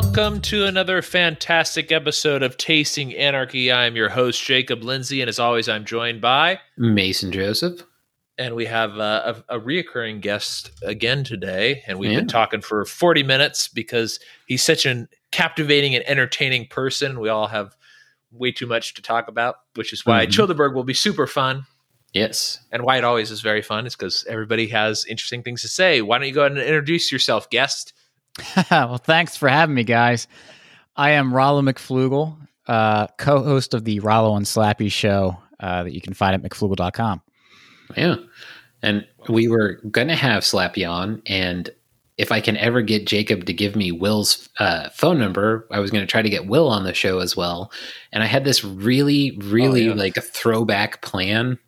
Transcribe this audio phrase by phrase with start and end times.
[0.00, 3.72] Welcome to another fantastic episode of Tasting Anarchy.
[3.72, 7.80] I'm your host, Jacob Lindsay, and as always, I'm joined by Mason Joseph.
[8.36, 12.18] And we have uh, a, a reoccurring guest again today, and we've Yeah.
[12.18, 17.18] been talking for 40 minutes because he's such an captivating and entertaining person.
[17.18, 17.74] We all have
[18.30, 20.30] way too much to talk about, which is why Mhm.
[20.30, 21.64] Childeberg will be super fun.
[22.12, 22.58] Yes.
[22.70, 26.02] And why it always is very fun is because everybody has interesting things to say.
[26.02, 27.94] Why don't you go ahead and introduce yourself, guest?
[28.70, 30.28] well, thanks for having me, guys.
[30.96, 32.36] I am Rollo McFlugel,
[32.66, 37.22] uh, co-host of the Rollo and Slappy show uh, that you can find at mcflugel.com.
[37.96, 38.16] Yeah.
[38.82, 41.22] And we were going to have Slappy on.
[41.26, 41.70] And
[42.18, 45.90] if I can ever get Jacob to give me Will's uh, phone number, I was
[45.90, 47.70] going to try to get Will on the show as well.
[48.12, 49.94] And I had this really, really Oh, yeah.
[49.94, 51.58] like a throwback plan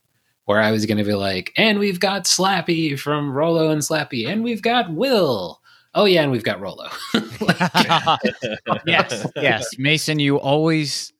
[0.46, 4.26] where I was going to be like, and we've got Slappy from Rollo and Slappy,
[4.26, 5.57] and we've got Will.
[5.98, 6.22] Oh, yeah.
[6.22, 6.88] And we've got Rollo.
[8.86, 11.12] yes, yes, Mason, you always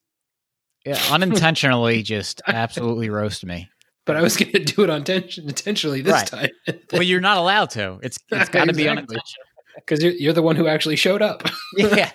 [0.84, 3.68] yeah, unintentionally just absolutely roast me.
[4.04, 6.26] but I was going to do it on intentionally this Right.
[6.26, 6.50] time.
[6.92, 7.98] Well, you're not allowed to.
[8.02, 8.88] It's it's got to be Exactly.
[8.88, 9.44] unintentional.
[9.76, 11.42] because you're, you're the one who actually showed up.
[11.76, 12.10] Yeah.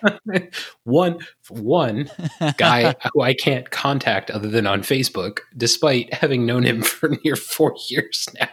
[0.85, 2.09] one one
[2.57, 7.35] guy who I can't contact other than on Facebook, despite having known him for near
[7.35, 8.47] four years now.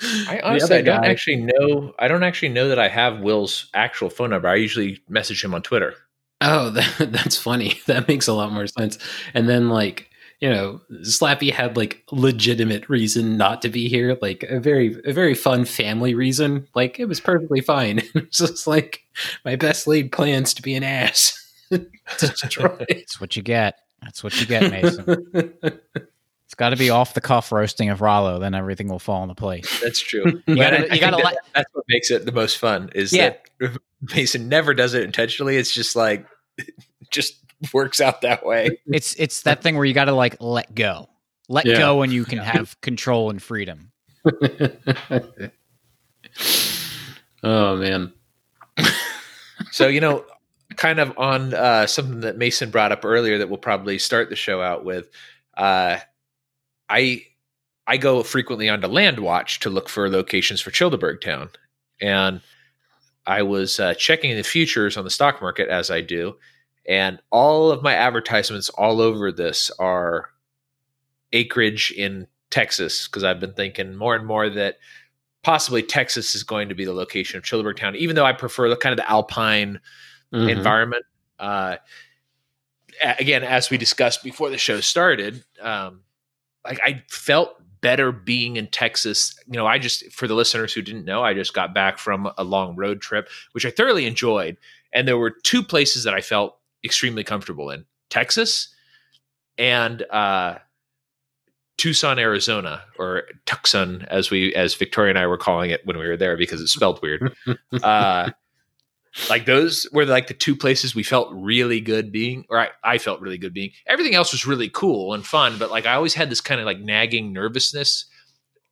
[0.00, 1.94] I honestly I don't guy- actually know.
[1.98, 4.48] I don't actually know that I have Will's actual phone number.
[4.48, 5.94] I usually message him on Twitter.
[6.40, 7.80] Oh, that, that's funny.
[7.86, 8.98] That makes a lot more sense.
[9.34, 10.10] And then, like,
[10.40, 15.12] you know, Slappy had like legitimate reason not to be here, like a very, a
[15.12, 16.68] very fun family reason.
[16.76, 18.02] Like, it was perfectly fine.
[18.14, 19.00] It's just like
[19.44, 21.34] my best laid plans to be an ass.
[21.70, 21.84] to
[22.18, 22.98] destroy it.
[22.98, 23.78] That's what you get.
[24.00, 25.50] That's what you get, Mason.
[26.48, 29.34] It's got to be off the cuff roasting of Rollo, then everything will fall into
[29.34, 29.80] place.
[29.82, 30.24] That's true.
[30.46, 32.90] You gotta- I- I you gotta that- that's what makes it the most fun.
[32.94, 33.34] Is Yeah.
[33.60, 33.76] that
[34.14, 35.56] Mason never does it intentionally.
[35.58, 36.26] It's just like
[36.56, 36.70] it
[37.10, 37.34] just
[37.74, 38.78] works out that way.
[38.86, 41.10] It's it's that thing where you got to like let go,
[41.50, 41.76] let Yeah.
[41.76, 43.92] go, and you can have control and freedom.
[47.42, 48.12] oh man.
[49.72, 50.24] So you know,
[50.76, 54.36] kind of on uh, something that Mason brought up earlier that we'll probably start the
[54.36, 55.10] show out with.
[55.56, 55.98] Uh,
[56.88, 57.24] I
[57.86, 61.48] I go frequently onto Landwatch to look for locations for Childeberg Town,
[62.00, 62.40] and
[63.26, 66.36] I was uh, checking the futures on the stock market as I do,
[66.86, 70.30] and all of my advertisements all over this are
[71.32, 74.78] acreage in Texas because I've been thinking more and more that
[75.42, 78.68] possibly Texas is going to be the location of Childeberg Town, even though I prefer
[78.68, 79.80] the kind of the alpine
[80.32, 80.50] Mhm.
[80.50, 81.04] environment.
[81.38, 81.76] Uh,
[83.18, 86.02] again, as we discussed before the show started, um,
[86.64, 89.38] like I felt better being in Texas.
[89.46, 92.30] You know, I just for the listeners who didn't know, I just got back from
[92.36, 94.56] a long road trip, which I thoroughly enjoyed,
[94.92, 98.74] and there were two places that I felt extremely comfortable in: Texas
[99.56, 100.58] and uh,
[101.76, 106.06] Tucson, Arizona, or Tucson, as we as Victoria and I were calling it when we
[106.06, 107.32] were there because it's spelled weird.
[107.82, 108.30] uh,
[109.28, 112.98] like those were like the two places we felt really good being, or I, I
[112.98, 113.70] felt really good being.
[113.86, 116.66] Everything else was really cool and fun, but like I always had this kind of
[116.66, 118.06] like nagging nervousness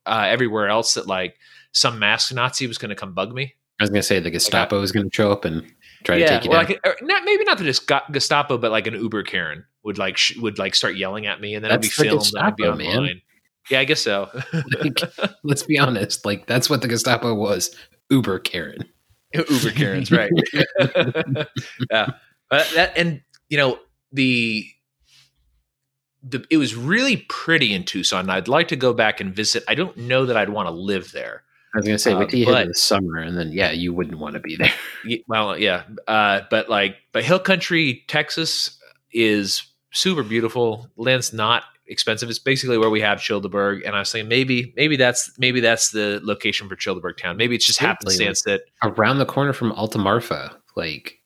[0.05, 1.35] uh, everywhere else that like
[1.71, 3.55] some mask Nazi was going to come bug me.
[3.79, 5.61] I was gonna say the Gestapo was gonna show up and
[6.03, 6.65] try to take you or down.
[6.65, 10.57] like not maybe not the Gestapo, but like an Uber Karen would like sh- would
[10.57, 12.77] like start yelling at me, and then That's it'd be filmed and I'd be Gestapo,
[12.77, 12.97] man.
[12.97, 13.21] online.
[13.69, 14.29] Yeah, I guess so.
[14.79, 14.99] Like,
[15.43, 16.25] let's be honest.
[16.25, 17.75] Like that's what the Gestapo was.
[18.09, 18.83] Uber Karen.
[19.33, 20.31] Uber Karens, right?
[21.91, 22.11] yeah,
[22.49, 23.79] but that and you know
[24.11, 24.65] the
[26.23, 28.29] the it was really pretty in Tucson.
[28.29, 29.63] I'd like to go back and visit.
[29.67, 31.43] I don't know that I'd want to live there.
[31.73, 33.93] I was gonna say, Uh, wait till you hit the summer, and then yeah, you
[33.93, 34.73] wouldn't want to be there.
[35.27, 38.77] Well, yeah, uh, but like, but Hill Country, Texas
[39.11, 40.89] is super beautiful.
[40.95, 42.29] Land's not expensive.
[42.29, 45.91] It's basically where we have Childeberg, and I was saying maybe maybe that's maybe that's
[45.91, 47.37] the location for Childeberg Town.
[47.37, 51.19] Maybe it's just happenstance that Around the corner from Alta Marfa, like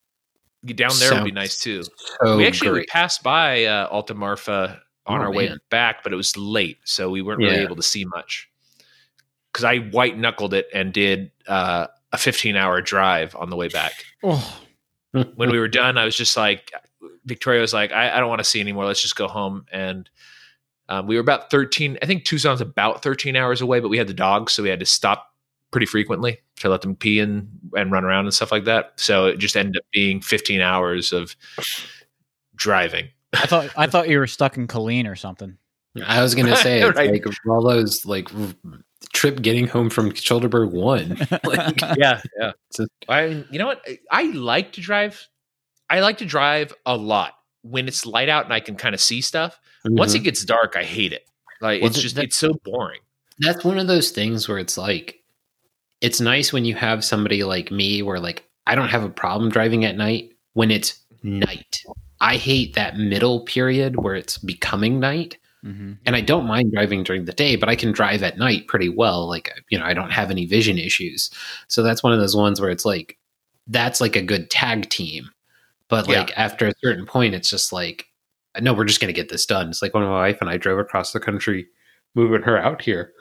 [0.65, 1.83] down there would be nice too.
[2.23, 2.89] so we actually we great.
[2.89, 7.09] passed by uh, Alta Marfa on Oh, our way back, but it was late, so
[7.09, 7.63] we weren't really Yeah.
[7.63, 8.47] able to see much.
[9.51, 13.67] Because I white knuckled it and did uh, a 15 hour drive on the way
[13.67, 13.93] back.
[14.23, 14.61] Oh,
[15.11, 16.71] When we were done, I was just like,
[17.25, 18.85] Victoria was like, I, I don't want to see anymore.
[18.85, 19.65] Let's just go home.
[19.71, 20.09] And
[20.91, 21.97] um, we were about 13.
[22.01, 24.79] I think Tucson's about 13 hours away, but we had the dogs, so we had
[24.81, 25.27] to stop
[25.71, 28.91] pretty frequently to let them pee and, and run around and stuff like that.
[28.97, 31.35] So it just ended up being 15 hours of
[32.55, 33.07] driving.
[33.33, 35.57] I thought I thought you were stuck in Killeen or something.
[36.05, 37.11] I was gonna say it's Right.
[37.11, 38.27] like Rollo's like
[39.13, 41.17] trip getting home from Childerberg one.
[41.45, 42.51] Like, yeah, yeah.
[42.79, 43.85] A- I, you know what?
[44.11, 45.27] I like to drive
[45.89, 47.33] I like to drive a lot
[47.63, 49.59] when it's light out and I can kind of see stuff.
[49.85, 50.25] Once it Mhm.
[50.25, 51.25] gets dark, I hate it.
[51.61, 53.01] Like Well, it's just that- it's so boring.
[53.39, 55.17] that's one of those things where it's like
[56.01, 59.49] it's nice when you have somebody like me where like I don't have a problem
[59.51, 61.81] driving at night when it's night.
[62.19, 65.37] I hate that middle period where it's becoming night.
[65.63, 65.93] Mm-hmm.
[66.07, 68.89] And I don't mind driving during the day, but I can drive at night pretty
[68.89, 69.27] well.
[69.27, 71.29] Like, you know, I don't have any vision issues.
[71.67, 73.17] So that's one of those ones where it's like,
[73.67, 75.29] that's like a good tag team.
[75.87, 76.19] But Yeah.
[76.21, 78.07] like after a certain point, it's just like,
[78.59, 79.69] no, we're just going to get this done.
[79.69, 81.67] It's like when my wife and I drove across the country
[82.15, 83.13] moving her out here.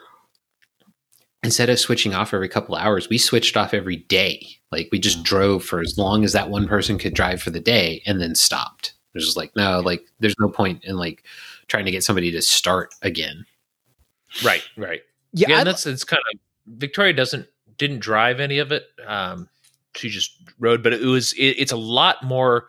[1.43, 4.45] Instead of switching off every couple of hours, we switched off every day.
[4.71, 7.59] Like we just drove for as long as that one person could drive for the
[7.59, 8.93] day and then stopped.
[9.13, 11.23] It was just like, no, like there's no point in like
[11.67, 13.45] trying to get somebody to start again.
[14.43, 15.01] Right, right.
[15.33, 16.39] Yeah, Yeah, and that's it's kind of
[16.77, 17.47] Victoria doesn't
[17.77, 18.83] didn't drive any of it.
[19.07, 19.49] Um,
[19.95, 22.67] she just rode, but it was it, it's a lot more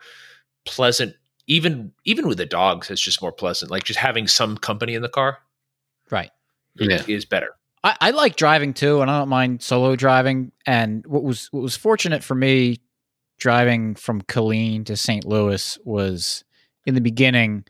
[0.65, 1.15] pleasant.
[1.47, 3.69] Even even with the dogs, it's just more pleasant.
[3.71, 5.39] Like just having some company in the car
[6.09, 6.31] right.
[6.75, 7.03] Yeah.
[7.07, 7.49] is better.
[7.83, 10.51] I, I like driving too, and I don't mind solo driving.
[10.65, 12.79] And what was what was fortunate for me
[13.39, 15.25] driving from Killeen to St.
[15.25, 16.43] Louis was
[16.85, 17.65] in the beginning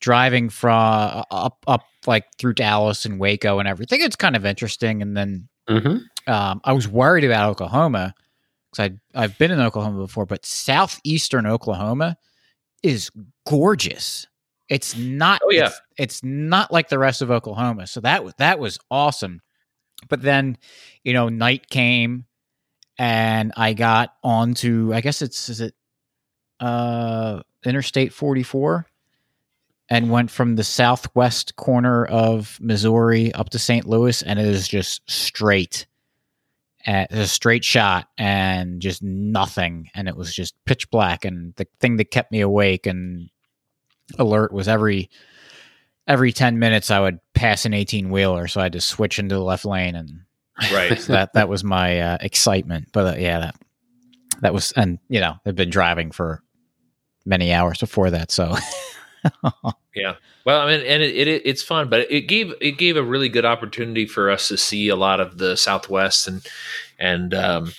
[0.00, 4.00] driving from up up like through Dallas and Waco and everything.
[4.00, 6.32] It's kind of interesting, and then Mm-hmm.
[6.32, 8.14] um, I was worried about Oklahoma
[8.70, 12.16] because I I've been in Oklahoma before, but southeastern Oklahoma
[12.82, 13.10] is
[13.46, 14.26] gorgeous.
[14.68, 15.40] It's not.
[15.44, 15.66] Oh, yeah.
[15.66, 17.86] it's, it's not like the rest of Oklahoma.
[17.86, 19.40] So that was that was awesome.
[20.08, 20.58] But then,
[21.02, 22.26] you know, night came,
[22.98, 24.92] and I got onto.
[24.94, 25.74] I guess it's is it
[26.60, 28.86] uh Interstate forty four.
[29.90, 33.86] And went from the southwest corner of Missouri up to St.
[33.86, 35.86] Louis, and it is just straight
[36.88, 39.90] a straight shot and just nothing.
[39.94, 41.24] And it was just pitch black.
[41.24, 43.28] And the thing that kept me awake and
[44.18, 45.10] alert was every
[46.06, 48.48] every 10 minutes i would pass an 18 wheeler.
[48.48, 50.20] So i had to switch into the left lane and
[50.72, 50.98] Right.
[51.08, 52.88] that that was my uh, excitement.
[52.92, 53.54] But uh, yeah that
[54.40, 56.42] that was and you know i've been driving for
[57.26, 58.30] many hours before that.
[58.30, 58.56] So
[59.98, 60.14] Yeah.
[60.44, 63.28] Well, I mean, and it, it it's fun, but it gave it gave a really
[63.28, 66.46] good opportunity for us to see a lot of the Southwest and
[66.98, 67.72] and um,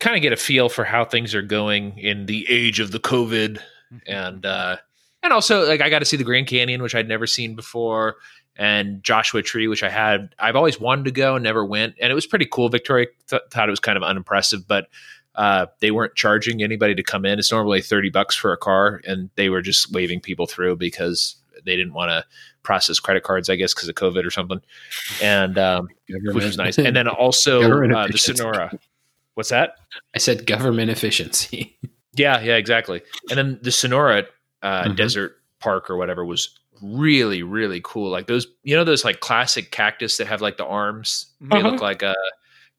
[0.00, 2.98] kind of get a feel for how things are going in the age of the
[2.98, 3.60] COVID,
[4.06, 4.76] and uh,
[5.22, 8.16] and also like I got to see the Grand Canyon, which I'd never seen before,
[8.56, 12.10] and Joshua Tree, which I had I've always wanted to go and never went, and
[12.10, 12.68] it was pretty cool.
[12.68, 14.88] Victoria th- thought it was kind of unimpressive, but
[15.40, 17.38] uh, they weren't charging anybody to come in.
[17.38, 21.36] It's normally 30 bucks for a car, and they were just waving people through because
[21.64, 22.24] they didn't want to
[22.62, 24.60] process credit cards, I guess, because of COVID or something.
[25.22, 26.76] And um, which was nice.
[26.78, 27.62] And then also
[27.96, 28.18] uh, the.
[28.18, 28.70] Sonora.
[29.34, 29.76] What's that?
[30.14, 31.76] I said government efficiency.
[32.14, 33.02] Yeah, yeah, exactly.
[33.30, 34.24] And then the Sonora
[34.62, 34.96] uh, Mhm.
[34.96, 38.10] Desert Park or whatever was really, really cool.
[38.10, 41.26] Like those, you know, those like classic cactus that have like the arms.
[41.40, 41.70] They Uh-huh.
[41.70, 42.14] look like uh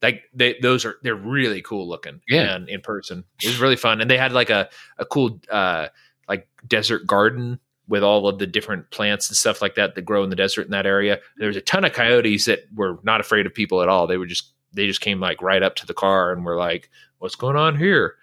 [0.02, 2.20] like they those are they're really cool looking.
[2.28, 2.54] Yeah.
[2.56, 4.00] and in person, it was really fun.
[4.00, 4.68] And they had like a
[4.98, 5.88] a cool uh
[6.28, 7.58] like desert garden
[7.88, 10.62] with all of the different plants and stuff like that that grow in the desert
[10.64, 11.18] in that area.
[11.36, 14.06] There was a ton of coyotes that were not afraid of people at all.
[14.06, 16.88] They were just they just came like right up to the car and were like,
[17.18, 18.14] "What's going on here?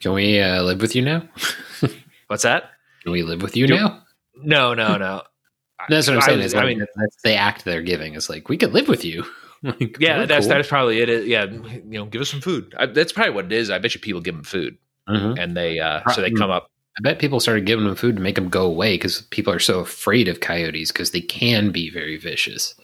[0.00, 1.28] Can we uh, live with you now?
[2.28, 2.70] What's that?"
[3.02, 4.02] Can we live with you Do- now?
[4.36, 5.22] No, no, no.
[5.88, 6.38] That's what I'm saying.
[6.38, 8.14] was- Is I mean- that's the act they're giving.
[8.14, 9.24] It's like we could live with you.
[9.62, 10.54] Like, Yeah, that's cool.
[10.54, 11.26] that's probably it.
[11.26, 12.74] Yeah, you know, give us some food.
[12.78, 13.70] I, that's probably what it is.
[13.70, 15.38] I bet you people give them food, Mhm.
[15.38, 16.70] and they uh, so they come up.
[16.98, 19.58] I bet people started giving them food to make them go away because people are
[19.60, 22.74] so afraid of coyotes because they can be very vicious.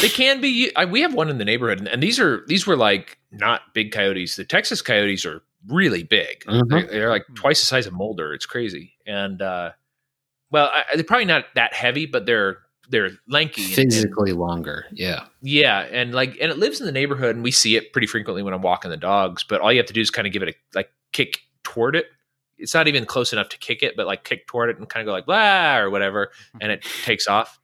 [0.00, 0.70] They can be.
[0.76, 3.62] I, we have one in the neighborhood, and, and these are these were like not
[3.74, 4.36] big coyotes.
[4.36, 6.44] The Texas coyotes are really big.
[6.44, 6.68] Mhm.
[6.68, 8.32] They're, they're like twice the size of Mulder.
[8.34, 8.92] It's crazy.
[9.06, 9.72] And uh,
[10.50, 13.62] well, I, they're probably not that heavy, but they're they're lanky.
[13.62, 14.86] and- and- Physically longer.
[14.92, 15.26] Yeah.
[15.42, 18.42] Yeah, and like, and it lives in the neighborhood, and we see it pretty frequently
[18.42, 19.44] when I'm walking the dogs.
[19.48, 21.96] But all you have to do is kind of give it a like kick toward
[21.96, 22.06] it.
[22.56, 25.02] It's not even close enough to kick it, but like kick toward it and kind
[25.02, 27.60] of go like blah or whatever, and it takes off.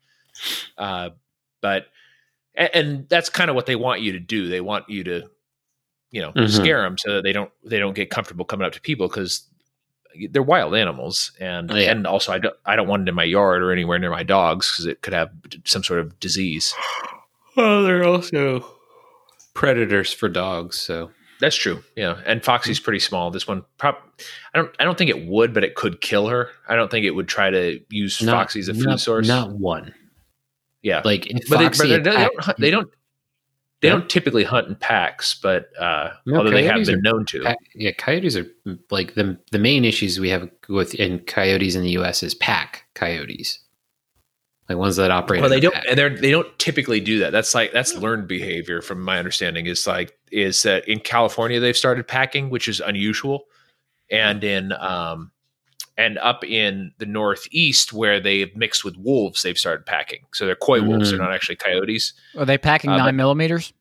[0.78, 1.10] Uh,
[1.60, 1.86] but
[2.54, 4.48] and, and that's kind of what they want you to do.
[4.48, 5.22] They want you to,
[6.10, 6.48] you know, Mhm.
[6.50, 9.48] scare them so that they don't they don't get comfortable coming up to people because
[10.30, 11.90] they're wild animals, and oh, Yeah.
[11.90, 14.22] and also I don't I don't want it in my yard or anywhere near my
[14.22, 15.30] dogs because it could have
[15.64, 16.74] some sort of disease.
[17.56, 18.66] Well, they're also
[19.54, 20.76] predators for dogs.
[20.76, 21.84] So That's true.
[21.96, 23.30] Yeah, and Foxy's pretty small.
[23.30, 23.94] This one, prob-
[24.52, 26.48] I don't, I don't think it would, but it could kill her.
[26.68, 29.28] I don't think it would try to use Foxy as a food not, source.
[29.28, 29.94] Not one.
[30.82, 32.90] yeah, Like if but, they, but they, they don't, they don't,
[33.84, 37.24] They don't typically hunt in packs, but uh, No, although they have been are- known
[37.26, 37.54] to.
[37.74, 38.46] Yeah, coyotes are
[38.90, 42.22] like the the main issues we have with in coyotes in the U.S.
[42.22, 43.58] is pack coyotes,
[44.68, 45.40] like ones that operate.
[45.40, 45.74] Well, they don't.
[45.74, 45.84] pack.
[45.88, 47.30] And they they don't typically do that.
[47.30, 49.66] That's like that's learned behavior, from my understanding.
[49.66, 53.44] Is like is that in California they've started packing, which is unusual,
[54.10, 55.30] and in um,
[55.96, 60.24] and up in the Northeast where they've mixed with wolves, they've started packing.
[60.32, 61.10] So they're coy wolves.
[61.10, 61.22] They're Mm.
[61.22, 63.72] not actually coyotes, Are they packing Uh, but- nine millimeters?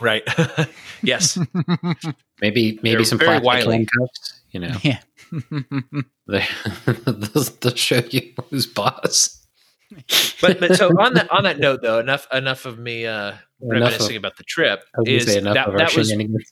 [0.00, 0.22] right?
[1.02, 1.38] yes.
[2.40, 3.76] Maybe maybe They're some very plastic wily.
[3.76, 4.40] handcuffs.
[4.50, 5.00] You know, yeah.
[6.26, 6.44] they,
[6.86, 9.46] they'll, they'll show you who's boss.
[10.40, 14.16] But but so on that on that note though, enough enough of me uh, reminiscing
[14.16, 14.84] of, about the trip.
[14.96, 16.50] I was Is say enough that of our that was shenanigans.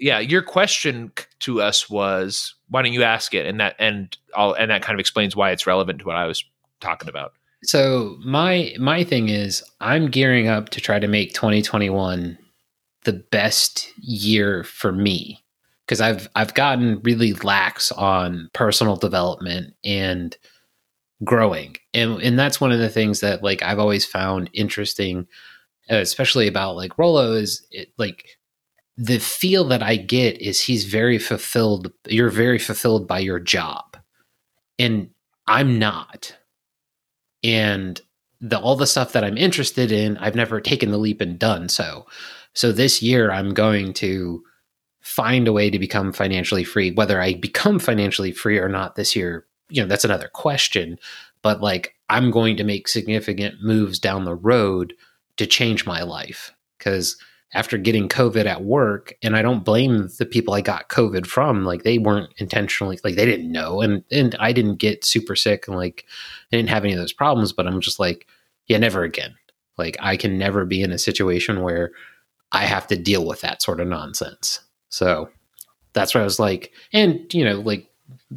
[0.00, 4.54] Yeah your question to us was why don't you ask it and that and all
[4.54, 6.44] and that kind of explains why it's relevant to what i was
[6.80, 12.38] talking about So my my thing is I'm gearing up to try to make 2021
[13.04, 15.44] the best year for me
[15.84, 20.36] because I've I've gotten really lax on personal development and
[21.22, 21.76] growing.
[21.92, 25.26] And and that's one of the things that like I've always found interesting
[25.90, 28.38] especially about like Rollo is it, like
[28.96, 33.96] the feel that I get is he's very fulfilled you're very fulfilled by your job.
[34.78, 35.10] And
[35.46, 36.36] I'm not
[37.42, 38.00] and
[38.40, 41.68] the all the stuff that I'm interested in, I've never taken the leap and done
[41.68, 42.06] so.
[42.54, 44.42] So this year I'm going to
[45.00, 46.90] find a way to become financially free.
[46.90, 50.98] Whether I become financially free or not this year, you know, that's another question.
[51.42, 54.94] But like I'm going to make significant moves down the road
[55.36, 56.52] to change my life.
[56.78, 57.16] Cause
[57.52, 61.64] after getting COVID at work, and I don't blame the people I got COVID from,
[61.64, 63.80] like they weren't intentionally like they didn't know.
[63.80, 66.04] And and I didn't get super sick and like
[66.52, 68.26] I didn't have any of those problems, but I'm just like,
[68.66, 69.34] yeah, never again.
[69.76, 71.92] Like I can never be in a situation where
[72.52, 74.60] I have to deal with that sort of nonsense.
[74.88, 75.28] So
[75.92, 77.89] that's why I was like, and you know, like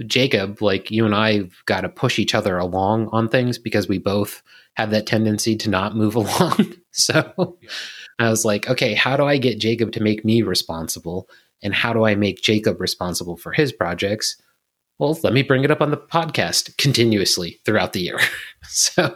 [0.08, 3.98] Jacob, like you and I got to push each other along on things because we
[4.00, 4.42] both
[4.76, 6.74] have that tendency to not move along.
[6.92, 7.70] so Yeah.
[8.20, 11.28] I was like, okay, how do I get Jacob to make me responsible?
[11.62, 14.36] And how do I make Jacob responsible for his projects?
[15.00, 18.20] Well, let me bring it up on the podcast continuously throughout the year.
[18.64, 19.16] so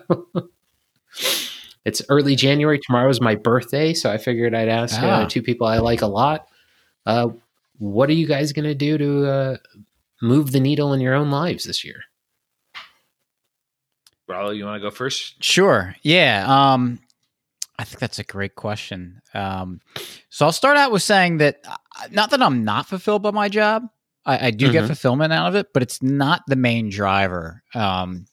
[1.85, 2.79] it's early January.
[2.79, 3.93] Tomorrow is my birthday.
[3.93, 5.23] So I figured I'd ask Ah.
[5.23, 6.47] uh, two people I like a lot.
[7.05, 7.29] Uh,
[7.77, 9.57] what are you guys going to do to uh,
[10.21, 12.01] move the needle in your own lives this year?
[14.27, 15.95] Rollo, you want to go first Sure.
[16.01, 16.45] Yeah.
[16.47, 16.99] Um,
[17.79, 19.21] I think that's a great question.
[19.33, 19.79] Um,
[20.29, 21.75] so I'll start out with saying that uh,
[22.11, 23.83] not that I'm not fulfilled by my job.
[24.25, 24.87] I, I do get Mhm.
[24.87, 27.63] fulfillment out of it, but it's not the main driver.
[27.73, 28.25] Um,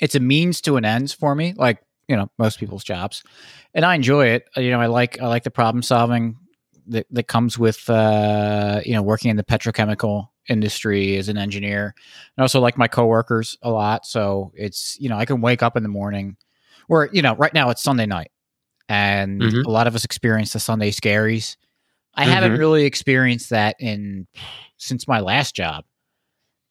[0.00, 1.78] it's a means to an ends for me, like
[2.08, 3.22] you know most people's jobs,
[3.74, 4.46] and I enjoy it.
[4.56, 6.36] Uh, You know, I like I like the problem solving
[6.88, 11.94] that that comes with uh, you know working in the petrochemical industry as an engineer.
[12.36, 15.76] I also like my coworkers a lot, so it's you know I can wake up
[15.76, 16.36] in the morning,
[16.88, 18.30] or you know right now it's Sunday night,
[18.88, 19.64] and Mhm.
[19.66, 21.56] a lot of us experience the Sunday scaries.
[22.14, 22.58] I haven't Mhm.
[22.58, 24.26] really experienced that in
[24.76, 25.84] since my last job.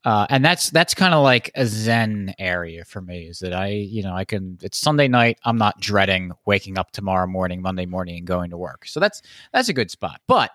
[0.04, 3.68] Uh, and that's that's kind of like a zen area for me is that I
[3.68, 7.86] you know I can it's Sunday night I'm not dreading waking up tomorrow morning Monday
[7.86, 8.88] morning and going to work.
[8.88, 9.22] So that's
[9.54, 10.20] that's a good spot.
[10.28, 10.50] But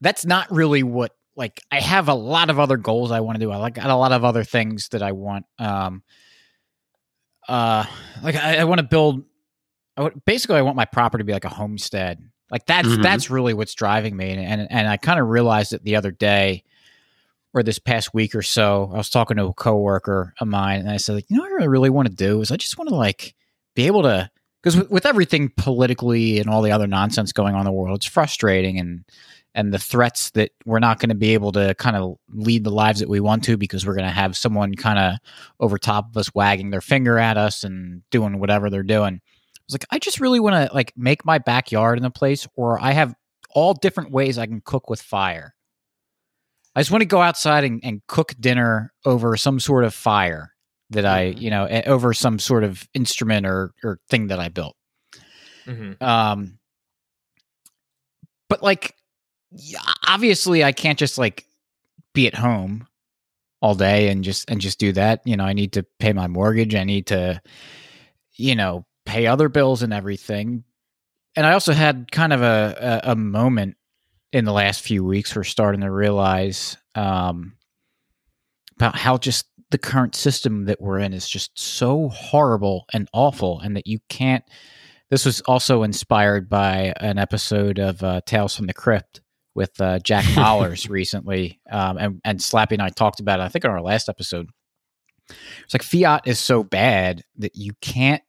[0.00, 3.44] that's not really what like I have a lot of other goals I want to
[3.44, 3.50] do.
[3.50, 6.02] I like got a lot of other things that I want um
[7.48, 7.84] uh
[8.22, 9.24] like I, I want to build
[9.96, 12.22] I basically I want my property to be like a homestead.
[12.50, 13.02] Like that's Mhm.
[13.02, 16.10] that's really what's driving me and and, and I kind of realized it the other
[16.10, 16.64] day
[17.54, 20.90] or this past week or so, I was talking to a coworker of mine, and
[20.90, 22.90] I said, like, you know, what I really want to do is I just want
[22.90, 23.34] to like
[23.74, 24.30] be able to,
[24.62, 27.96] because with, with everything politically and all the other nonsense going on in the world,
[27.96, 29.04] it's frustrating, and
[29.54, 32.70] and the threats that we're not going to be able to kind of lead the
[32.70, 35.14] lives that we want to because we're going to have someone kind of
[35.58, 39.14] over top of us wagging their finger at us and doing whatever they're doing.
[39.14, 42.46] I was like, I just really want to like make my backyard in a place
[42.54, 43.14] where I have
[43.50, 45.54] all different ways I can cook with fire.
[46.78, 50.54] I just want to go outside and, and cook dinner over some sort of fire
[50.90, 51.40] that I, Mhm.
[51.40, 54.76] you know, eh, over some sort of instrument or or thing that I built.
[55.66, 56.02] mm-hmm.
[56.02, 56.58] Um,
[58.48, 58.94] but like,
[60.06, 61.44] obviously, I can't just like
[62.14, 62.86] be at home
[63.60, 65.20] all day and just and just do that.
[65.26, 66.74] You know, I need to pay my mortgage.
[66.74, 67.40] I need to,
[68.36, 70.62] you know, pay other bills and everything.
[71.34, 73.76] And I also had kind of a a, a moment
[74.32, 77.54] in the last few weeks we're starting to realize um,
[78.76, 83.60] about how just the current system that we're in is just so horrible and awful,
[83.60, 84.44] and that you can't
[85.10, 89.22] this was also inspired by an episode of uh, Tales from the Crypt
[89.54, 93.44] with uh, Jack Mallers recently, um, and and Slappy and I talked about it.
[93.44, 94.48] I think on our last episode.
[95.64, 98.22] It's like fiat is so bad that you can't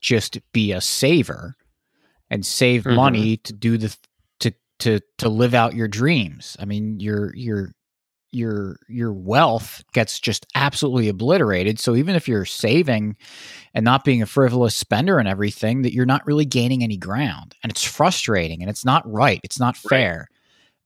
[0.00, 1.56] just be a saver
[2.30, 2.94] and save Mhm.
[2.96, 3.94] money to do the
[4.80, 6.56] to to live out your dreams.
[6.60, 7.72] I mean, your your
[8.30, 11.78] your your wealth gets just absolutely obliterated.
[11.80, 13.16] So even if you're saving
[13.74, 17.54] and not being a frivolous spender and everything, that you're not really gaining any ground,
[17.62, 19.40] and it's frustrating and it's not right.
[19.44, 19.90] It's not Right.
[19.90, 20.28] fair.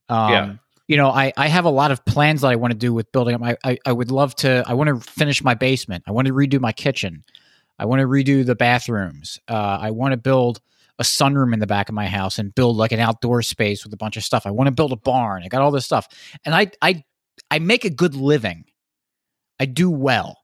[0.09, 0.53] Um, Yeah.
[0.87, 3.09] You know, I, I have a lot of plans that I want to do with
[3.13, 3.41] building up.
[3.41, 4.63] I, I, I would love to.
[4.67, 6.03] I want to finish my basement.
[6.07, 7.23] I want to redo my kitchen.
[7.79, 9.39] I want to redo the bathrooms.
[9.47, 10.59] Uh, I want to build
[10.99, 13.93] a sunroom in the back of my house and build like an outdoor space with
[13.93, 14.45] a bunch of stuff.
[14.45, 15.43] I want to build a barn.
[15.43, 16.07] I got all this stuff,
[16.45, 17.03] and I I
[17.49, 18.65] I make a good living.
[19.59, 20.37] I do well.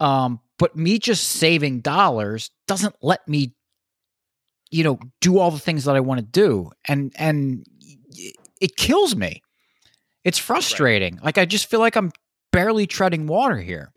[0.00, 3.54] Um, but me just saving dollars doesn't let me,
[4.70, 7.66] you know, do all the things that I want to do, and and
[8.60, 9.42] it kills me.
[10.24, 11.18] It's frustrating.
[11.22, 12.10] Like I just feel like I'm
[12.50, 13.92] barely treading water here.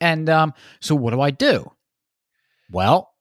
[0.00, 1.70] And um, so what do I do?
[2.72, 3.11] Well,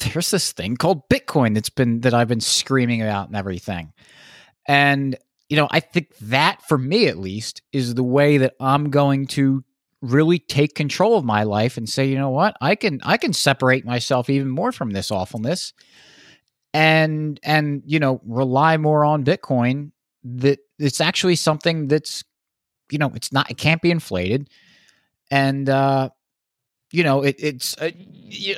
[0.00, 3.92] there's this thing called Bitcoin that's been that I've been screaming about and everything.
[4.66, 5.16] And
[5.48, 9.26] you know, I think that for me at least is the way that I'm going
[9.28, 9.64] to
[10.00, 12.56] really take control of my life and say, you know what?
[12.60, 15.72] I can I can separate myself even more from this awfulness
[16.72, 19.90] and and you know, rely more on Bitcoin
[20.22, 22.24] that it's actually something that's
[22.90, 24.48] you know, it's not it can't be inflated
[25.30, 26.10] and uh
[26.92, 27.90] you know, it, it's uh,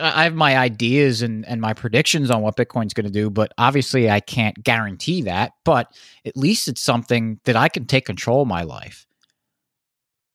[0.00, 3.52] I have my ideas and and my predictions on what Bitcoin's going to do, but
[3.58, 5.52] obviously I can't guarantee that.
[5.64, 5.92] But
[6.24, 9.06] at least it's something that I can take control of my life,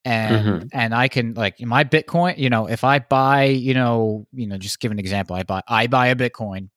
[0.06, 2.38] and and I can like my Bitcoin.
[2.38, 5.36] You know, if I buy, you know, you know, just give an example.
[5.36, 6.70] I buy I buy a Bitcoin.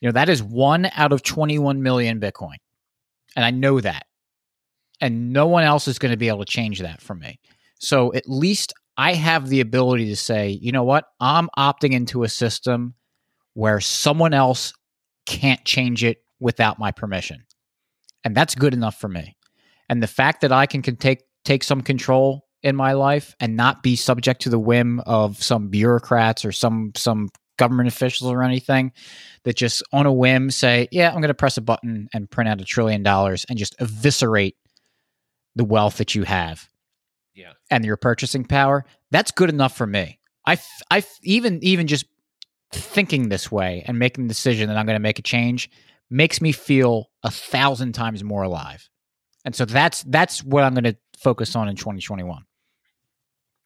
[0.00, 2.56] You know, that is one out of twenty one million Bitcoin,
[3.34, 4.06] and I know that,
[5.00, 7.40] and no one else is going to be able to change that for me.
[7.80, 12.22] So at least I have the ability to say, you know what, I'm opting into
[12.22, 12.94] a system
[13.54, 14.72] where someone else
[15.26, 17.44] can't change it without my permission.
[18.24, 19.36] And that's good enough for me.
[19.88, 23.56] And the fact that I can, can take take some control in my life and
[23.56, 27.28] not be subject to the whim of some bureaucrats or some some
[27.58, 28.92] government officials or anything
[29.44, 32.48] that just on a whim say, yeah, I'm going to press a button and print
[32.48, 34.56] out a trillion dollars and just eviscerate
[35.54, 36.68] the wealth that you have
[37.34, 37.52] Yeah.
[37.70, 40.20] and your purchasing power, that's good enough for me.
[40.46, 40.58] I,
[40.90, 42.04] I even even just
[42.70, 45.70] thinking this way and making the decision that I'm going to make a change
[46.10, 48.88] makes me feel a thousand times more alive.
[49.44, 52.44] And so that's that's what I'm going to focus on in 2021.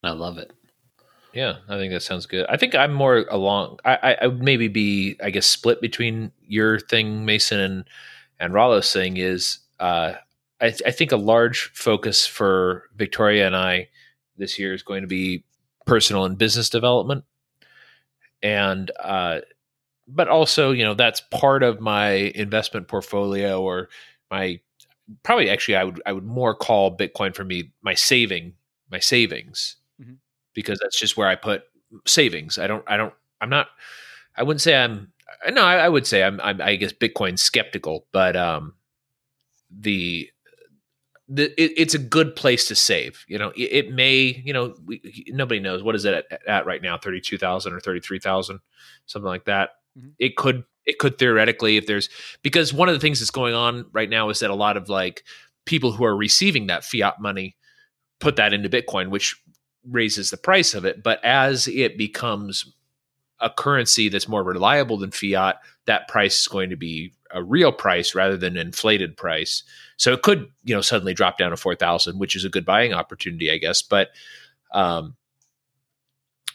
[0.05, 0.53] I love it.
[1.35, 2.47] Yeah, I think that sounds good.
[2.49, 3.79] I think I'm more along.
[3.85, 7.85] I, I, I would maybe be, I guess, split between your thing, Mason, and
[8.41, 9.59] and Rollo's thing is.
[9.79, 10.15] Uh,
[10.61, 13.89] I, I think a large focus for Victoria and I
[14.37, 15.45] this year is going to be
[15.87, 17.25] personal and business development,
[18.43, 19.41] and uh,
[20.07, 23.89] but also, you know, that's part of my investment portfolio or
[24.31, 24.61] my
[25.23, 28.55] probably actually I would I would more call Bitcoin for me my saving
[28.91, 30.17] my savings Mhm.
[30.55, 31.65] because that's just where I put
[32.07, 32.59] savings.
[32.59, 33.69] I don't I don't I'm not
[34.37, 35.13] I wouldn't say I'm
[35.51, 38.75] no I, I would say I'm, I'm I guess Bitcoin skeptical, but um
[39.71, 40.31] the
[41.29, 43.25] the it, it's a good place to save.
[43.29, 46.67] You know, it, it may you know we, nobody knows what is it at, at
[46.67, 48.61] right now thirty two thousand or thirty three thousand
[49.07, 49.71] something like that.
[49.99, 50.13] Mhm.
[50.19, 52.09] It could it could theoretically if there's
[52.43, 54.89] because one of the things that's going on right now is that a lot of
[54.89, 55.25] like
[55.67, 57.57] people who are receiving that fiat money
[58.21, 59.37] put that into Bitcoin, which
[59.89, 61.03] raises the price of it.
[61.03, 62.75] But as it becomes
[63.41, 67.73] a currency that's more reliable than fiat, that price is going to be a real
[67.73, 69.63] price rather than an inflated price.
[69.97, 72.65] So it could, you know, suddenly drop down to four thousand, which is a good
[72.65, 73.83] buying opportunity, I guess.
[73.83, 74.09] But
[74.73, 75.17] um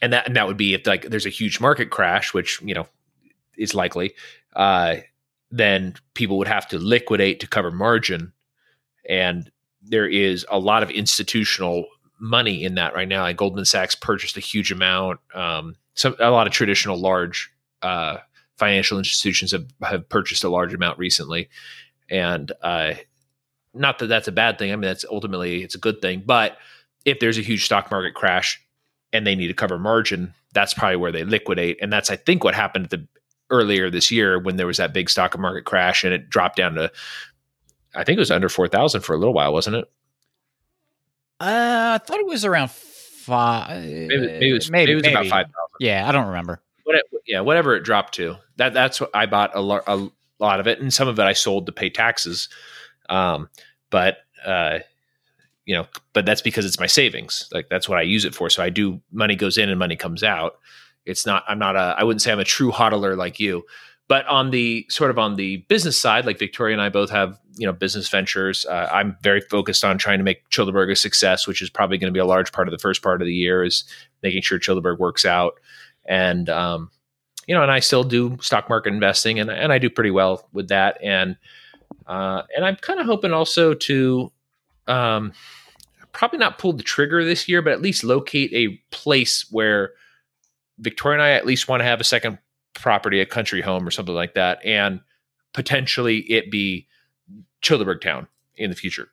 [0.01, 2.73] and that and that would be if like there's a huge market crash, which, you
[2.73, 2.88] know,
[3.57, 4.13] is likely,
[4.55, 4.97] uh,
[5.51, 8.33] then people would have to liquidate to cover margin.
[9.07, 11.86] And there is a lot of institutional
[12.19, 13.21] money in that right now.
[13.21, 15.19] Like Goldman Sachs purchased a huge amount.
[15.36, 18.17] Um, some a lot of traditional large uh,
[18.57, 21.49] financial institutions have, have purchased a large amount recently,
[22.09, 22.93] and uh,
[23.73, 24.71] not that that's a bad thing.
[24.71, 26.23] I mean, that's ultimately it's a good thing.
[26.25, 26.57] But
[27.05, 28.61] if there's a huge stock market crash
[29.11, 31.79] and they need to cover margin, that's probably where they liquidate.
[31.81, 33.07] And that's I think what happened at the
[33.49, 36.75] earlier this year when there was that big stock market crash and it dropped down
[36.75, 36.91] to
[37.95, 39.85] I think it was under four thousand for a little while, wasn't it?
[41.39, 43.83] Uh, I thought it was around five.
[43.83, 45.77] Maybe, maybe it was, maybe, it was about five thousand.
[45.79, 46.61] Yeah, I don't remember.
[46.84, 48.36] What it, yeah, whatever it dropped to.
[48.58, 51.34] That that's what I bought a, a lot of it, and some of it I
[51.34, 52.50] sold to pay taxes.
[53.10, 53.50] Um,
[53.89, 54.80] but uh,
[55.65, 57.50] you know, but that's because it's my savings.
[57.54, 58.50] Like that's what I use it for.
[58.50, 60.60] So I do money goes in and money comes out.
[61.06, 61.43] It's not.
[61.48, 61.96] I'm not a.
[61.98, 63.63] I wouldn't say I'm a true hodler like you.
[64.10, 67.39] But on the sort of on the business side, like Victoria and I both have
[67.56, 68.65] you know business ventures.
[68.65, 72.12] Uh, I'm very focused on trying to make Childeberg a success, which is probably going
[72.12, 73.86] to be a large part of the first part of the year is
[74.22, 75.60] making sure Childeberg works out.
[76.05, 76.91] And um,
[77.47, 80.47] you know, and I still do stock market investing, and and I do pretty well
[80.53, 80.97] with that.
[81.01, 81.37] And
[82.07, 84.31] uh, and I'm kind of hoping also to
[84.87, 85.33] um,
[86.11, 89.91] probably not pull the trigger this year, but at least locate a place where
[90.79, 92.39] Victoria and I at least want to have a second
[92.73, 95.01] property, a country home or something like that, and
[95.53, 96.87] potentially it be
[97.61, 99.09] Childeberg Town in the future.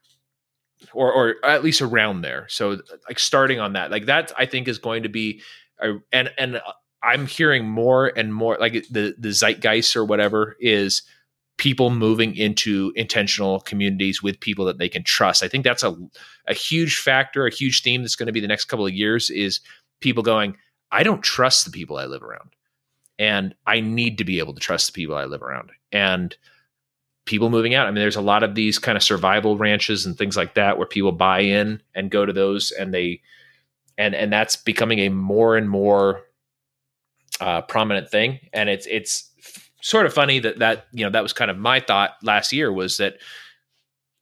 [0.94, 2.46] Or, or at least around there.
[2.48, 5.42] So, like starting on that, like that, I think is going to be,
[5.78, 6.58] a, and and
[7.02, 11.02] I'm hearing more and more, like the the zeitgeist or whatever is
[11.56, 15.42] people moving into intentional communities with people that they can trust.
[15.42, 15.96] I think that's a
[16.46, 19.30] a huge factor, a huge theme that's going to be the next couple of years
[19.30, 19.60] is
[20.00, 20.56] people going,
[20.90, 22.50] I don't trust the people I live around
[23.18, 25.70] and I need to be able to trust the people I live around.
[25.92, 26.34] And
[27.26, 27.86] people moving out.
[27.86, 30.78] I mean, there's a lot of these kind of survival ranches and things like that
[30.78, 33.20] where people buy in and go to those, and they
[33.98, 36.22] and and that's becoming a more and more
[37.40, 38.38] uh, prominent thing.
[38.52, 39.30] And it's it's
[39.82, 42.72] sort of funny that that you know that was kind of my thought last year
[42.72, 43.18] was that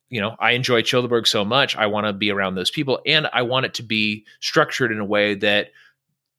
[0.08, 3.28] you know I enjoy Childeberg so much, I want to be around those people, and
[3.32, 5.70] I want it to be structured in a way that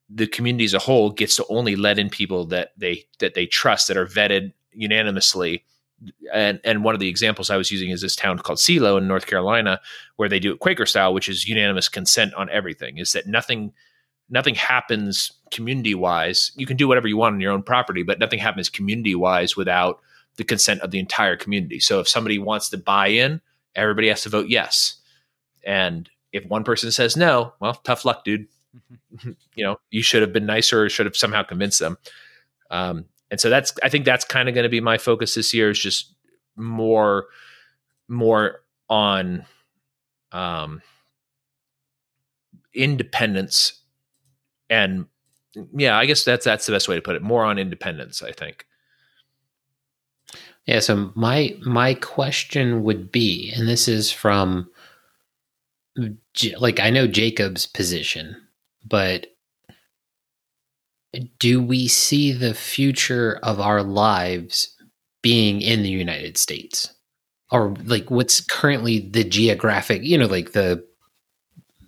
[0.10, 3.46] the community as a whole gets to only let in people that they that they
[3.46, 5.64] trust that are vetted unanimously
[6.34, 9.08] and and one of the examples I was using is this town called Celo in
[9.08, 9.80] North Carolina
[10.16, 13.74] where they do it Quaker style which is unanimous consent on everything is that nothing
[14.30, 18.20] nothing happens community wise you can do whatever you want on your own property but
[18.20, 20.00] nothing happens community wise without
[20.38, 23.42] the consent of the entire community so if somebody wants to buy in
[23.76, 24.98] everybody has to vote yes
[25.66, 28.48] and if one person says no well tough luck dude
[29.16, 29.32] Mm-hmm.
[29.56, 31.98] you know, you should have been nicer or should have somehow convinced them.
[32.70, 35.54] Um, and so that's, I think that's kind of going to be my focus this
[35.54, 36.14] year is just
[36.56, 37.28] more,
[38.08, 39.46] more on,
[40.32, 40.82] um,
[42.74, 43.79] independence
[44.70, 45.06] and
[45.76, 47.22] yeah, I guess that's, that's the best way to put it.
[47.22, 48.66] More on independence, I think.
[50.66, 50.80] Yeah.
[50.80, 54.70] So my, my question would be, and this is from,
[56.60, 58.36] like I know Jacob's position,
[58.86, 59.28] but
[61.40, 64.76] do we see the future of our lives
[65.24, 66.94] being in the United States?
[67.52, 70.88] Or like what's currently the geographic, you know, like the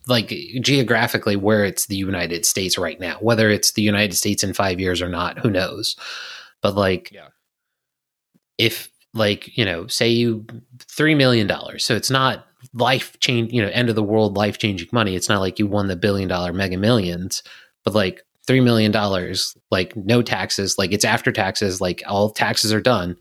[0.08, 4.54] like geographically where it's the United States right now, whether it's the United States in
[4.54, 5.96] 5 years or not, who knows.
[6.62, 7.28] But like yeah.
[8.58, 10.46] if like, you know, say you
[10.80, 11.84] 3 million dollars.
[11.84, 15.16] So it's not life change, you know, end of the world life changing money.
[15.16, 17.44] It's not like you won the billion dollar mega millions,
[17.84, 22.74] but like three million dollars, like no taxes, like it's after taxes, like all taxes
[22.74, 23.18] are done.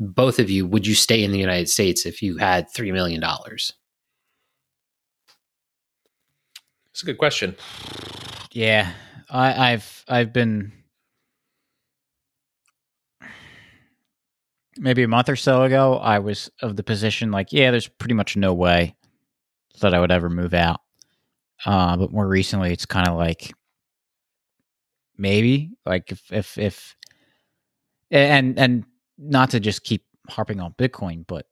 [0.00, 3.20] Both of you, would you stay in the United States if you had three million
[3.20, 3.72] dollars?
[6.96, 7.54] It's a good question.
[8.52, 8.90] Yeah,
[9.28, 10.72] I, I've I've been
[14.78, 18.14] maybe a month or so ago, I was of the position like, yeah, there's pretty
[18.14, 18.96] much no way
[19.82, 20.80] that I would ever move out.
[21.66, 23.52] Uh, but more recently, it's kind of like
[25.18, 26.96] maybe like if if if
[28.10, 28.86] and and
[29.18, 31.44] not to just keep harping on Bitcoin, but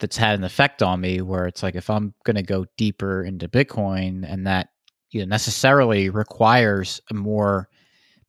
[0.00, 3.22] that's had an effect on me where it's like if I'm going to go deeper
[3.22, 4.68] into Bitcoin and that
[5.10, 7.68] you know necessarily requires a more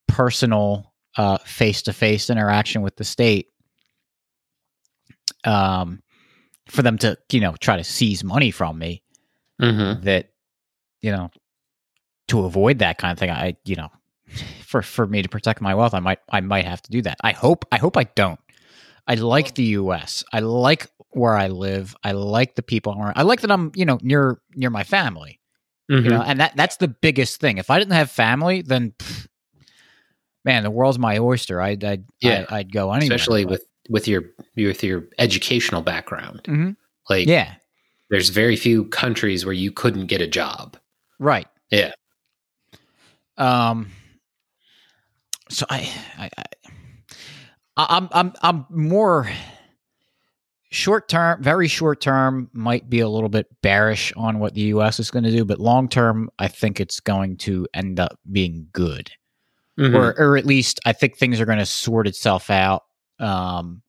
[0.07, 0.93] personal
[1.45, 3.47] face to face interaction with the state
[5.45, 6.01] um,
[6.67, 9.01] for them to you know try to seize money from me.
[9.61, 10.03] Mm-hmm.
[10.03, 10.31] That
[11.01, 11.31] you know
[12.27, 13.89] to avoid that kind of thing, I you know
[14.65, 17.17] for for me to protect my wealth, I might I might have to do that.
[17.23, 18.39] I hope I hope I don't.
[19.07, 20.23] I like the U.S.
[20.33, 21.95] I like where I live.
[22.03, 22.95] I like the people.
[23.15, 25.39] I like that I'm you know near near my family.
[25.89, 26.03] Mm-hmm.
[26.03, 27.57] You know, and that that's the biggest thing.
[27.57, 29.27] If I didn't have family, then pff,
[30.43, 31.61] man, the world's my oyster.
[31.61, 32.45] I'd I'd yeah.
[32.49, 33.15] I'd, I'd go anywhere.
[33.15, 34.23] Especially with with your
[34.55, 36.41] with your educational background.
[36.43, 36.71] Mm-hmm.
[37.09, 37.55] Like, yeah,
[38.09, 40.77] there's very few countries where you couldn't get a job.
[41.19, 41.47] Right.
[41.71, 41.91] Yeah.
[43.37, 43.91] Um.
[45.49, 46.43] So I, I, I
[47.77, 49.29] I'm I'm I'm more
[50.75, 54.99] short term, very short term, might be a little bit bearish on what the U.S.
[54.99, 58.67] is going to do, but long term, I think it's going to end up being
[58.73, 59.09] good.
[59.79, 59.93] Mhm.
[59.93, 62.83] or or at least I think things are going to sort itself out.
[63.19, 63.81] Um,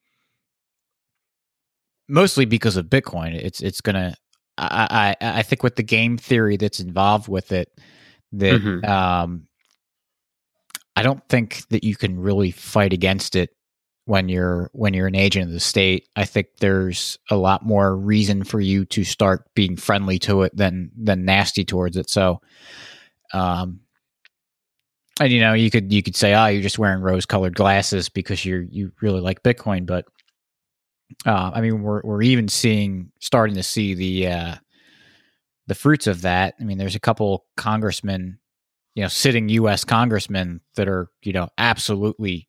[2.08, 3.34] mostly because of Bitcoin.
[3.34, 4.14] It's it's gonna.
[4.58, 7.68] I I I think with the game theory that's involved with it,
[8.32, 8.84] that Mhm.
[8.88, 9.46] um,
[10.96, 13.50] I don't think that you can really fight against it
[14.06, 16.08] when you're when you're an agent of the state.
[16.16, 20.56] I think there's a lot more reason for you to start being friendly to it
[20.56, 22.08] than than nasty towards it.
[22.08, 22.40] So,
[23.34, 23.80] um,
[25.20, 28.08] and you know, you could you could say, oh, you're just wearing rose colored glasses
[28.08, 30.06] because you're you really like Bitcoin, but
[31.26, 34.54] uh, I mean, we're we're even seeing starting to see the uh,
[35.66, 36.54] the fruits of that.
[36.60, 38.38] I mean, there's a couple congressmen,
[38.94, 39.84] you know, sitting U.S.
[39.84, 42.45] congressmen that are you know absolutely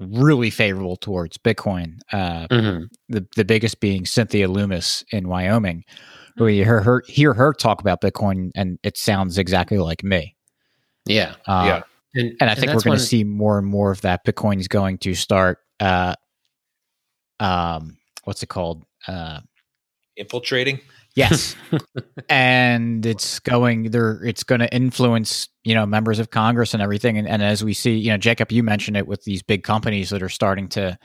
[0.00, 1.98] really favorable towards Bitcoin.
[2.12, 2.88] Uh, Mhm.
[3.08, 5.84] the the biggest being Cynthia Lummis in Wyoming,
[6.36, 10.34] who you hear her hear her talk about Bitcoin, and it sounds exactly like me.
[11.06, 11.34] Yeah.
[11.46, 11.82] Uh, Yeah.
[12.14, 14.24] And, and I think we're going to see more and more of that.
[14.26, 15.58] Bitcoin is going to start.
[15.78, 16.16] Uh,
[17.38, 18.84] um, what's it called?
[19.06, 19.40] Uh,
[20.16, 20.80] Infiltrating.
[21.14, 21.54] yes,
[22.28, 24.22] and it's going there.
[24.24, 27.18] It's going to influence you know members of Congress and everything.
[27.18, 30.10] And, and as we see, you know, Jacob, you mentioned it with these big companies
[30.10, 30.98] that are starting to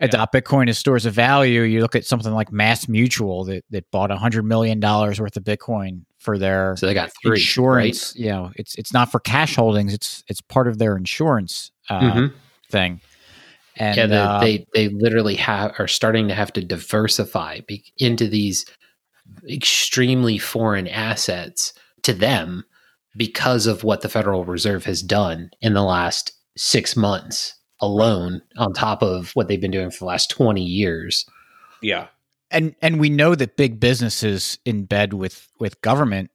[0.00, 1.62] adopt Bitcoin as stores of value.
[1.62, 5.44] You look at something like MassMutual that that bought a hundred million dollars worth of
[5.44, 7.32] Bitcoin for their So they got three.
[7.32, 8.14] insurance.
[8.16, 9.92] You know, it's it's not for cash holdings.
[9.94, 12.14] It's it's part of their insurance uh, Right?
[12.14, 12.32] Mhm.
[12.70, 13.00] thing.
[13.76, 17.84] And yeah, they, uh, they they literally have are starting to have to diversify be,
[17.98, 18.66] into these
[19.48, 22.64] extremely foreign assets to them
[23.16, 28.72] because of what the Federal Reserve has done in the last six months alone, on
[28.72, 31.26] top of what they've been doing for the last twenty years.
[31.82, 32.06] Yeah.
[32.50, 36.30] and and we know that big businesses in bed with with government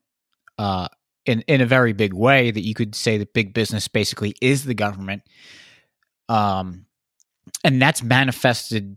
[0.58, 0.86] uh
[1.26, 4.64] in in a very big way that you could say that big business basically is
[4.64, 5.22] the government
[6.28, 6.86] um
[7.64, 8.96] and that's manifested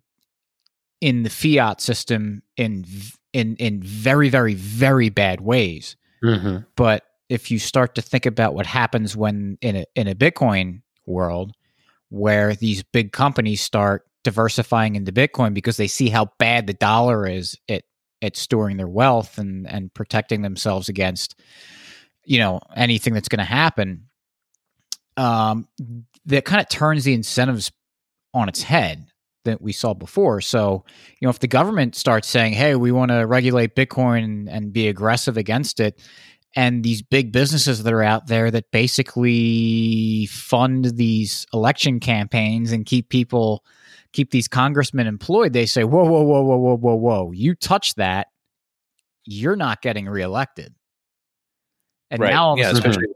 [1.01, 2.85] in the fiat system in
[3.31, 6.57] in in very very very bad ways Mm-hmm.
[6.75, 10.83] but if you start to think about what happens when in a in a Bitcoin
[11.07, 11.51] world
[12.09, 17.25] where these big companies start diversifying into Bitcoin because they see how bad the dollar
[17.25, 17.85] is at
[18.21, 21.41] at storing their wealth and and protecting themselves against
[22.23, 24.05] you know anything that's going to happen
[25.17, 25.67] um
[26.25, 27.71] that kind of turns the incentives
[28.35, 29.07] on its head
[29.45, 30.39] that we saw before.
[30.39, 30.85] So
[31.19, 34.71] you know if the government starts saying hey we want to regulate bitcoin and, and
[34.71, 35.99] be aggressive against it
[36.55, 42.85] and these big businesses that are out there that basically fund these election campaigns and
[42.85, 43.63] keep people
[44.11, 47.95] keep these congressmen employed they say whoa whoa whoa whoa whoa whoa whoa you touch
[47.95, 48.27] that
[49.25, 50.73] you're not getting reelected
[52.11, 52.31] and right.
[52.31, 53.15] now all of a yeah, sudden- especially when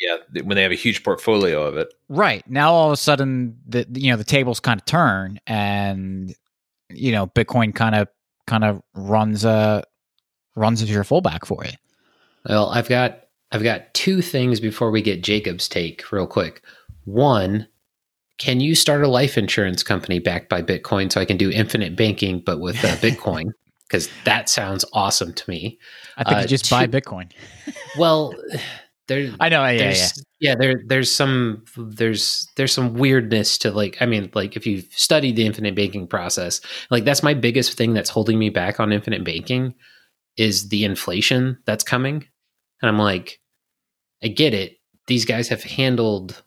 [0.00, 1.92] yeah, when they have a huge portfolio of it.
[2.08, 2.48] Right.
[2.50, 6.34] Now all of a sudden the you know the tables kind of turn and
[6.90, 8.08] you know Bitcoin kind of
[8.46, 9.82] kind of runs uh
[10.56, 11.72] runs as your fullback for you.
[12.48, 13.20] Well, I've got
[13.52, 16.62] I've got two things before we get Jacob's take real quick.
[17.04, 17.68] One,
[18.38, 21.96] can you start a life insurance company backed by Bitcoin so I can do infinite
[21.96, 23.44] banking but with uh, Bitcoin?
[23.88, 25.78] Because that sounds awesome to me.
[26.16, 27.30] I think Uh, you just buy Bitcoin.
[27.96, 28.34] Well,
[29.06, 30.08] there I know, yeah, yeah.
[30.40, 30.54] yeah.
[30.58, 35.36] there there's some there's there's some weirdness to like I mean like if you've studied
[35.36, 39.22] the infinite banking process like that's my biggest thing that's holding me back on infinite
[39.22, 39.74] banking
[40.38, 42.24] is the inflation that's coming
[42.82, 43.40] and I'm like
[44.22, 44.78] I get it.
[45.06, 46.42] These guys have handled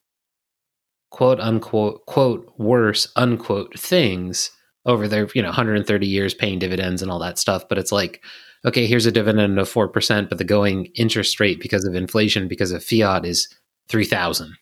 [1.12, 4.52] quote unquote quote worse unquote things
[4.86, 7.68] over their you know 130 years paying dividends and all that stuff.
[7.70, 8.24] But it's like
[8.66, 12.72] okay here's a dividend of 4% but the going interest rate because of inflation because
[12.72, 13.48] of fiat is
[13.90, 14.54] 3000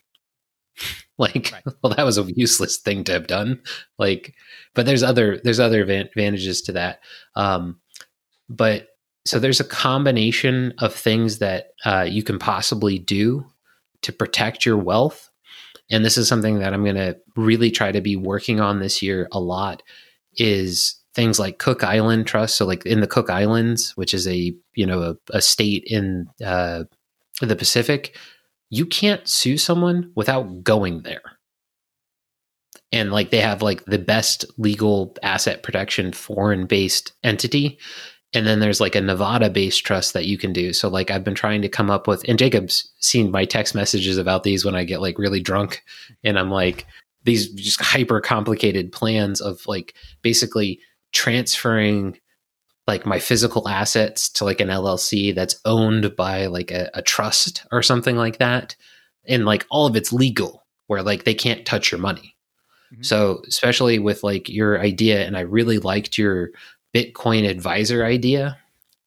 [1.18, 1.64] like Right.
[1.84, 3.62] well that was a useless thing to have done.
[3.98, 4.34] Like
[4.74, 7.00] but there's other there's other advan- advantages to that.
[7.36, 7.80] Um
[8.50, 8.90] but
[9.26, 13.46] so there's a combination of things that uh, you can possibly do
[14.04, 15.30] to protect your wealth.
[15.90, 19.02] And this is something that i'm going to really try to be working on this
[19.02, 19.84] year a lot
[20.38, 22.56] is things like cook island trust.
[22.58, 26.28] So like in the cook islands which is a you know a, a state in
[26.44, 26.84] uh,
[27.42, 28.18] the pacific
[28.70, 31.22] you can't sue someone without going there.
[32.92, 37.78] And like they have like the best legal asset protection foreign based entity
[38.36, 41.24] and then there's like a nevada based trust that you can do so like i've
[41.24, 44.76] been trying to come up with and jacob's seen my text messages about these when
[44.76, 45.84] i get like really drunk
[46.24, 46.86] and i'm like
[47.24, 50.80] these just hyper complicated plans of like basically
[51.12, 52.18] transferring
[52.88, 57.66] like my physical assets to like an llc that's owned by like a, a trust
[57.72, 58.76] or something like that
[59.28, 62.36] and like all of it's legal where like they can't touch your money.
[62.94, 63.06] Mhm.
[63.06, 66.50] So especially with like your idea, and I really liked your
[66.96, 68.58] Bitcoin advisor idea.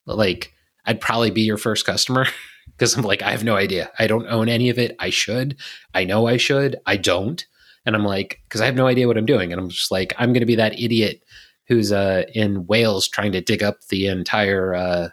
[0.05, 0.53] Like
[0.85, 2.27] I'd probably be your first customer
[2.67, 3.91] because I'm like I have no idea.
[3.99, 4.95] I don't own any of it.
[4.99, 5.57] I should.
[5.95, 6.77] I know I should.
[6.85, 7.45] I don't.
[7.87, 10.13] And I'm like because I have no idea what I'm doing, and I'm just like
[10.19, 11.23] I'm going to be that idiot
[11.67, 15.09] who's uh, in Wales trying to dig up the entire uh,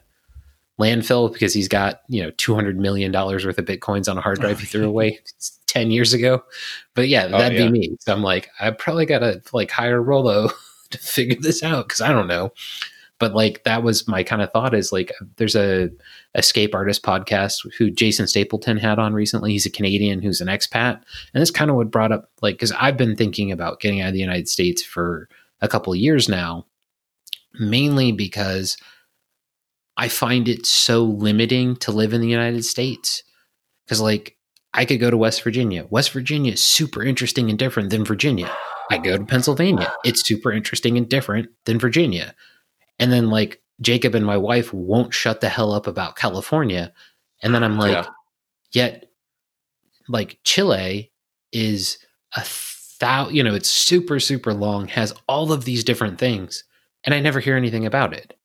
[0.80, 4.40] landfill because he's got you know 200 million dollars worth of bitcoins on a hard
[4.42, 5.20] drive he threw away
[5.68, 6.44] 10 years ago
[6.96, 7.68] but yeah Oh, that'd yeah.
[7.68, 10.50] be me so i'm like i probably gotta like hire Rollo
[10.96, 12.52] to figure this out because i don't know
[13.18, 15.90] but like that was my kind of thought is like there's a
[16.36, 21.02] escape artist podcast who jason stapleton had on recently he's a canadian who's an expat
[21.34, 24.10] and this kind of what brought up like because i've been thinking about getting out
[24.10, 25.30] of the united states for
[25.62, 26.66] a couple of years now
[27.60, 28.78] mainly because
[29.98, 33.24] I find it so limiting to live in the United States.
[33.86, 34.38] Because, like,
[34.74, 35.86] I could go to West Virginia.
[35.90, 38.52] West Virginia is super interesting and different than Virginia.
[38.92, 39.92] I go to Pennsylvania.
[40.04, 42.36] It's super interesting and different than Virginia.
[43.00, 46.94] And then, like, Jacob and my wife won't shut the hell up about California.
[47.42, 48.06] And then I'm like, Yeah.
[48.72, 49.06] yet,
[50.08, 51.12] like, Chile
[51.52, 51.98] is
[52.36, 52.46] a
[53.00, 56.64] thou, you know, it's super, super long, has all of these different things.
[57.04, 58.36] And I never hear anything about it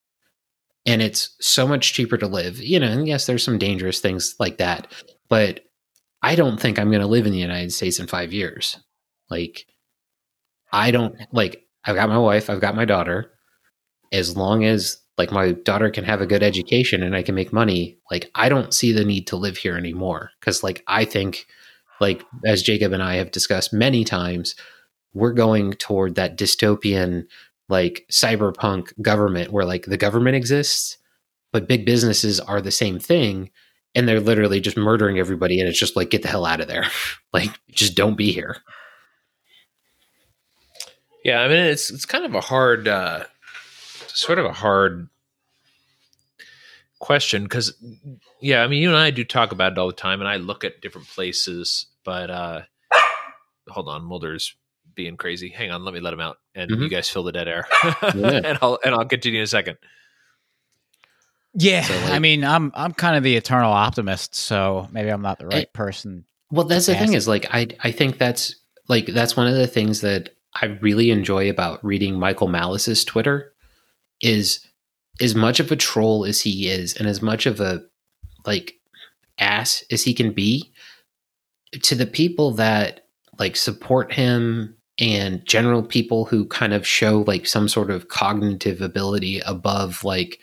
[0.87, 2.59] and it's so much cheaper to live.
[2.59, 4.91] You know, and yes, there's some dangerous things like that,
[5.29, 5.61] but
[6.23, 8.79] I don't think I'm going to live in the United States in five years.
[9.29, 9.67] Like,
[10.73, 11.65] I don't like.
[11.85, 12.51] I've got my wife.
[12.51, 13.31] I've got my daughter.
[14.13, 17.53] As long as like my daughter can have a good education and I can make
[17.53, 20.31] money, like I don't see the need to live here anymore.
[20.41, 21.47] Because like I think,
[22.01, 24.55] like as Jacob and I have discussed many times,
[25.15, 27.27] we're going toward that dystopian
[27.69, 30.99] like cyberpunk government where like the government exists
[31.53, 33.51] but big businesses are the same thing
[33.95, 36.69] and they're literally just murdering everybody and it's just like get the hell out of
[36.69, 36.87] there
[37.33, 38.59] like just don't be here
[41.25, 43.25] Yeah, I mean it's it's kind of a hard, uh,
[44.09, 45.09] sort of a hard
[46.99, 47.73] question because,
[48.41, 50.37] yeah, I mean you and I do talk about it all the time, and I
[50.37, 52.63] look at different places, but uh,
[53.69, 54.55] hold on, Mulder's
[54.95, 55.49] being crazy.
[55.51, 56.83] Hang on, let me let him out, and Mhm.
[56.83, 57.67] you guys fill the dead air,
[58.15, 58.41] Yeah.
[58.45, 59.79] and I'll and I'll continue in a second.
[61.55, 65.39] Yeah, So, I mean, I'm I'm kind of the eternal optimist, so maybe I'm not
[65.39, 66.25] the right person.
[66.53, 67.23] well that's the thing Yes.
[67.23, 68.57] is like i i think that's
[68.89, 73.53] like that's one of the things that i really enjoy about reading michael malice's twitter
[74.21, 74.67] is
[75.21, 77.83] as much of a troll as he is and as much of a
[78.47, 78.75] like
[79.39, 80.73] ass as he can be
[81.83, 83.07] to the people that
[83.39, 88.81] like support him and general people who kind of show like some sort of cognitive
[88.81, 90.39] ability above like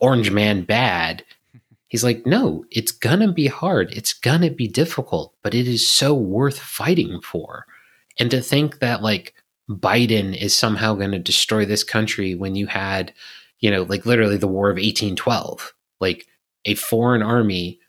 [0.00, 1.24] orange man bad
[1.88, 3.92] he's like no it's gonna be hard.
[3.92, 7.66] It's gonna be difficult but it is so worth fighting for
[8.18, 9.34] and to think that like
[9.70, 13.12] biden is somehow going to destroy this country when you had
[13.60, 16.26] you know like literally the war of 1812 like
[16.66, 17.80] a foreign army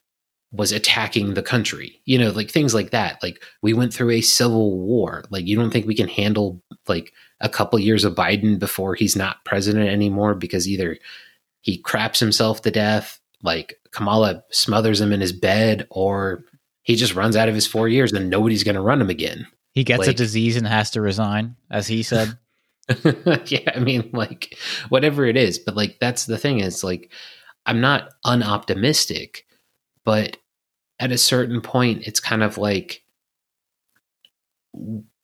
[0.51, 3.21] was attacking the country you know like things like that.
[3.21, 5.23] Like we went through a civil war.
[5.29, 7.11] Like you don't think we can handle like
[7.41, 10.97] a couple years of biden before he's not president anymore because either
[11.61, 16.43] he craps himself to death like kamala smothers him in his bed or
[16.83, 19.45] he just runs out of his four years and nobody's going to run him again
[19.75, 22.37] He gets a disease and has to resign, as he said.
[23.45, 24.57] yeah, I mean, like
[24.89, 27.11] whatever it is, but like that's the thing is like
[27.65, 29.39] I'm not unoptimistic,
[30.05, 30.37] but
[30.99, 33.03] at a certain point, it's kind of like,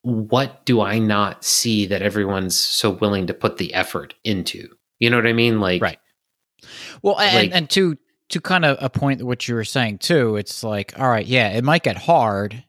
[0.01, 4.67] what do I not see that everyone's so willing to put the effort into?
[4.99, 5.59] You know what I mean?
[5.59, 5.99] Like, Right.
[7.01, 7.97] Well, and, Like- and to
[8.29, 11.49] to kind of a point what you were saying too, it's like, all right, yeah,
[11.49, 12.63] it might get hard,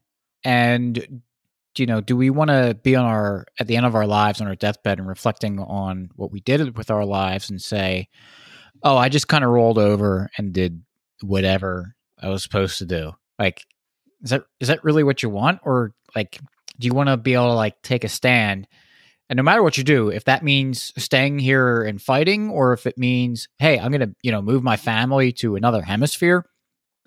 [0.44, 1.22] and
[1.78, 4.40] you know, do we want to be on our at the end of our lives
[4.40, 8.08] on our deathbed and reflecting on what we did with our lives and say,
[8.82, 10.82] oh, I just kind of rolled over and did
[11.22, 13.12] whatever I was supposed to do.
[13.38, 13.64] Like,
[14.22, 16.38] is that is that really what you want, or like,
[16.78, 18.68] do you want to be able to like take a stand?
[19.28, 22.86] And no matter what you do, if that means staying here and fighting, or if
[22.86, 26.44] it means, hey, I'm gonna, you know, move my family to another hemisphere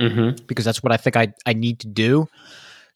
[0.02, 0.46] mhm.
[0.48, 2.28] because that's what I think I I need to do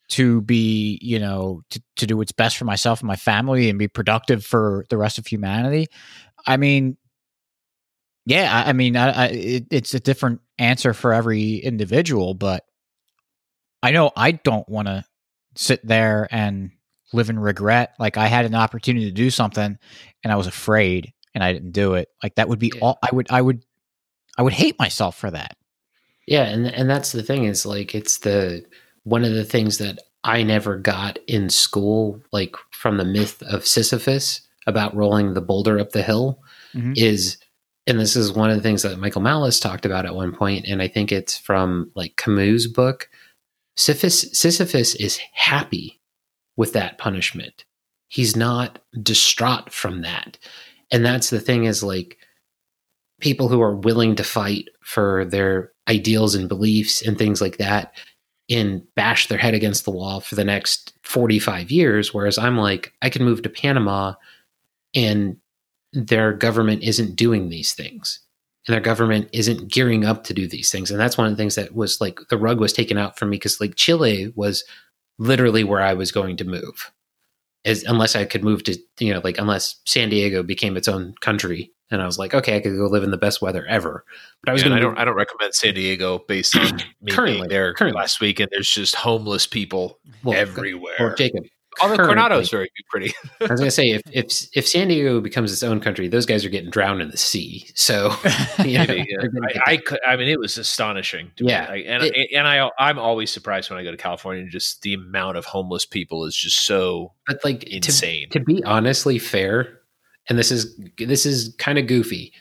[0.09, 3.77] to be, you know, to, to do what's best for myself and my family and
[3.79, 5.87] be productive for the rest of humanity.
[6.47, 6.97] I mean,
[8.25, 12.65] yeah, I, I mean, I, I it, it's a different answer for every individual, but
[13.81, 15.05] I know I don't want to
[15.55, 16.71] sit there and
[17.13, 17.93] live in regret.
[17.99, 19.77] Like I had an opportunity to do something
[20.23, 22.09] and I was afraid and I didn't do it.
[22.21, 22.81] Like that would be Yeah.
[22.81, 23.63] all I would I would
[24.37, 25.55] I would hate myself for that.
[26.27, 28.63] Yeah, and and that's the thing is like it's the
[29.09, 33.65] one of the things that I never got in school, like from the myth of
[33.65, 36.41] Sisyphus about rolling the boulder up the hill,
[36.75, 36.97] Mhm.
[36.97, 37.37] is,
[37.87, 40.65] and this is one of the things that Michael Malice talked about at one point,
[40.67, 43.09] and I think it's from like Camus' book.
[43.77, 45.99] Sisyphus, Sisyphus is happy
[46.57, 47.63] with that punishment.
[48.09, 50.37] He's not distraught from that.
[50.91, 52.17] And that's the thing is like
[53.21, 57.93] people who are willing to fight for their ideals and beliefs and things like that
[58.49, 62.13] and bash their head against the wall for the next 45 years.
[62.13, 64.13] Whereas I'm like, I can move to Panama
[64.95, 65.37] and
[65.93, 68.19] their government isn't doing these things.
[68.67, 70.91] And their government isn't gearing up to do these things.
[70.91, 73.29] And that's one of the things that was like the rug was taken out from
[73.29, 74.63] me because like Chile was
[75.17, 76.91] literally where I was going to move.
[77.65, 81.13] As unless I could move to, you know, like unless San Diego became its own
[81.21, 81.71] country.
[81.91, 84.05] And I was like, okay, I could go live in the best weather ever.
[84.43, 86.75] But I was Yeah, going I to don't I don't recommend San Diego based on
[87.01, 87.99] me Currently, being there currently.
[87.99, 90.95] last week and there's just homeless people well, everywhere.
[90.99, 91.45] Well, Jacob,
[91.81, 93.13] Although Coronado's very pretty.
[93.39, 96.43] I was gonna say if if if San Diego becomes its own country, those guys
[96.43, 97.67] are getting drowned in the sea.
[97.73, 98.11] So
[98.65, 99.17] you know, Maybe, yeah.
[99.21, 99.99] they're gonna get I, I could.
[100.05, 101.31] I mean, it was astonishing.
[101.37, 101.69] To Yeah.
[101.69, 104.45] Like, and It- and I I'm always surprised when I go to California.
[104.49, 108.29] Just the amount of homeless people is just so but like to, insane.
[108.31, 109.78] to be honestly fair,
[110.29, 112.31] and this is this is kind of goofy.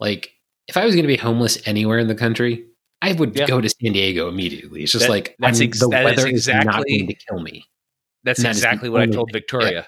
[0.00, 0.32] Like
[0.68, 2.64] if I was going to be homeless anywhere in the country,
[3.02, 3.46] I would Yeah.
[3.46, 4.82] go to San Diego immediately.
[4.82, 7.08] It's just That- like that's I'm- ex- the that is weather is not exactly- going
[7.08, 7.64] to kill me.
[8.24, 9.30] That's that is the exactly what I told.
[9.32, 9.86] Victoria.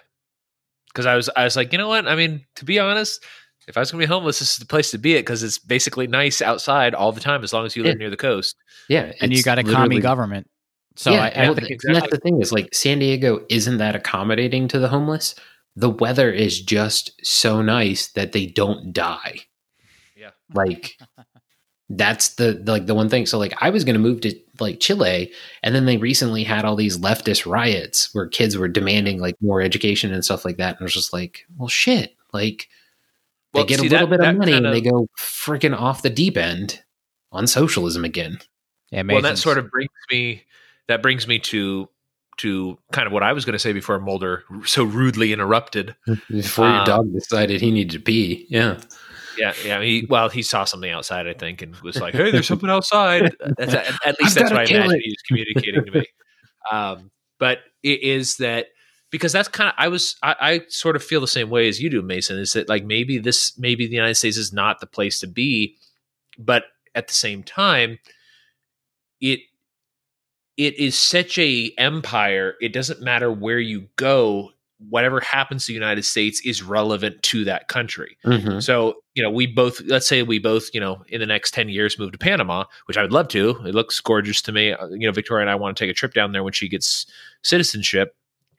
[0.92, 2.06] Because I was I was like, you know what?
[2.06, 3.24] I mean, to be honest,
[3.66, 5.58] if I was gonna be homeless, this is the place to be it because it's
[5.58, 7.98] basically nice outside all the time as long as you live Yeah.
[7.98, 8.56] near the coast.
[8.88, 10.48] Yeah, and you got a literally- commie government.
[10.96, 13.44] So yeah, I, I well, think th- and that's the thing is like San Diego
[13.48, 15.34] isn't that accommodating to the homeless.
[15.78, 19.40] The weather is just so nice that they don't die.
[20.16, 20.30] Yeah.
[20.52, 20.98] Like
[21.90, 23.26] that's the like the one thing.
[23.26, 26.64] So like I was going to move to like Chile, and then they recently had
[26.64, 30.70] all these leftist riots where kids were demanding like more education and stuff like that.
[30.76, 32.16] And I was just like, well, shit.
[32.32, 32.68] Like
[33.54, 36.02] Well, they get see, a little that- bit of money and they go freaking off
[36.02, 36.82] the deep end
[37.32, 38.38] on socialism again.
[38.90, 40.42] yeah, well, that sort of brings me
[40.88, 41.88] that brings me to
[42.38, 45.94] to kind of what I was going to say before Mulder so rudely interrupted.
[46.30, 48.46] Before your Um, dog decided he needed to pee.
[48.48, 48.80] Yeah.
[49.36, 49.80] Yeah, yeah.
[49.82, 53.32] He, well, he saw something outside, I think, and was like, "Hey, there's something outside."
[53.56, 55.02] That's, at, at least that's gotta what I imagine it.
[55.04, 56.06] he was communicating to me.
[56.72, 58.66] Um, but it is that
[59.10, 61.80] because that's kind of I was I, I sort of feel the same way as
[61.80, 62.36] you do, Mason.
[62.36, 65.76] Is that like maybe this maybe the United States is not the place to be,
[66.38, 66.64] but
[66.94, 67.98] at the same time,
[69.20, 69.40] it
[70.58, 72.56] it is such a empire.
[72.60, 74.50] It doesn't matter where you go.
[74.90, 78.16] Whatever happens to the United States is relevant to that country.
[78.26, 78.62] Mhm.
[78.62, 81.68] So, you know, we both, let's say we both, you know, in the next 10
[81.68, 83.50] years move to Panama, which I would love to.
[83.66, 84.72] It looks gorgeous to me.
[84.72, 86.68] Uh, You know, Victoria and I want to take a trip down there when she
[86.68, 87.06] gets
[87.42, 88.14] citizenship.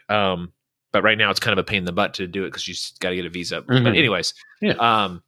[0.10, 0.52] Um,
[0.92, 2.64] but right now it's kind of a pain in the butt to do it because
[2.64, 3.62] she's got to get a visa.
[3.62, 3.98] But, Mhm.
[3.98, 4.74] anyways, Yeah.
[4.80, 5.22] um,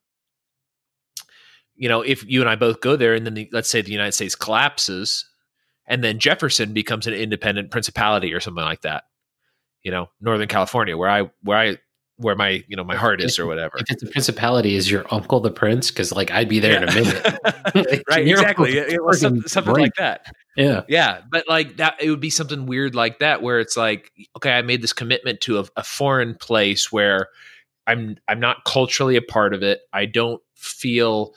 [1.76, 3.92] you know, if you and I both go there and then the, let's say the
[3.92, 5.26] United States collapses
[5.92, 9.04] and then Jefferson becomes an independent principality or something like that,
[9.84, 11.78] you know, Northern California, where I, where I,
[12.16, 13.78] where my, you know, my heart is or whatever.
[13.78, 15.92] If it's a principality, is your uncle the prince?
[15.92, 17.38] Because like I'd be there in a minute.
[18.10, 18.78] Right, exactly.
[18.78, 19.22] It, was
[19.52, 20.26] something like that.
[20.56, 20.84] Yeah.
[20.88, 24.52] Yeah, but like that, it would be something weird like that, where it's like, okay,
[24.52, 27.28] I made this commitment to a, a foreign place where
[27.86, 29.82] I'm I'm not culturally a part of it.
[29.92, 31.34] I don't feel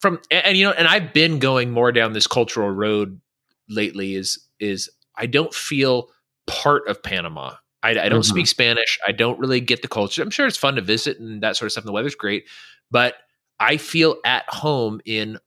[0.00, 3.20] from and, you know, and I've been going more down this cultural road
[3.68, 4.14] lately.
[4.14, 6.08] Is is I don't feel
[6.46, 7.54] part of Panama.
[7.82, 8.24] I, I don't Mhm.
[8.28, 8.98] speak Spanish.
[9.06, 10.22] I don't really get the culture.
[10.22, 11.84] I'm sure it's fun to visit and that sort of stuff.
[11.84, 12.44] And the weather's great,
[12.90, 13.14] but
[13.60, 15.38] I feel at home in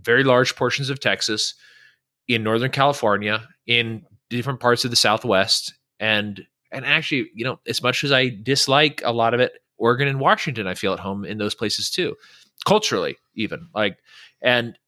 [0.00, 1.54] very large portions of Texas,
[2.28, 7.82] in Northern California, in different parts of the Southwest, and and actually, you know, as
[7.82, 11.24] much as I dislike a lot of it, Oregon and Washington, I feel at home
[11.24, 12.16] in those places too,
[12.64, 13.98] culturally even like
[14.42, 14.78] and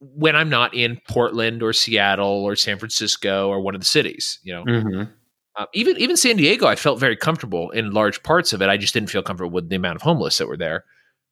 [0.00, 4.38] when I'm not in Portland or Seattle or San Francisco or one of the cities,
[4.42, 5.10] you know, Mhm.
[5.56, 8.68] uh, even even San Diego, I felt very comfortable in large parts of it.
[8.68, 10.84] I just didn't feel comfortable with the amount of homeless that were there.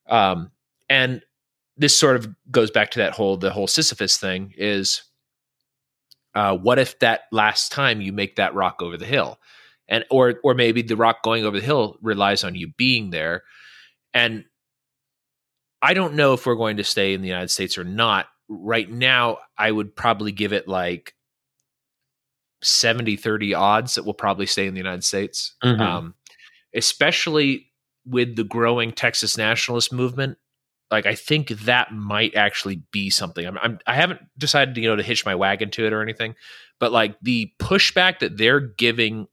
[0.09, 0.51] Um,
[0.89, 1.21] and
[1.77, 5.03] this sort of goes back to that whole the whole Sisyphus thing is
[6.35, 9.39] uh, what if that last time you make that rock over the hill,
[9.87, 13.43] and or or maybe the rock going over the hill relies on you being there,
[14.15, 14.45] and
[15.83, 18.27] I don't know if we're going to stay in the United States or not.
[18.47, 21.13] Right now, I would probably give it like
[22.61, 25.55] 70 30 odds that we'll probably stay in the United States.
[25.63, 25.79] Mhm.
[25.81, 26.15] Um,
[26.73, 27.69] especially
[28.05, 30.37] with the growing Texas nationalist movement.
[30.91, 33.47] like I think that might actually be something.
[33.47, 36.35] I'm, I'm I haven't decided you know to hitch my wagon to it or anything,
[36.79, 39.27] but like the pushback that they're giving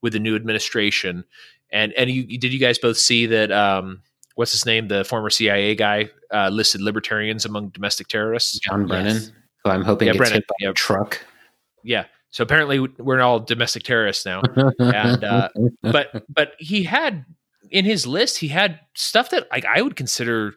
[0.00, 1.24] with the new administration,
[1.72, 3.50] and and you did you guys both see that?
[3.50, 4.02] Um,
[4.34, 4.88] what's his name?
[4.88, 8.58] The former CIA guy uh, listed libertarians among domestic terrorists.
[8.58, 9.32] John Brennan, yes.
[9.62, 10.70] who I'm hoping yeah, gets Brennan, hit by yeah.
[10.70, 11.24] a truck.
[11.82, 12.04] Yeah.
[12.30, 14.42] So apparently we're all domestic terrorists now,
[14.78, 15.48] and uh,
[15.82, 17.24] but but he had
[17.70, 20.54] in his list he had stuff that like I would consider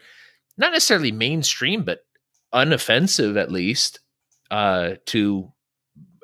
[0.57, 1.99] not necessarily mainstream, but
[2.53, 3.99] unoffensive at least
[4.49, 5.51] uh, to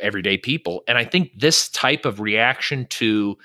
[0.02, 0.84] everyday people.
[0.88, 3.38] And I think this type of reaction to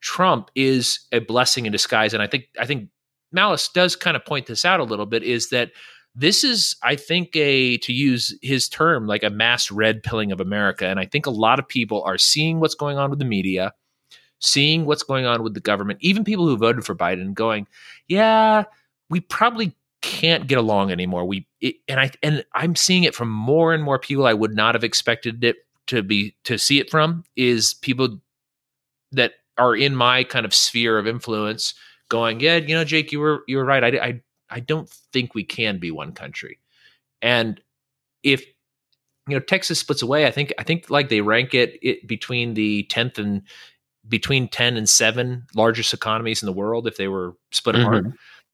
[0.00, 2.12] Trump is a blessing in disguise.
[2.12, 2.90] And I think I think
[3.34, 5.22] Malice does kind of point this out a little bit.
[5.22, 5.72] Is that
[6.14, 10.40] this is i think a to use his term like a mass red pilling of
[10.40, 13.24] america and i think a lot of people are seeing what's going on with the
[13.24, 13.72] media
[14.40, 17.66] seeing what's going on with the government even people who voted for biden going
[18.08, 18.64] yeah
[19.10, 23.28] we probably can't get along anymore we it, and i and i'm seeing it from
[23.28, 25.56] more and more people i would not have expected it
[25.86, 28.20] to be to see it from is people
[29.12, 31.74] that are in my kind of sphere of influence
[32.08, 34.20] going yeah you know jake you were you were right i, I
[34.54, 36.60] I don't think we can be one country.
[37.22, 37.60] And
[38.22, 38.44] if
[39.28, 42.54] you know Texas splits away, I think I think like they rank it, it between
[42.54, 43.42] the tenth and
[44.08, 47.86] between ten and seven largest economies in the world if they were split mm-hmm.
[47.86, 48.06] apart.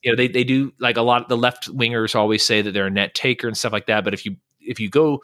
[0.02, 1.22] You know, they they do like a lot.
[1.22, 4.04] Of The left wingers always say that they're a net taker and stuff like that.
[4.04, 5.22] But if you if you go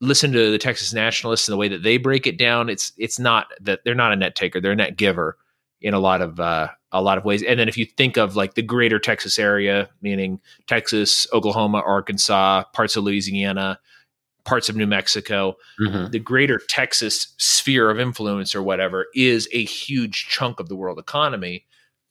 [0.00, 3.18] listen to the Texas nationalists and the way that they break it down, it's it's
[3.18, 5.38] not that they're not a net taker; they're a net giver
[5.82, 7.42] in a lot of uh, a lot of ways.
[7.42, 12.64] And then if you think of like the greater Texas area, meaning Texas, Oklahoma, Arkansas,
[12.72, 13.78] parts of Louisiana,
[14.44, 16.10] parts of New Mexico, mm-hmm.
[16.10, 20.98] the greater Texas sphere of influence or whatever is a huge chunk of the world
[20.98, 21.64] economy.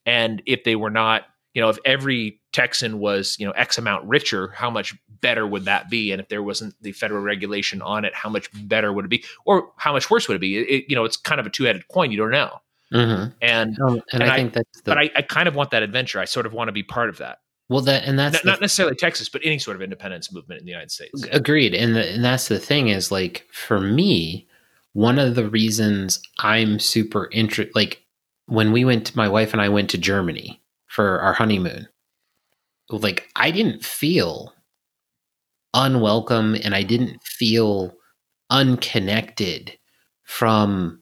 [0.06, 4.06] And if they were not, you know, if every Texan was, you know, X amount
[4.06, 6.12] richer, how much better would that be?
[6.12, 9.24] And if there wasn't the federal regulation on it, how much better would it be?
[9.46, 10.58] Or how much worse would it be?
[10.58, 12.12] It, it, you know, it's kind of a two headed coin.
[12.12, 12.62] You don't know.
[12.94, 13.32] Mm-hmm.
[13.42, 15.72] And, um, and, and, I, I think that's the, but I, I, kind of want
[15.72, 16.20] that adventure.
[16.20, 17.38] I sort of want to be part of that.
[17.70, 20.60] Well, that and that's not, the, not necessarily Texas, but any sort of independence movement
[20.60, 21.26] in the United States.
[21.32, 24.46] Agreed, and the, and that's the thing is like for me,
[24.92, 28.04] one of the reasons I'm super interested, like
[28.48, 31.88] when we went, my wife and I went to Germany for our honeymoon.
[32.90, 34.54] Like I didn't feel
[35.74, 37.94] unwelcome, and I didn't feel
[38.50, 39.78] unconnected
[40.24, 41.01] from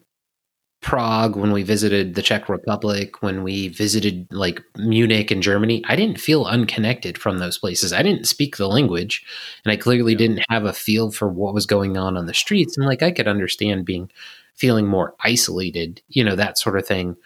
[0.80, 5.94] Prague, when we visited the Czech Republic, when we visited like Munich and Germany, I
[5.94, 7.92] didn't feel unconnected from those places.
[7.92, 9.24] I didn't speak the language
[9.64, 10.18] and I clearly yeah.
[10.18, 12.78] didn't have a feel for what was going on on the streets.
[12.78, 14.10] And like I could understand being
[14.54, 17.16] feeling more isolated, you know, that sort of thing.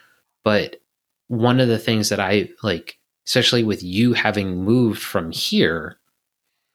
[0.43, 0.81] But
[1.29, 5.97] one of the things that I like, especially with you having moved from here,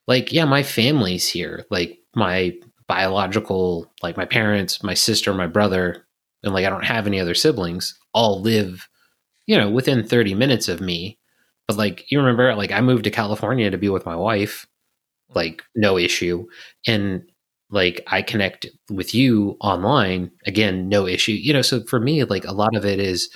[0.07, 1.65] like, yeah, my family's here.
[1.69, 2.57] Like my
[2.87, 6.05] biological, like my parents, my sister, my brother,
[6.43, 8.87] and like I don't have any other siblings, all live,
[9.45, 11.17] you know, within 30 minutes of me.
[11.67, 14.67] But like you remember, like I moved to California to be with my wife,
[15.35, 16.47] like no issue.
[16.87, 17.23] And
[17.69, 21.33] like I connect with you online, again, no issue.
[21.33, 23.29] You know, so for me, like a lot of it is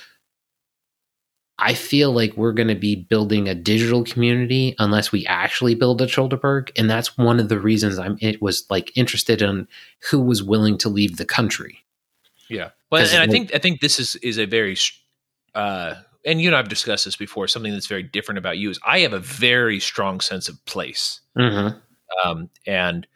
[1.58, 6.02] I feel like we're going to be building a digital community unless we actually build
[6.02, 9.68] a Childerberg, and that's one of the reasons I'm it was like interested in
[10.10, 11.84] who was willing to leave the country.
[12.50, 14.76] Yeah, well, and I think I think this is is a very,
[15.54, 17.48] uh, and you and I've discussed this before.
[17.48, 21.20] Something that's very different about you is I have a very strong sense of place,
[21.36, 21.76] mm-hmm.
[22.26, 23.06] um, and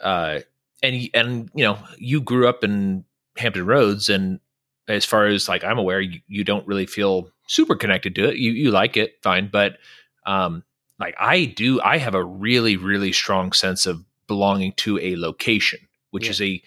[0.00, 0.40] uh,
[0.82, 3.04] and and you know, you grew up in
[3.36, 4.40] Hampton Roads, and
[4.88, 8.36] as far as like I'm aware, you, you don't really feel super connected to it.
[8.36, 9.78] You you like it, fine, but
[10.26, 10.64] um,
[10.98, 15.80] like I do, I have a really really strong sense of belonging to a location,
[16.10, 16.30] which yeah.
[16.30, 16.62] is a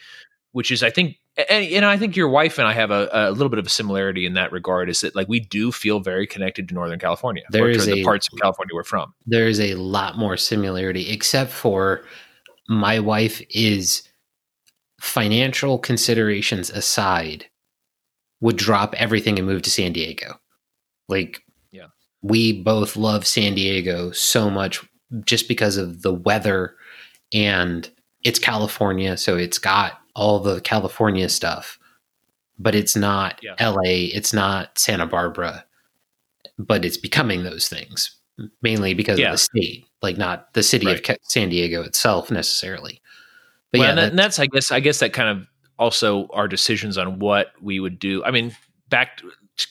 [0.51, 3.31] which is I think and, and I think your wife and I have a, a,
[3.31, 4.89] little bit of a similarity in that regard.
[4.89, 8.03] Is that like we do feel very connected to Northern California, there is the a,
[8.03, 9.13] parts of California we're from.
[9.25, 12.03] There is a lot more similarity, except for
[12.67, 14.03] my wife is
[14.99, 17.45] financial considerations aside,
[18.41, 20.39] would drop everything and move to San Diego.
[21.07, 21.87] Like, yeah,
[22.21, 24.83] we both love San Diego so much
[25.23, 26.75] just because of the weather
[27.33, 27.89] and
[28.23, 31.79] it's California, so it's got all the California stuff,
[32.59, 33.55] but it's not yeah.
[33.61, 35.63] LA, it's not Santa Barbara,
[36.57, 38.17] but it's becoming those things
[38.61, 39.27] mainly because yeah.
[39.27, 41.09] of the state, like not the city right.
[41.09, 43.01] of San Diego itself necessarily.
[43.71, 45.47] But well, yeah, and, that's, I guess I guess that kind of
[45.79, 48.23] also our decisions on what we would do.
[48.23, 48.55] I mean,
[48.89, 49.21] back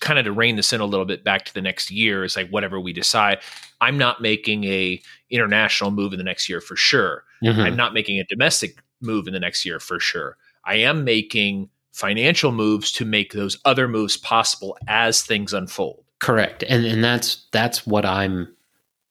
[0.01, 2.36] kind of to rein this in a little bit back to the next year is
[2.36, 3.38] like whatever we decide.
[3.80, 7.24] I'm not making a international move in the next year for sure.
[7.44, 7.59] Mhm.
[7.59, 10.36] I'm not making a domestic move in the next year for sure.
[10.64, 16.05] I am making financial moves to make those other moves possible as things unfold.
[16.20, 16.62] Correct.
[16.68, 18.55] And and that's that's what I'm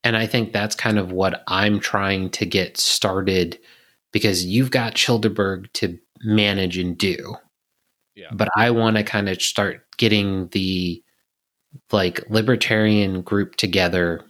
[0.03, 3.59] and I think that's kind of what I'm trying to get started
[4.11, 7.35] because you've got Childerberg to manage and do.
[8.15, 8.29] Yeah.
[8.31, 11.03] But I want to kind of start getting the
[11.91, 14.21] like libertarian group together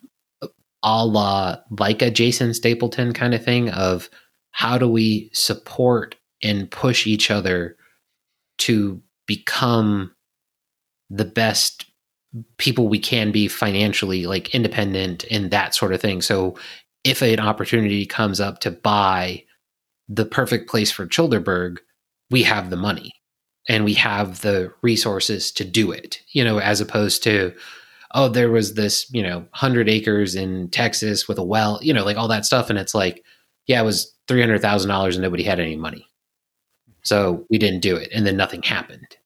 [0.82, 4.10] a la like a Jason Stapleton kind of thing of
[4.56, 7.76] how do we support and push each other
[8.58, 10.16] to become
[11.10, 11.86] the best
[12.58, 16.22] people we can be financially like independent and that sort of thing?
[16.22, 16.56] So
[17.04, 19.44] if an opportunity comes up to buy
[20.08, 21.80] the perfect place for childerberg
[22.32, 23.12] we have the money
[23.68, 27.52] and we have the resources to do it you know as opposed to
[28.14, 32.06] oh there was this you know 100 acres in texas with a well you know
[32.06, 32.70] like all that stuff.
[32.70, 33.24] And it's like
[33.66, 36.08] yeah it was $300000 and nobody had any money.
[37.04, 39.18] So we didn't do it and then nothing happened.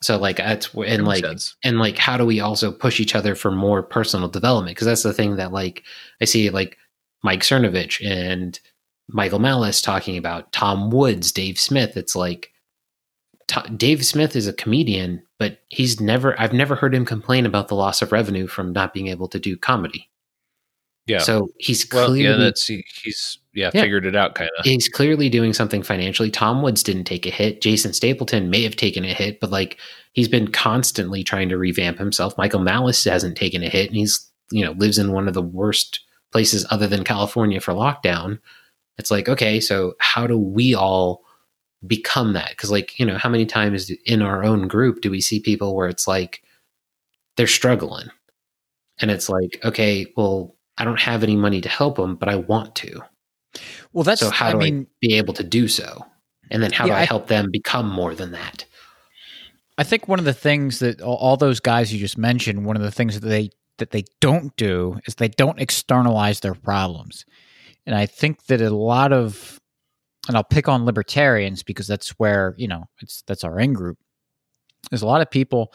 [0.00, 1.56] So like that's and like sense.
[1.64, 4.76] and like how do we also push each other for more personal development?
[4.76, 5.82] Because that's the thing that like
[6.20, 6.76] i see like
[7.24, 8.60] mike cernovich and
[9.08, 11.96] michael malice talking about tom woods dave smith.
[11.96, 12.52] It's like
[13.48, 17.66] To- dave smith is a comedian but he's never i've never heard him complain about
[17.66, 20.08] the loss of revenue from not being able to do comedy
[21.08, 21.18] Yeah.
[21.20, 23.82] so he's well, clearly yeah, that's he, he's yeah, Yeah.
[23.82, 24.64] figured it out kind of.
[24.64, 26.30] he's clearly doing something financially.
[26.30, 27.60] Tom Woods didn't take a hit.
[27.62, 29.78] Jason Stapleton may have taken a hit, but like
[30.12, 32.36] he's been constantly trying to revamp himself.
[32.36, 35.42] Michael Malice hasn't taken a hit, and he's you know lives in one of the
[35.42, 36.00] worst
[36.30, 38.38] places other than California for lockdown.
[38.98, 41.24] It's like okay, so how do we all
[41.86, 42.50] become that?
[42.50, 45.74] Because like you know, how many times in our own group do we see people
[45.74, 46.42] where it's like
[47.38, 48.08] they're struggling,
[49.00, 50.54] and it's like okay, well.
[50.78, 53.02] I don't have any money to help them, but I want to
[53.92, 56.04] Well, that's so how I do mean, I be able to do so?
[56.50, 58.64] And then how Yeah, do I, I- help them become more than that?
[59.76, 62.82] I think one of the things that all, those guys you just mentioned, one of
[62.82, 67.24] the things that they that they don't do is they don't externalize their problems.
[67.86, 69.60] And I think that a lot of
[70.26, 73.98] and I'll pick on libertarians because that's where, you know, it's that's our in group.
[74.90, 75.72] There's a lot of people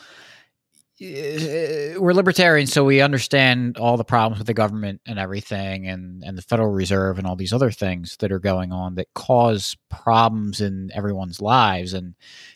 [1.99, 6.37] we're libertarians so we understand all the problems with the government and everything and and
[6.37, 10.61] the Federal Reserve and all these other things that are going on that cause problems
[10.61, 12.15] in everyone's lives and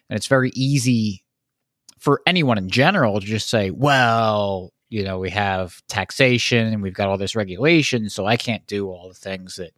[0.09, 1.23] and it's very easy
[1.99, 6.93] for anyone in general to just say, well, you know, we have taxation and we've
[6.93, 9.71] got all this regulation, so I can't do all the things that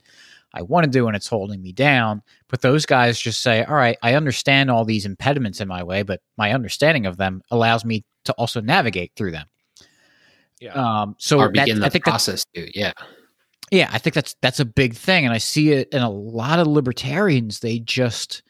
[0.53, 2.21] I want to do and it's holding me down.
[2.47, 6.03] But those guys just say, all right, I understand all these impediments in my way,
[6.03, 9.47] but my understanding of them allows me to also navigate through them.
[10.59, 10.73] Yeah.
[10.73, 12.93] Um, so or begin I the think that, process to, yeah.
[13.71, 16.59] yeah, I think that's that's a big thing, and I see it in a lot
[16.59, 17.59] of libertarians.
[17.59, 18.43] They just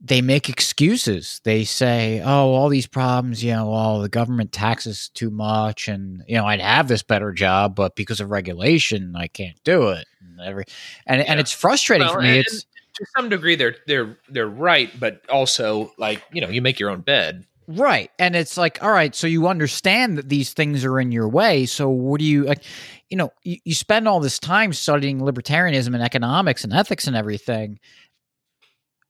[0.00, 1.40] they make excuses.
[1.44, 6.22] They say, "Oh, all these problems, you know, all the government taxes too much, and
[6.28, 10.06] you know, I'd have this better job, but because of regulation, I can't do it."
[10.20, 10.64] And every
[11.06, 12.38] and and it's frustrating Well, for me.
[12.38, 12.66] It's
[12.96, 16.90] to some degree they're they're they're right, but also like, you know, you make your
[16.90, 17.44] own bed.
[17.68, 18.10] Right.
[18.18, 21.66] And it's like, all right, so you understand that these things are in your way.
[21.66, 22.62] So what do you like,
[23.10, 27.16] you know, you, you spend all this time studying libertarianism and economics and ethics and
[27.16, 27.80] everything.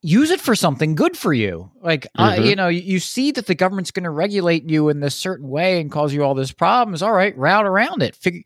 [0.03, 1.71] Use it for something good for you.
[1.83, 2.47] Like, uh, Mhm.
[2.47, 5.49] you know, you, you see that the government's going to regulate you in this certain
[5.49, 7.03] way and cause you all this problems.
[7.03, 8.15] All right, route around it.
[8.15, 8.43] Figure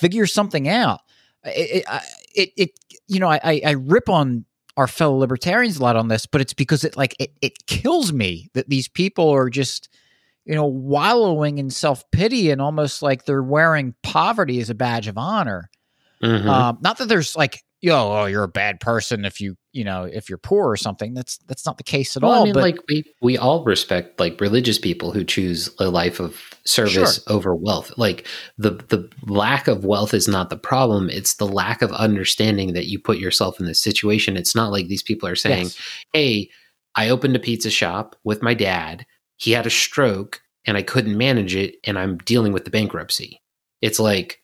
[0.00, 1.00] figure something out.
[1.44, 2.02] It, it,
[2.34, 2.70] it, it
[3.08, 4.44] you know, I, I, I rip on
[4.76, 8.12] our fellow libertarians a lot on this, but it's because it like it, it kills
[8.12, 9.88] me that these people are just
[10.44, 15.08] you know wallowing in self pity and almost like they're wearing poverty as a badge
[15.08, 15.70] of honor.
[16.22, 16.46] Mhm.
[16.46, 20.04] Um, not that there's like yo, oh, you're a bad person if you you know
[20.04, 21.12] if you're poor or something.
[21.12, 22.42] That's that's not the case at well, all.
[22.42, 26.20] I mean, but like we we all respect like religious people who choose a life
[26.20, 27.92] of service over wealth.
[27.96, 28.26] Like
[28.58, 32.86] the the lack of wealth is not the problem; it's the lack of understanding that
[32.86, 34.36] you put yourself in this situation.
[34.36, 35.78] It's not like these people are saying, yes.
[36.12, 36.50] hey,
[36.94, 39.06] I opened a pizza shop with my dad.
[39.36, 43.40] He had a stroke and I couldn't manage it, and I'm dealing with the bankruptcy.
[43.80, 44.42] It's like,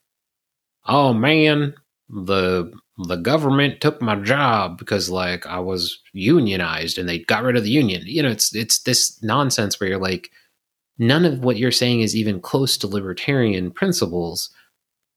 [0.87, 1.75] oh man,
[2.09, 2.73] the
[3.07, 7.63] the government took my job because like I was unionized and they got rid of
[7.63, 8.03] the union.
[8.05, 10.31] You know, it's it's this nonsense where you're like,
[10.99, 14.51] none of what you're saying is even close to libertarian principles.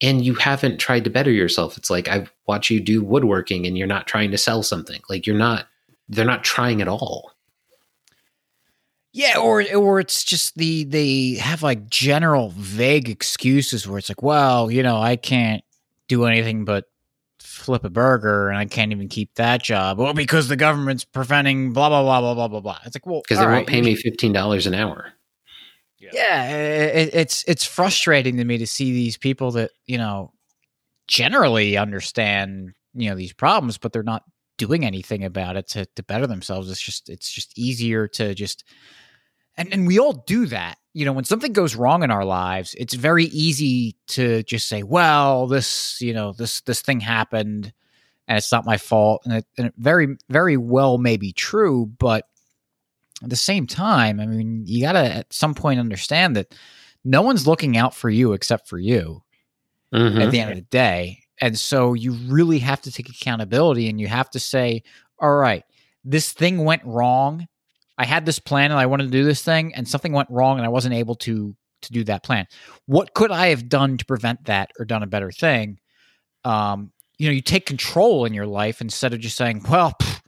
[0.04, 1.78] And you haven't tried to better yourself.
[1.78, 5.00] It's like I watch you do woodworking and you're not trying to sell something.
[5.10, 5.68] Like you're not
[6.10, 7.32] they're not trying at all.
[9.14, 14.24] Yeah, or or it's just the they have like general vague excuses where it's like,
[14.24, 15.64] well, you know, I can't
[16.08, 16.86] do anything but
[17.40, 20.00] flip a burger and I can't even keep that job.
[20.00, 22.80] Well, because the government's preventing blah blah blah blah blah blah blah.
[22.86, 25.14] It's like, well, because they all won't pay me fifteen dollars an hour.
[26.12, 30.34] Yeah, it, it's it's frustrating to me to see these people that you know
[31.08, 34.24] generally understand you know these problems, but they're not
[34.58, 36.70] doing anything about it to to better themselves.
[36.70, 38.64] It's just it's just easier to just
[39.58, 40.78] and and we all do that.
[40.94, 44.84] You know, when something goes wrong in our lives, it's very easy to just say,
[44.84, 47.74] "Well, this you know this this thing happened."
[48.28, 51.88] And it's not my fault, and it, and it very, very well may be true,
[51.98, 52.26] but
[53.24, 56.54] at the same time, I mean, you got to at some point understand that
[57.04, 59.24] no one's looking out for you except for you
[59.94, 60.22] Mhm.
[60.22, 61.24] at the end of the day.
[61.40, 64.84] And so you really have to take accountability and you have to say,
[65.20, 65.64] all right,
[66.04, 67.48] this thing went wrong.
[67.98, 70.58] I had this plan and I wanted to do this thing and something went wrong
[70.58, 72.46] and I wasn't able to to do that plan.
[72.86, 75.80] What could I have done to prevent that or done a better thing?
[76.46, 80.22] Um, you know, you take control in your life instead of just saying, well, pff,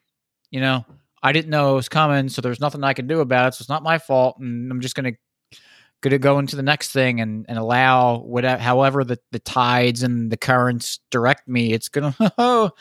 [0.49, 0.83] you know,
[1.23, 3.53] I didn't know it was coming, so there's nothing I can do about it.
[3.55, 5.13] So it's not my fault, and I'm just gonna
[6.01, 10.29] gonna go into the next thing and, and allow whatever however the, the tides and
[10.29, 11.71] the currents direct me.
[11.71, 12.71] It's gonna oh,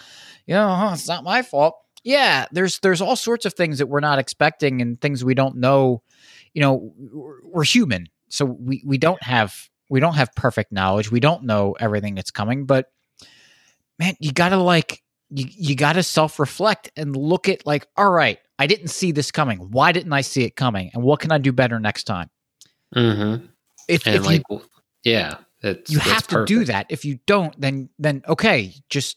[0.46, 1.76] you know, it's not my fault.
[2.02, 5.56] Yeah, there's there's all sorts of things that we're not expecting and things we don't
[5.56, 6.02] know.
[6.52, 9.56] You know, we're, we're human, so we we don't have
[9.88, 11.12] we don't have perfect knowledge.
[11.12, 12.86] We don't know everything that's coming, but
[14.00, 15.01] man, you gotta like
[15.34, 19.12] you, you got to self reflect and look at like, all right, I didn't see
[19.12, 19.58] this coming.
[19.58, 20.90] Why didn't I see it coming?
[20.94, 22.30] And what can I do better next time?
[22.94, 23.46] Mm-hmm.
[23.88, 24.62] If, And if like, you,
[25.04, 26.86] yeah, that's, you that's have to do that.
[26.90, 29.16] If you don't, then then okay, just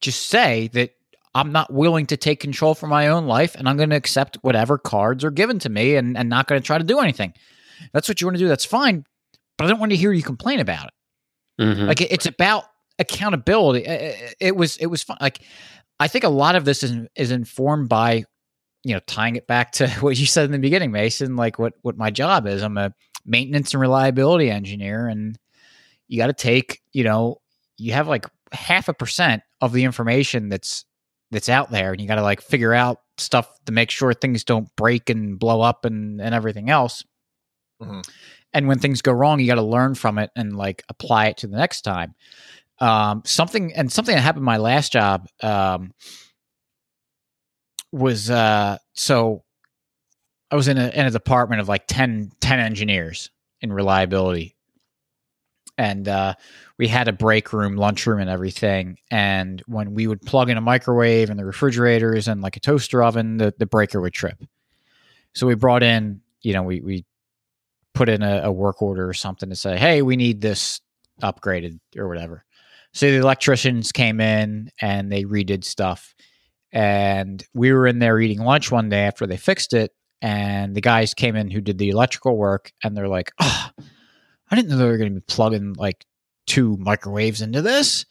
[0.00, 0.90] just say that
[1.34, 4.36] I'm not willing to take control for my own life, and I'm going to accept
[4.42, 7.34] whatever cards are given to me, and and not going to try to do anything.
[7.92, 8.48] That's what you want to do.
[8.48, 9.04] That's fine,
[9.58, 11.62] but I don't want to hear you complain about it.
[11.62, 11.86] Mm-hmm.
[11.86, 12.64] like it- it's about
[12.98, 13.84] accountability
[14.40, 15.16] it was it was fun.
[15.20, 15.40] Like
[16.00, 18.24] i think a lot of this is is informed by
[18.84, 21.74] you know tying it back to what you said in the beginning mason like what
[21.82, 22.62] what my job is.
[22.62, 22.92] I'm a
[23.24, 25.36] maintenance and reliability engineer and
[26.08, 27.40] you got to take you know
[27.76, 30.84] you have like half a percent of the information that's
[31.32, 34.44] that's out there and you got to like figure out stuff to make sure things
[34.44, 37.04] don't break and blow up and and everything else.
[37.82, 38.08] Mhm.
[38.54, 41.36] and when things go wrong you got to learn from it and like apply it
[41.38, 42.14] to the next time
[42.78, 45.92] um something and something that happened my last job um
[47.92, 49.42] was uh so
[50.50, 54.54] i was in a in a department of like 10 10 engineers in reliability.
[55.78, 56.34] And uh
[56.78, 58.98] we had a break room lunchroom and everything.
[59.10, 63.02] And when we would plug in a microwave and the refrigerators and like a toaster
[63.02, 64.42] oven the, the breaker would trip.
[65.34, 67.04] So we brought in you know we we
[67.94, 70.80] put in a, a work order or something to say hey we need this
[71.22, 72.44] upgraded or whatever
[72.96, 76.14] so the electricians came in and they redid stuff.
[76.72, 79.90] And we were in there eating lunch one day after they fixed it.
[80.22, 83.68] And the guys came in who did the electrical work and they're like, oh,
[84.50, 86.06] I didn't know they were going to be plugging like
[86.46, 88.06] two microwaves into this.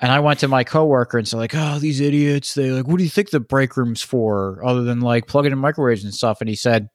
[0.00, 2.54] And I went to my coworker and said, like, oh, these idiots.
[2.54, 5.58] They like, what do you think the break room's for other than like plugging in
[5.58, 6.40] microwaves and stuff?
[6.40, 6.88] And he said,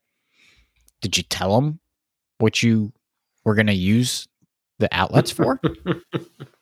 [1.01, 1.79] did you tell them
[2.39, 2.91] what you
[3.45, 4.27] were going to use
[4.79, 5.61] the outlets for?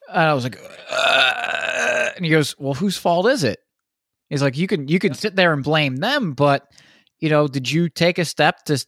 [0.10, 0.60] And I was like,
[0.92, 3.60] uh, and he goes, "Well, whose fault is it?"
[4.30, 6.68] He's like, "You can you can sit there and blame them, but
[7.20, 8.84] you know, did you take a step to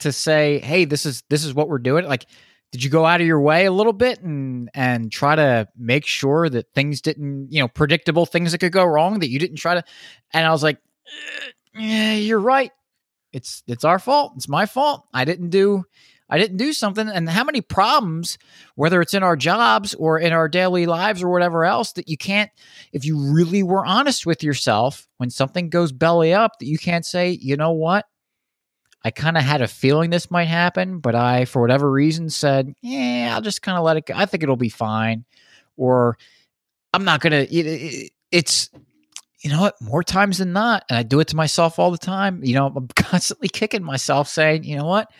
[0.00, 2.06] to say, hey, this is this is what we're doing?
[2.06, 2.26] Like,
[2.72, 6.06] did you go out of your way a little bit and and try to make
[6.06, 9.56] sure that things didn't, you know, predictable things that could go wrong that you didn't
[9.56, 9.84] try to?"
[10.32, 12.70] And I was like, "Uh, "Yeah, you're right.
[13.32, 14.34] It's it's our fault.
[14.36, 15.06] It's my fault.
[15.12, 15.84] I didn't do."
[16.34, 17.08] I didn't do something.
[17.08, 18.38] And how many problems,
[18.74, 22.16] whether it's in our jobs or in our daily lives or whatever else, that you
[22.16, 22.50] can't,
[22.92, 27.06] if you really were honest with yourself, when something goes belly up, that you can't
[27.06, 28.06] say, you know what?
[29.04, 32.74] I kind of had a feeling this might happen, but I, for whatever reason, said,
[32.82, 34.14] yeah, I'll just kind of let it go.
[34.16, 35.24] I think it'll be fine.
[35.76, 36.18] Or
[36.92, 38.70] I'm not going to, it's,
[39.38, 41.96] you know what, more times than not, and I do it to myself all the
[41.96, 45.12] time, you know, I'm constantly kicking myself saying, you know what?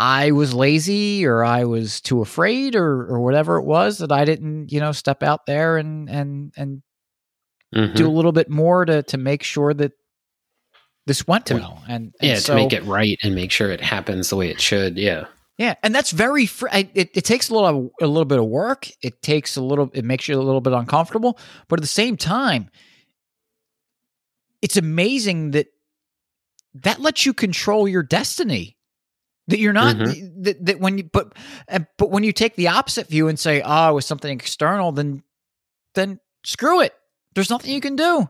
[0.00, 4.24] I was lazy or I was too afraid or or whatever it was that I
[4.24, 6.82] didn't, you know, step out there and and and
[7.74, 7.94] Mhm.
[7.94, 9.92] do a little bit more to to make sure that
[11.06, 11.84] this went To- well.
[11.86, 14.48] And, and yeah, so, to make it right and make sure it happens the way
[14.48, 14.96] it should.
[14.96, 15.26] Yeah.
[15.58, 18.46] Yeah, and that's very fr- I, it, it takes a little a little bit of
[18.46, 18.88] work.
[19.02, 21.38] It takes a little it makes you a little bit uncomfortable,
[21.68, 22.70] but at the same time
[24.62, 25.66] it's amazing that
[26.74, 28.76] that lets you control your destiny.
[29.48, 30.44] That you're not Mhm.
[30.44, 31.32] that, that when you but
[31.68, 34.92] uh, but when you take the opposite view and say, "Oh, it was something external,"
[34.92, 35.22] then
[35.94, 36.94] then screw it.
[37.34, 38.28] There's nothing you can do.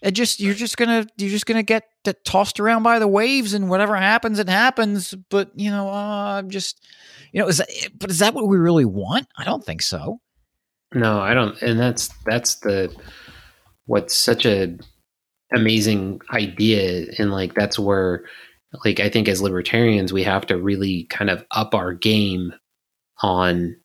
[0.00, 1.84] It just you're just gonna you're just gonna get
[2.24, 5.12] tossed around by the waves, and whatever happens, it happens.
[5.28, 6.86] But you know, uh, I'm just
[7.32, 7.68] you know, is that,
[7.98, 9.26] but is that what we really want?
[9.36, 10.20] I don't think so.
[10.94, 12.94] No, I don't, and that's that's the
[13.84, 14.78] what's such a
[15.54, 18.24] amazing idea, and like that's where,
[18.84, 22.52] like I think as libertarians we have to really kind of up our game
[23.22, 23.76] on.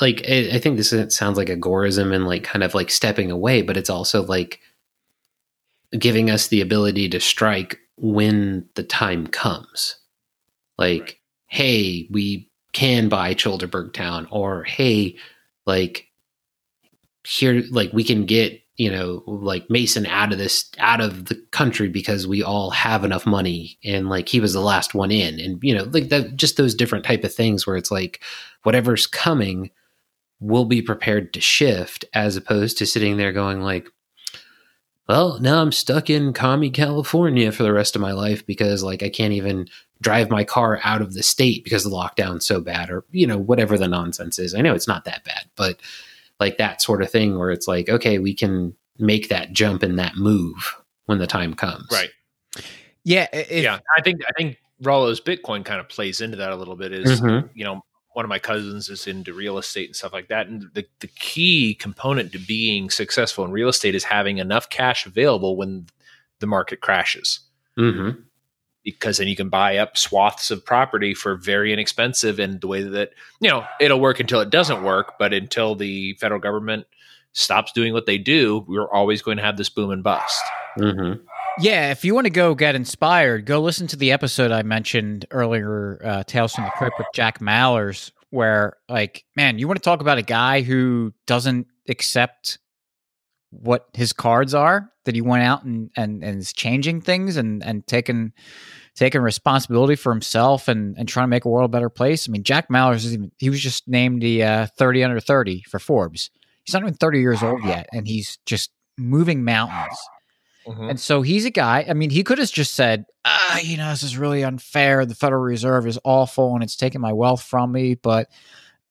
[0.00, 3.62] Like I I think this sounds like agorism and like kind of like stepping away,
[3.62, 4.60] but it's also like
[5.98, 9.96] giving us the ability to strike when the time comes.
[10.78, 11.16] Like, Right.
[11.48, 15.16] hey, we can buy Childerberg Town, or hey,
[15.66, 16.08] like
[17.24, 21.34] here like we can get you know like mason out of this out of the
[21.50, 25.40] country because we all have enough money and like he was the last one in.
[25.40, 28.22] And you know like that just those different type of things where it's like
[28.62, 29.70] whatever's coming
[30.38, 33.88] we'll be prepared to shift as opposed to sitting there going like
[35.08, 39.02] well now i'm stuck in commie california for the rest of my life because like
[39.02, 39.66] i can't even
[40.00, 43.38] drive my car out of the state because the lockdown's so bad or you know
[43.38, 44.54] whatever the nonsense is.
[44.54, 45.80] I know it's not that bad but
[46.40, 49.98] like that sort of thing where it's like okay we can make that jump and
[49.98, 50.74] that move
[51.06, 52.10] when the time comes Right.
[53.04, 53.78] Yeah, if, yeah.
[53.96, 56.92] I think I think Rollo's Bitcoin kind of plays into that a little bit.
[56.92, 57.48] Is Mhm.
[57.54, 57.82] you know
[58.14, 61.06] one of my cousins is into real estate and stuff like that, and the the
[61.06, 65.86] key component to being successful in real estate is having enough cash available when
[66.40, 67.40] the market crashes.
[67.78, 68.24] Mhm.
[68.86, 72.82] Because then you can buy up swaths of property for very inexpensive and the way
[72.82, 73.10] that
[73.40, 76.86] you know it'll work until it doesn't work but until the federal government
[77.32, 80.42] stops doing what they do we're always going to have this boom and bust
[80.78, 81.20] Mhm.
[81.58, 85.24] Yeah, if you want to go get inspired, go listen to the episode I mentioned
[85.30, 89.82] earlier, uh, Tales from the Crypt with Jack Mallers, where, like, man, you want to
[89.82, 92.58] talk about a guy who doesn't accept
[93.48, 97.64] what his cards are, that he went out and, and, and is changing things and,
[97.64, 98.34] and taking
[98.96, 102.28] taking responsibility for himself and, and trying to make a world a better place.
[102.28, 105.62] I mean, Jack Mallers is even, he was just named the uh, 30 under 30
[105.68, 106.30] for Forbes.
[106.64, 109.96] He's not even 30 years old yet, and he's just moving mountains.
[110.90, 111.84] And so he's a guy.
[111.88, 115.06] I mean, he could have just said, ah, you know, this is really unfair.
[115.06, 118.28] The Federal Reserve is awful and it's taking my wealth from me, but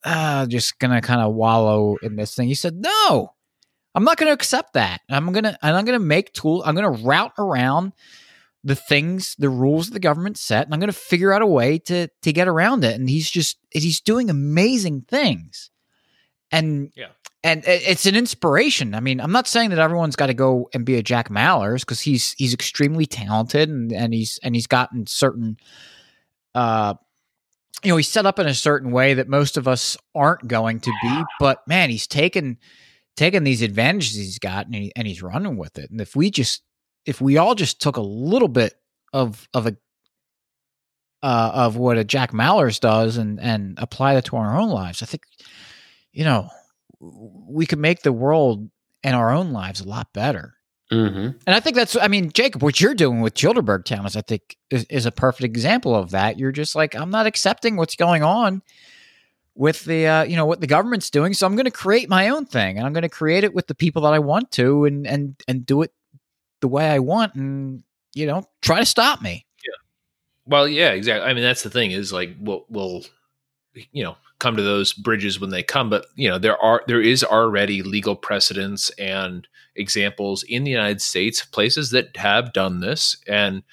[0.05, 2.47] uh, just going to kind of wallow in this thing.
[2.47, 3.33] He said, no,
[3.93, 5.01] I'm not going to accept that.
[5.09, 6.63] I'm going to, and I'm going to make tools.
[6.65, 7.91] I'm going to route around
[8.65, 11.47] the things, the rules of the government set, and I'm going to figure out a
[11.47, 12.99] way to, to get around it.
[12.99, 15.69] And he's just, he's doing amazing things.
[16.51, 17.09] And Yeah.
[17.43, 18.95] and it's an inspiration.
[18.95, 21.81] I mean, I'm not saying that everyone's got to go and be a Jack Mallers
[21.81, 25.57] because he's he's extremely talented and and he's and he's gotten certain,
[26.53, 26.93] uh,
[27.83, 30.79] you know, he's set up in a certain way that most of us aren't going
[30.81, 31.23] to be.
[31.39, 32.57] But man, he's taken
[33.15, 35.89] taken these advantages he's got and, he, and he's running with it.
[35.89, 36.61] And if we just
[37.05, 38.73] if we all just took a little bit
[39.13, 39.75] of of a
[41.23, 45.01] uh, of what a Jack Mallers does and and apply that to our own lives,
[45.01, 45.23] I think
[46.11, 46.49] you know
[46.99, 48.69] we could make the world
[49.03, 50.55] and our own lives a lot better.
[50.91, 51.35] Mhm.
[51.47, 54.21] And I think that's, I mean, Jacob, what you're doing with Childerberg Town is, I
[54.21, 56.37] think, is, is a perfect example of that.
[56.37, 58.61] You're just like, I'm not accepting what's going on
[59.55, 61.33] with the, uh, you know, what the government's doing.
[61.33, 63.67] So I'm going to create my own thing, and I'm going to create it with
[63.67, 65.91] the people that I want to, and and and do it
[66.65, 67.83] the way I want, and
[68.15, 69.45] you know, try to stop me.
[69.63, 69.73] Yeah.
[70.45, 73.03] well yeah exactly i mean that's the thing is like we'll we'll
[73.91, 77.01] you know come to those bridges when they come but you know there are there
[77.01, 83.17] is already legal precedents and examples in the united states places that have done this
[83.27, 83.63] and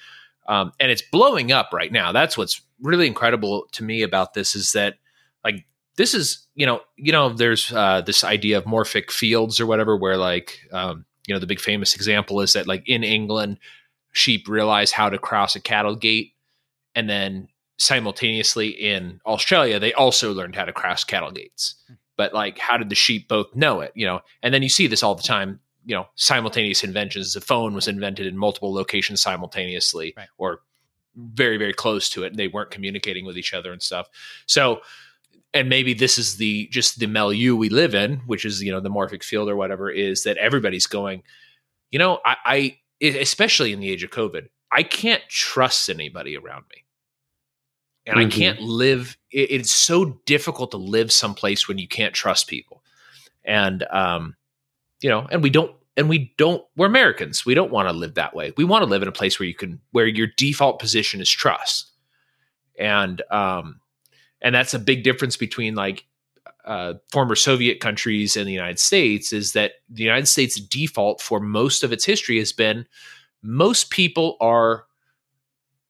[0.47, 4.55] um, and it's blowing up right now that's what's really incredible to me about this
[4.55, 4.95] is that
[5.43, 5.65] like
[5.95, 9.95] this is you know you know there's uh, this idea of morphic fields or whatever
[9.95, 13.57] where like um, you know the big famous example is that like in england
[14.11, 16.33] sheep realize how to cross a cattle gate
[16.95, 17.47] and then
[17.77, 21.75] simultaneously in australia they also learned how to cross cattle gates.
[21.87, 21.93] Hmm.
[22.15, 24.21] But like how did the sheep both know it you know?
[24.43, 27.33] And then you see this all the time you know simultaneous inventions.
[27.33, 30.27] The phone was invented in multiple locations simultaneously Right.
[30.37, 30.61] or
[31.15, 34.07] very very close to it and they weren't communicating with each other and stuff.
[34.45, 34.81] So
[35.53, 38.79] and maybe this is the just the milieu we live in which is you know
[38.79, 41.23] the morphic field or whatever is that everybody's going
[41.91, 46.65] you know i, I especially in the age of covid i can't trust anybody around
[46.71, 46.83] me
[48.05, 48.31] and i Mhm.
[48.31, 52.83] can't live it, it's so difficult to live someplace when you can't trust people
[53.43, 54.35] and um
[55.01, 57.45] you know and we don't and we don't we're Americans.
[57.45, 58.51] We don't want to live that way.
[58.57, 61.29] We want to live in a place where you can where your default position is
[61.29, 61.91] trust.
[62.79, 63.79] And um
[64.43, 66.05] and that's a big difference between like
[66.65, 71.39] uh, former Soviet countries and the United States is that the United States default for
[71.39, 72.85] most of its history has been
[73.41, 74.85] most people are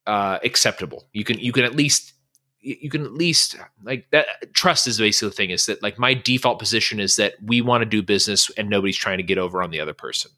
[0.06, 1.04] uh, acceptable.
[1.12, 2.12] You can you can at least
[2.60, 6.14] you can at least like that trust is basically the thing is that like my
[6.14, 9.62] default position is that we want to do business and nobody's trying to get over
[9.62, 10.30] on the other person.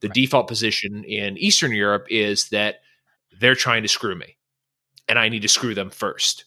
[0.00, 0.14] The Right.
[0.14, 2.82] default position in Eastern Europe is that
[3.40, 4.36] they're trying to screw me
[5.08, 6.44] and I need to screw them first.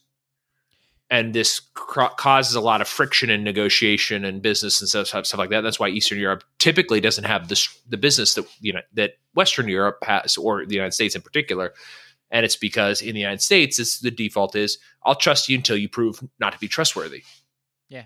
[1.12, 5.38] And this cr- causes a lot of friction in negotiation and business and stuff, stuff
[5.38, 5.62] like that.
[5.62, 9.68] That's why Eastern Europe typically doesn't have this the business that you know that Western
[9.68, 11.74] Europe has, or the United States in particular.
[12.32, 15.78] And it's because in the United States, it's the default is I'll trust you until
[15.78, 17.24] you prove not to be trustworthy.
[17.90, 18.06] Yeah.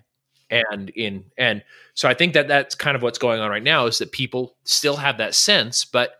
[0.49, 3.85] And in and so I think that that's kind of what's going on right now
[3.85, 6.15] is that people still have that sense, but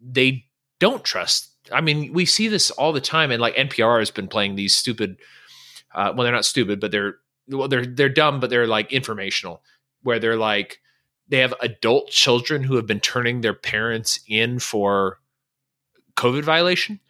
[0.00, 0.46] they
[0.78, 1.50] don't trust.
[1.72, 4.74] I mean, we see this all the time, and like NPR has been playing these
[4.74, 5.16] stupid.
[5.98, 7.16] Uh, well, they're not stupid, but they're
[7.48, 9.62] well, they're they're dumb, but they're like informational,
[10.02, 10.80] where they're like
[11.28, 15.18] they have adult children who have been turning their parents in for
[16.16, 17.00] COVID violation.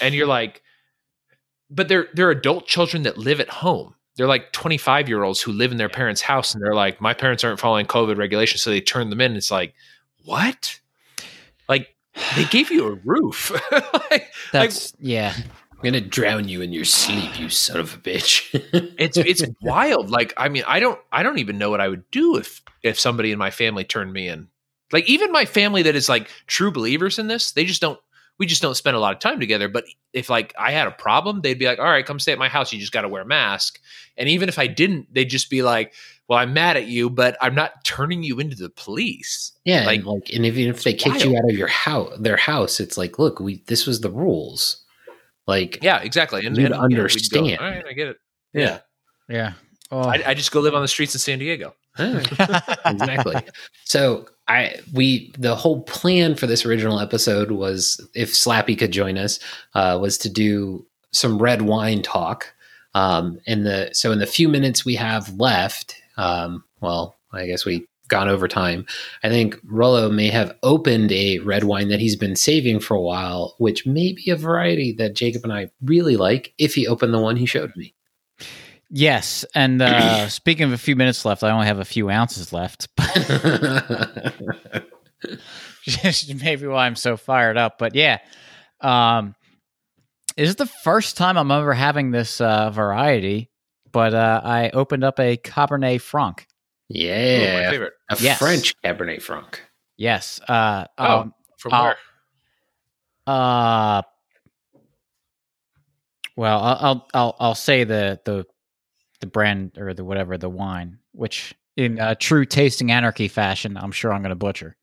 [0.00, 0.62] And you're like
[1.70, 3.94] but they're they're adult children that live at home.
[4.16, 7.12] They're like 25 year olds who live in their parents house and they're like my
[7.14, 9.36] parents aren't following covid regulations so they turn them in.
[9.36, 9.74] It's like
[10.24, 10.80] what?
[11.68, 11.94] Like
[12.34, 13.52] they gave you a roof.
[14.10, 15.34] Like, That's yeah.
[15.78, 18.48] I'm gonna drown you in your sleep, you son of a bitch.
[18.98, 20.10] it's it's wild.
[20.10, 22.98] Like i mean i don't i don't even know what i would do if if
[22.98, 24.48] somebody in my family turned me in.
[24.92, 28.00] Like even my family that is like true believers in this they just don't
[28.38, 29.68] we just don't spend a lot of time together.
[29.68, 32.38] But if like i had a problem they'd be like all right come stay at
[32.38, 32.72] my house.
[32.72, 33.78] You just got to wear a mask.
[34.16, 35.92] And even if i didn't they'd just be like
[36.26, 39.52] well i'm mad at you but i'm not turning you into the police.
[39.66, 42.38] Yeah, Like, and like, and even if they kicked you out of your house, their
[42.38, 44.84] house, it's like, look, we this was the rules.
[45.46, 47.58] Like, yeah exactly and, You'd and, you know, go, understand.
[47.58, 48.16] all right i get it
[48.52, 48.78] yeah,
[49.28, 49.52] Yeah.
[49.90, 50.00] Oh.
[50.00, 51.74] I, I just go live on the streets in san diego
[52.84, 53.36] exactly.
[53.84, 59.16] So I we the whole plan for this original episode was if Slappy could join
[59.16, 59.40] us
[59.74, 62.52] uh, was to do some red wine talk.
[62.94, 67.64] Um, in the so in the few minutes we have left, um, well, I guess
[67.64, 68.86] we gone over time.
[69.22, 73.00] I think Rollo may have opened a red wine that he's been saving for a
[73.00, 76.54] while, which may be a variety that Jacob and I really like.
[76.58, 77.94] If he opened the one he showed me.
[78.90, 79.44] yes.
[79.54, 82.88] And uh, speaking of a few minutes left, I only have a few ounces left.
[86.42, 87.78] Maybe why I'm so fired up.
[87.78, 88.18] But yeah.
[88.80, 89.34] Um
[90.36, 93.50] this is the first time I'm ever having this uh, variety,
[93.90, 96.46] but uh, I opened up a Cabernet Franc.
[96.94, 98.38] Ooh, my favorite a Yes.
[98.38, 99.60] French Cabernet Franc.
[99.96, 100.40] Yes.
[100.48, 101.18] Uh, Oh.
[101.20, 101.96] um, from I'll- where
[103.26, 104.02] Uh,
[106.36, 108.44] well, I'll, I'll I'll I'll say the the
[109.20, 113.92] the brand or the whatever the wine, which in uh, true tasting anarchy fashion, I'm
[113.92, 114.76] sure I'm going to butcher.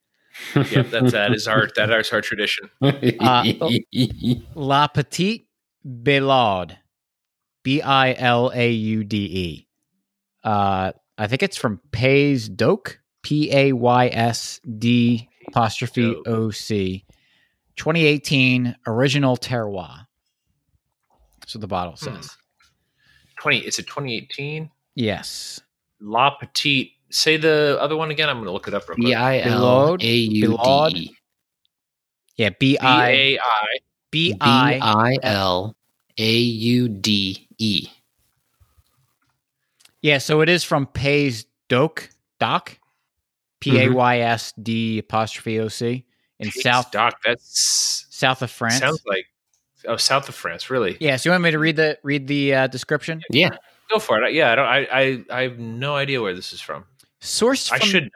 [0.55, 3.43] yeah that's that is our that is our tradition Uh,
[4.55, 5.47] La Petite
[5.85, 6.75] Bilaude,
[7.63, 9.67] B I L A U D E.
[10.43, 17.05] Uh, I think it's from Pays d'Oc, P A Y S D apostrophe O C,
[17.75, 20.07] 2018 original terroir.
[21.45, 22.15] So the bottle Hmm.
[22.15, 22.37] says.
[23.39, 25.59] 20 it's a 2018 Yes.
[25.99, 26.91] La Petite.
[27.09, 28.29] Say the other one again.
[28.29, 29.05] I'm going to look it up real quick.
[29.05, 31.15] B I L A U D E.
[32.37, 33.67] Yeah, B B I A I.
[34.11, 35.75] B B I I L
[36.17, 37.87] A U D E.
[40.03, 42.77] Yeah, so it is from Pays d'Oc, Doc,
[43.61, 46.05] P A Y S D apostrophe O C
[46.39, 47.15] in South Doc.
[47.25, 48.79] That's south of France.
[48.79, 49.25] sounds like
[49.87, 50.69] oh south of France.
[50.69, 50.97] Really?
[50.99, 53.21] yeah, so you want me to read the read the uh, description?
[53.31, 53.51] Yeah.
[53.89, 54.33] Go for it.
[54.33, 54.65] Yeah, I don't.
[54.65, 56.83] I I, I have no idea where this is from.
[57.21, 58.09] Sourced I from, should.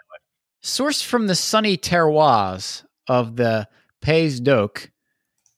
[0.62, 3.70] sourced from the sunny terroirs of the
[4.02, 4.92] Pays d'Oc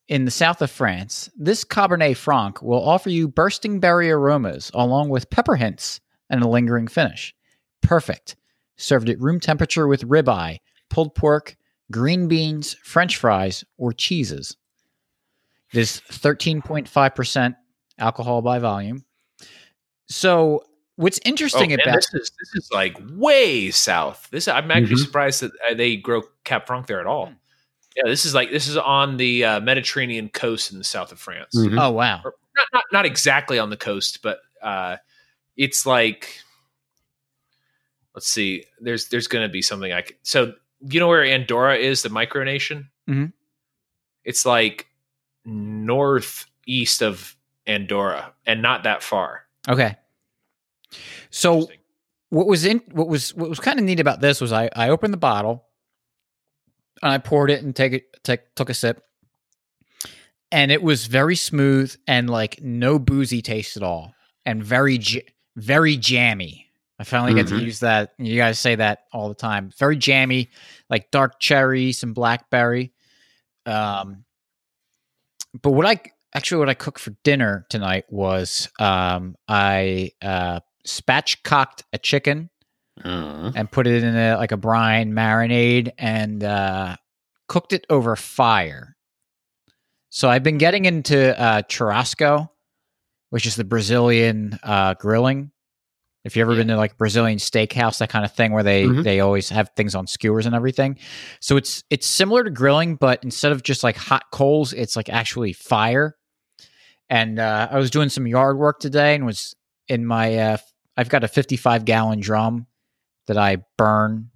[0.08, 5.10] in the south of France, this Cabernet Franc will offer you bursting berry aromas along
[5.10, 6.00] with pepper hints
[6.30, 7.34] and a lingering finish.
[7.82, 8.36] Perfect.
[8.78, 10.58] Served at room temperature with ribeye,
[10.90, 11.56] pulled pork,
[11.92, 14.56] green beans, french fries, or cheeses.
[15.74, 17.56] It is 13.5%
[17.98, 19.04] alcohol by volume.
[20.08, 20.64] So,
[20.96, 24.28] what's interesting Oh, man, about this is this is like way south.
[24.32, 25.06] This I'm actually Mhm.
[25.06, 27.28] surprised that uh, they grow Cab Franc there at all.
[27.28, 27.34] Hmm.
[27.96, 31.20] Yeah, this is like this is on the uh, Mediterranean coast in the south of
[31.20, 31.56] France.
[31.56, 31.80] Mhm.
[31.80, 32.22] Oh wow.
[32.26, 34.98] Or not, not not exactly on the coast, but uh,
[35.60, 36.40] it's like
[38.16, 38.64] let's see.
[38.80, 40.16] There's there's going to be something I could.
[40.24, 40.54] So
[40.90, 42.88] you know where Andorra is, the micronation.
[43.08, 43.34] Mhm.
[44.24, 44.88] It's like
[45.46, 47.36] northeast of
[47.68, 49.44] Andorra, and not that far.
[49.68, 49.98] Okay.
[51.30, 51.70] So
[52.30, 54.90] what was in what was what was kind of neat about this was I I
[54.90, 55.66] opened the bottle
[57.04, 59.04] and I poured it and take it take took a sip.
[60.52, 64.98] And it was very smooth and like no boozy taste at all and very
[65.56, 66.66] very jammy.
[67.00, 67.62] I finally get to Mhm.
[67.64, 68.14] use that.
[68.18, 69.72] You guys say that all the time.
[69.78, 70.50] Very jammy,
[70.90, 72.92] like dark cherry, some blackberry.
[73.66, 74.26] Um
[75.62, 76.00] but what I
[76.36, 82.50] actually what I cooked for dinner tonight was um I uh spatchcocked a chicken
[83.04, 86.96] Uh, and put it in a like a brine marinade and uh,
[87.48, 88.98] cooked it over fire.
[90.10, 92.50] So I've been getting into uh, churrasco,
[93.30, 95.52] which is the Brazilian uh, grilling.
[96.26, 99.04] If you've ever been to like Brazilian steakhouse, that kind of thing, where they Mhm.
[99.04, 100.98] they always have things on skewers and everything.
[101.40, 105.08] So it's it's similar to grilling, but instead of just like hot coals, it's like
[105.10, 106.18] actually fire.
[107.10, 109.56] And uh, I was doing some yard work today, and was
[109.88, 110.58] in my uh,
[110.98, 112.68] I've got a 55 gallon drum
[113.28, 114.30] that I burn,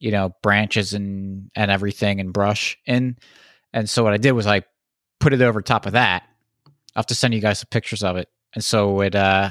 [0.00, 3.16] you know, branches and and everything and brush in.
[3.72, 4.62] And so what I did was I
[5.20, 6.24] put it over top of that.
[6.96, 8.28] I'll have to send you guys some pictures of it.
[8.54, 9.50] And so it uh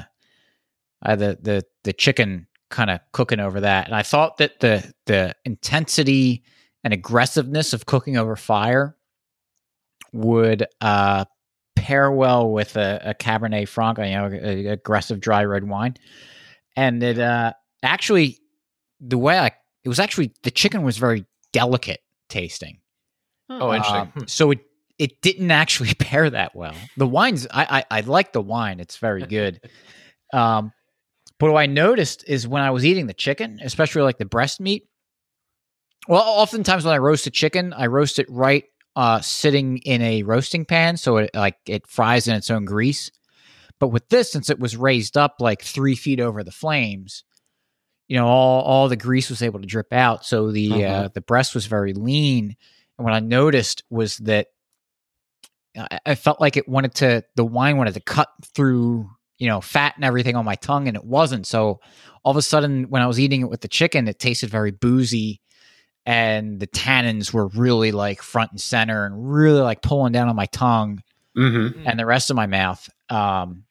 [1.02, 3.86] I had the the the chicken kind of cooking over that.
[3.86, 6.44] And I thought that the the intensity
[6.84, 8.96] and aggressiveness of cooking over fire
[10.12, 11.24] would uh
[11.76, 15.96] pair well with a, a Cabernet Franc, you know, a, a aggressive dry red wine.
[16.76, 18.38] And it uh actually
[19.00, 19.52] the way I
[19.84, 22.80] it was actually the chicken was very delicate tasting.
[23.48, 24.12] Oh, interesting.
[24.16, 24.60] Um, so it
[24.98, 26.74] it didn't actually pair that well.
[26.96, 29.60] The wines I I, I like the wine; it's very good.
[30.32, 30.72] um,
[31.38, 34.60] but what I noticed is when I was eating the chicken, especially like the breast
[34.60, 34.88] meat.
[36.08, 38.64] Well, oftentimes when I roast a chicken, I roast it right
[38.96, 43.10] uh, sitting in a roasting pan, so it like it fries in its own grease.
[43.78, 47.24] But with this, since it was raised up like three feet over the flames,
[48.08, 50.24] you know, all all the grease was able to drip out.
[50.24, 51.14] So the uh, Mhm.
[51.14, 52.56] the breast was very lean.
[52.96, 54.48] And what I noticed was that
[55.78, 59.08] I, I felt like it wanted to the wine wanted to cut through
[59.38, 61.46] you know fat and everything on my tongue, and it wasn't.
[61.46, 61.80] So
[62.24, 64.70] all of a sudden, when I was eating it with the chicken, it tasted very
[64.70, 65.40] boozy.
[66.06, 70.36] And the tannins were really like front and center and really like pulling down on
[70.36, 71.02] my tongue
[71.36, 71.86] mm-hmm.
[71.86, 72.88] and the rest of my mouth.
[73.10, 73.64] Um,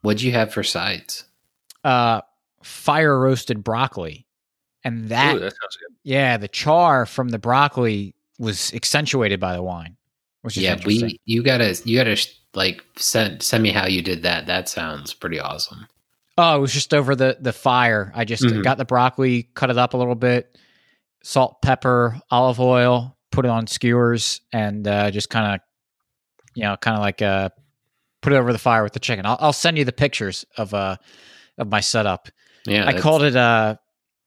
[0.00, 1.26] What'd you have for sides?
[1.86, 2.20] uh,
[2.62, 4.26] fire roasted broccoli,
[4.82, 5.96] and that, Ooh, that good.
[6.02, 9.96] yeah, the char from the broccoli was accentuated by the wine.
[10.42, 12.16] Which Yeah, we you gotta you gotta
[12.54, 14.46] like send send me how you did that.
[14.46, 15.86] That sounds pretty awesome.
[16.38, 18.12] Oh, it was just over the the fire.
[18.14, 18.62] I just Mhm.
[18.62, 20.56] got the broccoli, cut it up a little bit,
[21.22, 25.60] salt, pepper, olive oil, put it on skewers, and uh, just kind of,
[26.54, 27.48] you know, kind of like uh,
[28.22, 29.24] put it over the fire with the chicken.
[29.26, 30.96] I'll, I'll send you the pictures of uh
[31.58, 32.28] of my setup.
[32.66, 33.76] Yeah, I called it uh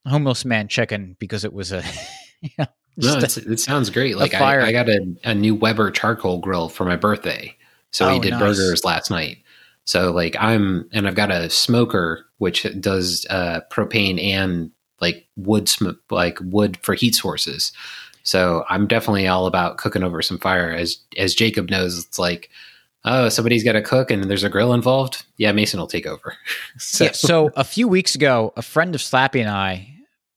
[0.07, 1.83] homeless man chicken because it was a,
[2.41, 2.65] you know,
[2.99, 4.17] No, it sounds great.
[4.17, 4.33] Like.
[4.33, 7.55] I, I got a, a new Weber charcoal grill for my birthday,
[7.91, 8.39] so Oh, we did nice.
[8.39, 9.39] burgers last night.
[9.85, 14.71] So like I'm and I've got a smoker which does uh, propane and
[15.01, 17.71] like wood sm- like wood for heat sources.
[18.23, 20.69] So I'm definitely all about cooking over some fire.
[20.71, 22.49] As as Jacob knows, it's like
[23.05, 25.25] oh somebody's got to cook and there's a grill involved.
[25.37, 26.35] Yeah, Mason will take over.
[26.77, 29.91] so, yeah, so a few weeks ago, a friend of Slappy and I,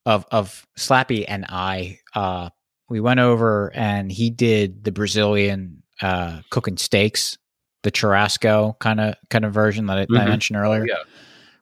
[0.07, 2.51] of of Slappy and I, uh,
[2.89, 7.39] we went over and he did the Brazilian uh, cooking steaks,
[7.83, 10.97] the churrasco kind of kind of version that I, that I mentioned earlier, Yeah.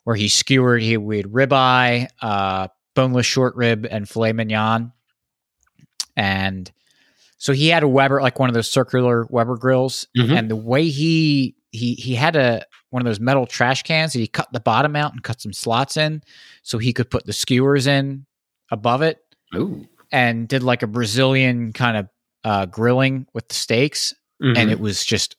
[0.05, 0.83] where he skewered.
[0.83, 4.93] He we had ribeye, uh, boneless short rib, and filet mignon,
[6.17, 6.71] and
[7.39, 10.37] so he had a Weber like one of those circular Weber grills, Mhm.
[10.39, 14.19] and the way he he he had a one of those metal trash cans that
[14.19, 16.23] he cut the bottom out and cut some slots in
[16.65, 18.27] so he could put the skewers in
[18.71, 19.19] above it
[19.55, 19.87] Ooh.
[20.13, 22.09] and did like a Brazilian kind of
[22.45, 24.71] uh, grilling with the steaks and Mhm.
[24.71, 25.37] it was just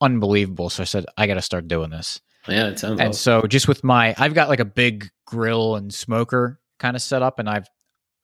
[0.00, 0.68] unbelievable.
[0.68, 2.20] So I said, I got to start doing this.
[2.48, 3.42] yeah, it sounds And awesome.
[3.42, 7.22] so just with my, I've got like a big grill and smoker kind of set
[7.22, 7.66] up and I've,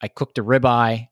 [0.01, 1.07] I cooked a ribeye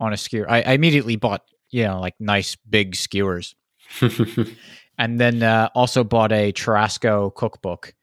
[0.00, 0.50] on a skewer.
[0.50, 3.54] I, I immediately bought, you know, like nice big skewers
[4.98, 7.94] and then uh, also bought a churrasco cookbook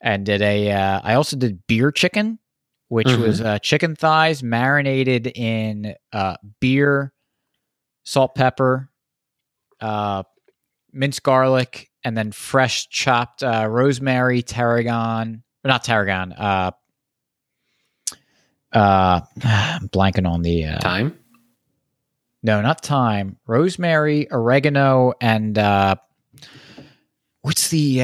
[0.00, 2.38] and did a uh, i also did beer chicken
[2.94, 3.18] which Mhm.
[3.26, 7.12] was uh, chicken thighs marinated in uh, beer
[8.04, 8.88] salt pepper
[9.80, 10.22] uh,
[10.92, 16.70] minced garlic and then fresh chopped uh, rosemary tarragon or not tarragon uh,
[18.72, 21.18] uh, I'm blanking on the uh, Time.
[22.44, 25.96] no, not thyme, rosemary, oregano, and uh,
[27.42, 28.02] what's the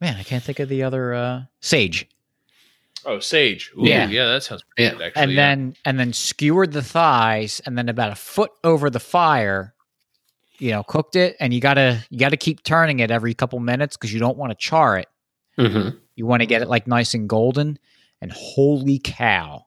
[0.00, 0.16] man?
[0.16, 2.08] I can't think of the other uh, sage.
[3.04, 3.70] Oh, sage.
[3.78, 4.08] Ooh, Yeah.
[4.08, 4.90] yeah, that sounds pretty Yeah.
[4.98, 5.22] good, actually.
[5.22, 5.36] and yeah.
[5.36, 9.74] then and then skewered the thighs and then about a foot over the fire
[10.58, 13.96] you know cooked it and you gotta you gotta keep turning it every couple minutes
[13.96, 15.06] because you don't want to char it
[15.56, 15.96] Mm-hmm.
[16.16, 17.78] you want to get it like nice and golden
[18.20, 19.64] and holy cow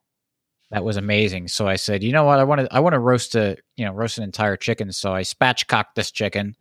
[0.69, 2.99] that was amazing so i said you know what i want to i want to
[2.99, 6.55] roast a you know roast an entire chicken so i spatchcocked this chicken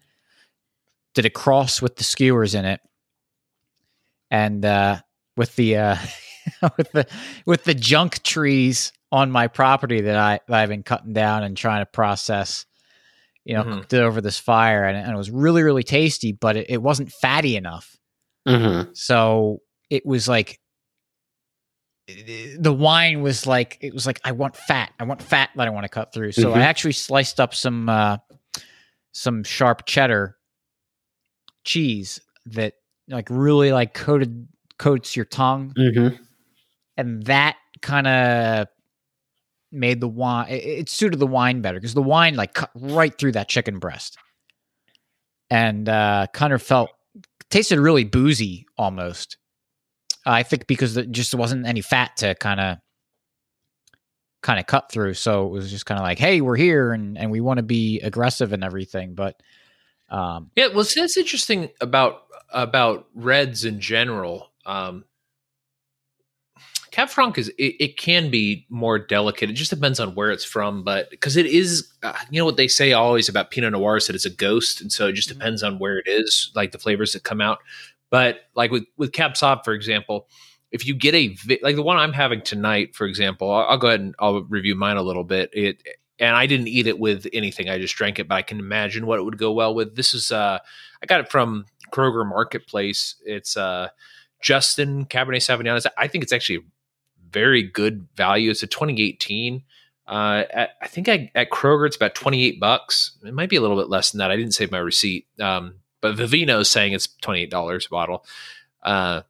[1.14, 2.80] did a cross with the skewers in it
[4.31, 5.01] and uh
[5.36, 5.97] with the uh
[6.77, 7.07] with the
[7.47, 11.57] with the junk trees on my property that I that I've been cutting down and
[11.57, 12.65] trying to process,
[13.44, 13.73] you know, Mhm.
[13.74, 16.82] cooked it over this fire, and, and it was really really tasty, but it, it
[16.82, 17.97] wasn't fatty enough.
[18.48, 18.90] Mm-hmm.
[18.94, 20.59] So it was like
[22.59, 25.70] the wine was like it was like I want fat, I want fat that I
[25.70, 26.32] want to cut through.
[26.32, 26.62] So I Mhm.
[26.62, 28.16] actually sliced up some uh,
[29.12, 30.36] some sharp cheddar
[31.65, 32.74] cheese that
[33.11, 35.74] like really like coated coats your tongue.
[35.77, 36.16] Mm-hmm.
[36.97, 38.66] and that kind of
[39.73, 43.16] made the wine it, it suited the wine better because the wine like cut right
[43.16, 44.16] through that chicken breast.
[45.51, 46.91] And uh kind of felt
[47.51, 49.37] tasted really boozy almost.
[50.27, 52.78] I think because there just wasn't any fat to kind of
[54.43, 55.15] kind of cut through.
[55.15, 57.62] So it was just kind of like hey we're here and and we want to
[57.62, 59.37] be aggressive and everything but
[60.09, 64.51] um Yeah, well, see, that's interesting about about reds in general.
[64.66, 65.05] Um,
[66.90, 69.48] Cab Franc is it, it can be more delicate.
[69.48, 72.56] It just depends on where it's from, but because it is, uh, you know what
[72.56, 75.28] they say always about Pinot Noir is that it's a ghost, and so it just
[75.28, 75.35] Mhm.
[75.35, 77.59] depends on where it is, like the flavors that come out.
[78.10, 80.28] But like with with Cab Sauv, for example,
[80.72, 83.78] if you get a vi- like the one I'm having tonight, for example, I'll, I'll
[83.78, 85.51] go ahead and I'll review mine a little bit.
[85.52, 85.82] It
[86.18, 87.70] and I didn't eat it with anything.
[87.70, 89.94] I just drank it, but I can imagine what it would go well with.
[89.94, 90.59] This is uh
[91.02, 93.17] I got it from Kroger Marketplace.
[93.25, 93.89] It's uh
[94.41, 95.85] Justin Cabernet Sauvignon.
[95.97, 96.65] I think it's actually
[97.31, 98.51] very good value.
[98.51, 99.62] It's a 2018.
[100.07, 103.17] Uh, at, I think I, at Kroger it's about 28 bucks.
[103.25, 104.31] It might be a little bit less than that.
[104.31, 105.27] I didn't save my receipt.
[105.39, 108.25] Um, but Vivino is saying it's $28 a bottle.
[108.83, 109.23] Uh,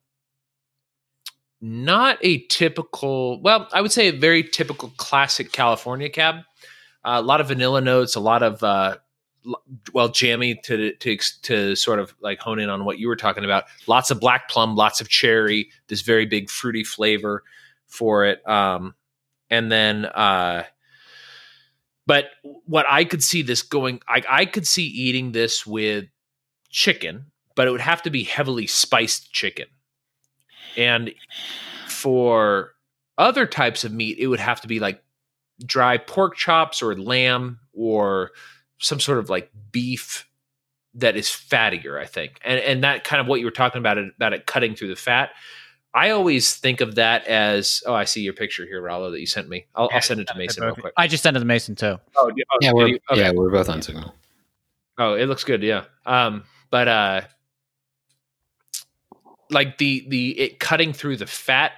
[1.61, 6.37] not a typical, well, I would say a very typical classic California cab.
[7.05, 8.97] Uh, a lot of vanilla notes, a lot of uh,
[9.92, 13.44] well, jammy to to to sort of like hone in on what you were talking
[13.44, 13.64] about.
[13.86, 15.70] Lots of black plum, lots of cherry.
[15.88, 17.42] This very big fruity flavor
[17.86, 18.46] for it.
[18.48, 18.94] Um,
[19.50, 20.64] and then, uh,
[22.06, 26.06] but what I could see this going, I, I could see eating this with
[26.70, 27.26] chicken,
[27.56, 29.66] but it would have to be heavily spiced chicken.
[30.76, 31.12] And
[31.88, 32.72] for
[33.18, 35.02] other types of meat, it would have to be like
[35.64, 38.30] dry pork chops or lamb or
[38.81, 40.27] some sort of like beef
[40.94, 42.40] that is fattier, I think.
[42.44, 44.89] And and that kind of what you were talking about it, about it cutting through
[44.89, 45.31] the fat.
[45.93, 49.27] I always think of that as oh, I see your picture here, Rollo, that you
[49.27, 49.66] sent me.
[49.74, 50.93] I'll, I'll send it to Mason real quick.
[50.97, 51.98] I just sent it to Mason too.
[52.16, 52.98] Oh, yeah, oh, Yeah, we're you?
[53.11, 53.20] Okay.
[53.20, 54.15] yeah we're both on signal.
[54.98, 55.85] Oh, it looks good, yeah.
[56.07, 57.20] Um, but uh
[59.51, 61.73] like the the it cutting through the fat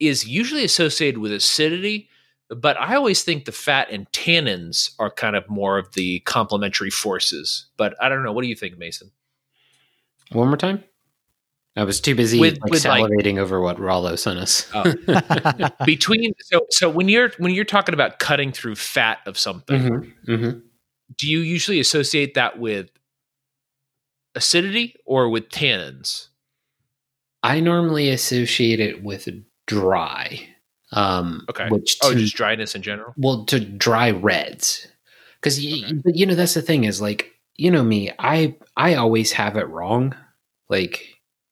[0.00, 2.08] is usually associated with acidity,
[2.56, 6.90] but I always think the fat and tannins are kind of more of the complementary
[6.90, 7.66] forces.
[7.76, 8.32] But I don't know.
[8.32, 9.10] What do you think, Mason?
[10.32, 10.82] One more time.
[11.74, 14.70] I was too busy With- like with, like- over what Rollo sent us.
[14.74, 14.92] Oh.
[15.86, 19.82] Between so so when you're when you're talking about cutting through fat of something,
[20.26, 20.50] hmm hmm
[21.18, 22.90] do you usually associate that with
[24.34, 26.28] acidity or with tannins?
[27.42, 29.28] I normally associate it with
[29.66, 30.48] dry.
[30.92, 31.68] Um, Okay.
[31.68, 33.14] Which Oh, just dryness in general.
[33.16, 34.86] well to dry reds
[35.40, 35.92] because Okay.
[36.04, 39.56] but you know that's the thing is like you know me i i always have
[39.56, 40.14] it wrong
[40.68, 41.06] like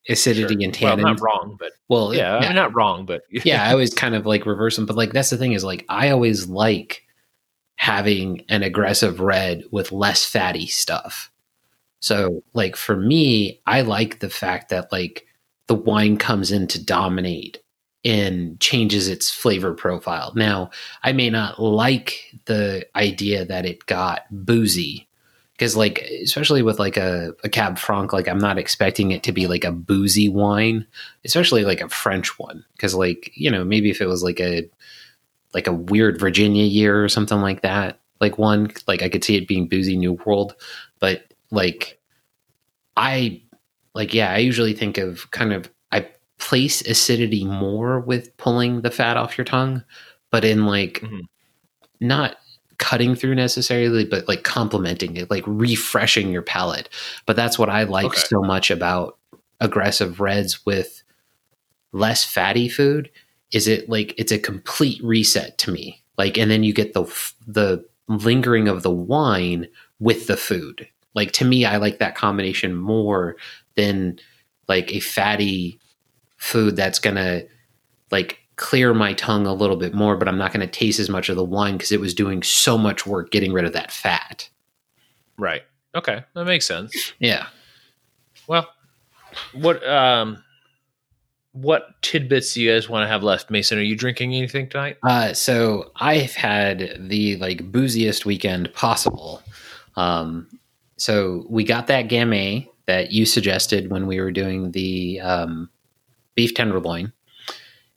[0.08, 0.64] acidity Sure.
[0.64, 3.92] and Well, tannin not wrong, but well yeah, yeah, not wrong, but yeah i always
[3.94, 7.02] kind of like reverse them but like that's the thing is like i always like
[7.76, 11.30] having an aggressive red with less fatty stuff
[12.00, 15.26] so like for me i like the fact that like
[15.66, 17.59] the wine comes in to dominate
[18.04, 20.70] and changes its flavor profile now
[21.02, 25.08] I may not like the idea that it got boozy
[25.60, 29.30] because, like, especially with like a, a Cab Franc, like I'm not expecting it to
[29.30, 30.86] be like a boozy wine,
[31.22, 32.64] especially like a French one.
[32.72, 34.70] Because, like, you know, maybe if it was like a
[35.52, 39.36] like a weird Virginia year or something like that, like one, like I could see
[39.36, 40.54] it being boozy New World,
[40.98, 42.00] but like
[42.96, 43.42] I
[43.94, 45.70] like yeah, I usually think of kind of
[46.40, 49.84] place acidity more with pulling the fat off your tongue,
[50.30, 51.20] but in like Mhm.
[52.00, 52.36] not
[52.78, 56.88] cutting through necessarily, but like complementing it, like refreshing your palate.
[57.26, 58.22] But that's what I like Okay.
[58.28, 59.18] so much about
[59.60, 61.02] aggressive reds with
[61.92, 63.10] less fatty food
[63.52, 67.04] is it like it's a complete reset to me like and then you get the
[67.46, 69.66] the lingering of the wine
[69.98, 73.36] with the food like to me i like that combination more
[73.74, 74.18] than
[74.68, 75.78] like a fatty
[76.40, 77.42] food that's gonna
[78.10, 81.28] like clear my tongue a little bit more but i'm not gonna taste as much
[81.28, 84.48] of the wine because it was doing so much work getting rid of that fat
[85.38, 85.62] Right.
[85.94, 87.14] Okay, that makes sense.
[87.18, 87.46] yeah
[88.46, 88.68] Well,
[89.54, 90.42] what um,
[91.52, 93.78] what tidbits do you guys want to have left, Mason?
[93.78, 94.98] Are you drinking anything tonight?
[95.02, 99.42] Uh, so I've had the like booziest weekend possible.
[99.96, 100.46] Um,
[100.96, 105.70] so we got that gamay that you suggested when we were doing the um,
[106.40, 107.12] beef tenderloin,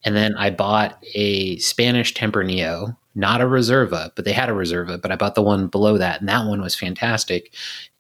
[0.04, 5.02] and then I bought a Spanish Tempranillo, not a Reserva, but they had a Reserva,
[5.02, 7.54] but I bought the one below that, and that one was fantastic.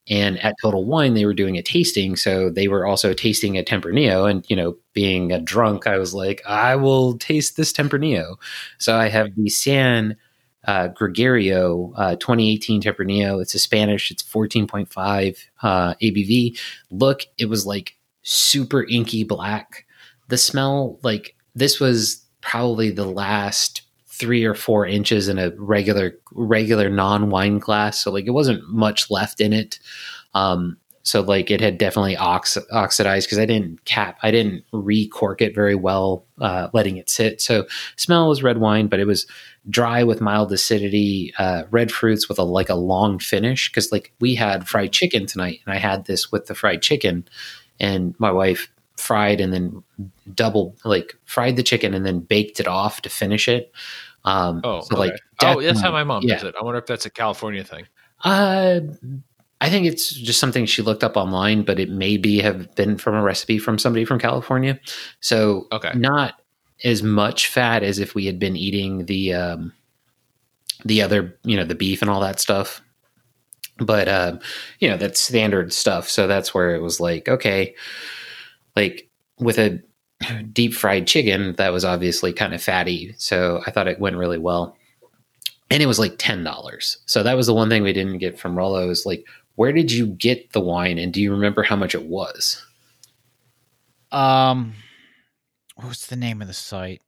[0.10, 3.64] And at Total Wine, they were doing a tasting, so they were also tasting a
[3.64, 4.30] Tempranillo.
[4.30, 8.36] And you know, being a drunk, I was like, I will taste this Tempranillo.
[8.80, 10.18] So I have the San
[10.65, 13.41] uh, Gregorio uh, 2018 Tempranillo.
[13.41, 14.11] It's a Spanish.
[14.11, 16.60] It's 14.5 uh, ABV.
[16.91, 19.86] Look, it was like super inky black.
[20.29, 26.17] The smell, like this was probably the last three or four inches in a regular
[26.31, 27.99] regular non wine glass.
[27.99, 29.79] So like it wasn't much left in it.
[30.33, 35.41] Um, so like it had definitely ox- oxidized because I didn't cap, I didn't recork
[35.41, 37.41] it very well, uh, letting it sit.
[37.41, 37.65] So
[37.97, 39.27] smell was red wine, but it was
[39.69, 43.69] dry with mild acidity, uh, red fruits with a like a long finish.
[43.69, 47.27] Because like we had fried chicken tonight, and I had this with the fried chicken,
[47.81, 48.69] and my wife
[49.03, 49.84] fried and then
[50.34, 53.71] double like fried the chicken and then baked it off to finish it.
[54.25, 55.11] Um, Oh, so okay.
[55.11, 56.35] like oh, that's how my mom yeah.
[56.35, 56.55] does it.
[56.59, 57.85] I wonder if that's a California thing.
[58.23, 58.80] Uh,
[59.59, 62.97] I think it's just something she looked up online, but it may be have been
[62.97, 64.80] from a recipe from somebody from California.
[65.19, 65.91] So Okay.
[65.95, 66.35] not
[66.84, 69.73] as much fat as if we had been eating the um,
[70.85, 72.81] the other, you know, the beef and all that stuff.
[73.77, 74.39] But um,
[74.80, 76.09] you know, that's standard stuff.
[76.09, 77.75] So that's where it was like, okay,
[78.75, 79.09] like
[79.39, 79.81] with a
[80.51, 83.13] deep fried chicken, that was obviously kind of fatty.
[83.17, 84.77] So I thought it went really well
[85.73, 86.97] and it was like ten dollars.
[87.07, 89.25] So that was the one thing we didn't get from Rollo is like,
[89.55, 92.63] where did you get the wine, and do you remember how much it was?
[94.11, 94.73] Um,
[95.75, 97.01] what's the name of the site?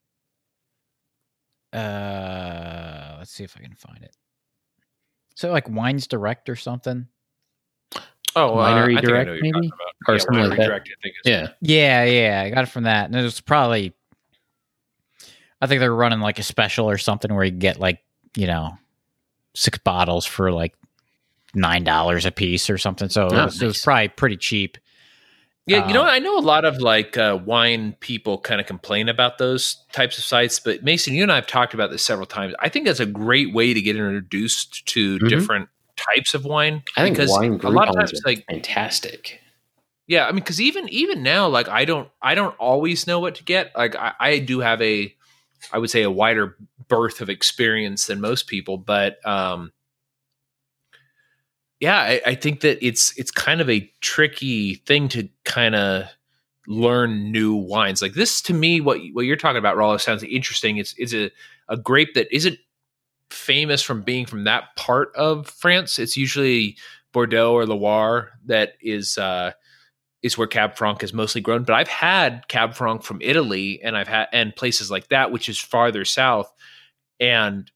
[1.73, 4.15] Uh, let's see if I can find it.
[5.35, 7.07] So like Wines Direct or something.
[8.35, 9.53] Oh, uh, Winery I think I know Direct, what you're maybe?
[9.69, 9.71] talking.
[10.07, 10.67] Or yeah, something like Winery that.
[10.67, 13.93] Direct, I think Yeah, Yeah, yeah, I got it from that, and it was probably.
[15.61, 17.99] I think they're running like a special or something where you get like
[18.35, 18.77] you know
[19.53, 20.75] six bottles for like
[21.53, 23.09] nine dollars a piece or something.
[23.09, 24.77] So it, Oh, was, it was probably pretty cheap.
[25.67, 26.09] Yeah, you know, Uh.
[26.09, 30.17] I know a lot of like uh, wine people kind of complain about those types
[30.19, 32.53] of sites, but Mason, you and I have talked about this several times.
[32.59, 35.29] I think that's a great way to get introduced to Mhm.
[35.29, 36.83] different types of wine.
[36.97, 39.39] I think because wine a lot of times, like fantastic.
[40.07, 43.35] yeah, I mean, because even even now, like I don't I don't always know what
[43.35, 43.71] to get.
[43.75, 45.13] Like I, I do have a,
[45.71, 46.55] I would say a wider
[46.87, 49.71] berth of experience than most people, but um,
[51.79, 56.05] yeah, I, I think that it's it's kind of a tricky thing to kind of
[56.67, 58.01] learn new wines.
[58.01, 60.77] Like this, to me, what what you're talking about, Rollo, sounds interesting.
[60.77, 61.31] It's it's a
[61.67, 62.57] a grape that isn't
[63.29, 65.99] famous from being from that part of France.
[65.99, 66.77] It's usually
[67.13, 69.51] Bordeaux or Loire that is uh,
[70.21, 71.63] is where Cab Franc is mostly grown.
[71.63, 75.47] But I've had Cab Franc from Italy, and I've had and places like that, which
[75.47, 76.51] is farther south,
[77.19, 77.69] and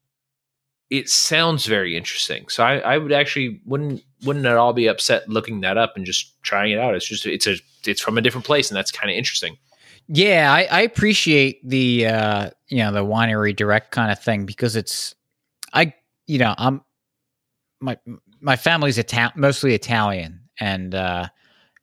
[0.90, 2.48] it sounds very interesting.
[2.48, 6.04] So I, I would actually wouldn't wouldn't at all be upset looking that up and
[6.04, 6.94] just trying it out.
[6.94, 7.56] It's just it's a
[7.86, 9.56] it's from a different place, and that's kind of interesting.
[10.08, 14.74] Yeah, I, I appreciate the uh, you know the winery direct kind of thing because
[14.74, 15.14] it's
[15.72, 15.94] I
[16.26, 16.82] you know I'm
[17.80, 17.98] my
[18.40, 21.28] my family's Ital- mostly Italian and uh,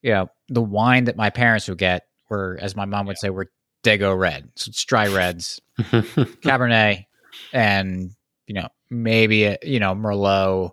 [0.02, 3.30] you know the wine that my parents would get were as my mom would say
[3.30, 3.50] were
[3.84, 7.06] Dago red, so it's dry reds, Cabernet,
[7.54, 8.12] and
[8.46, 10.72] you know maybe a, you know Merlot,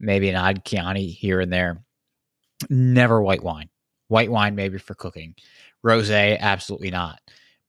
[0.00, 1.82] maybe an odd Chianti here and there.
[2.68, 3.70] Never white wine.
[4.08, 5.34] White wine maybe for cooking.
[5.84, 7.20] Rosé, absolutely not.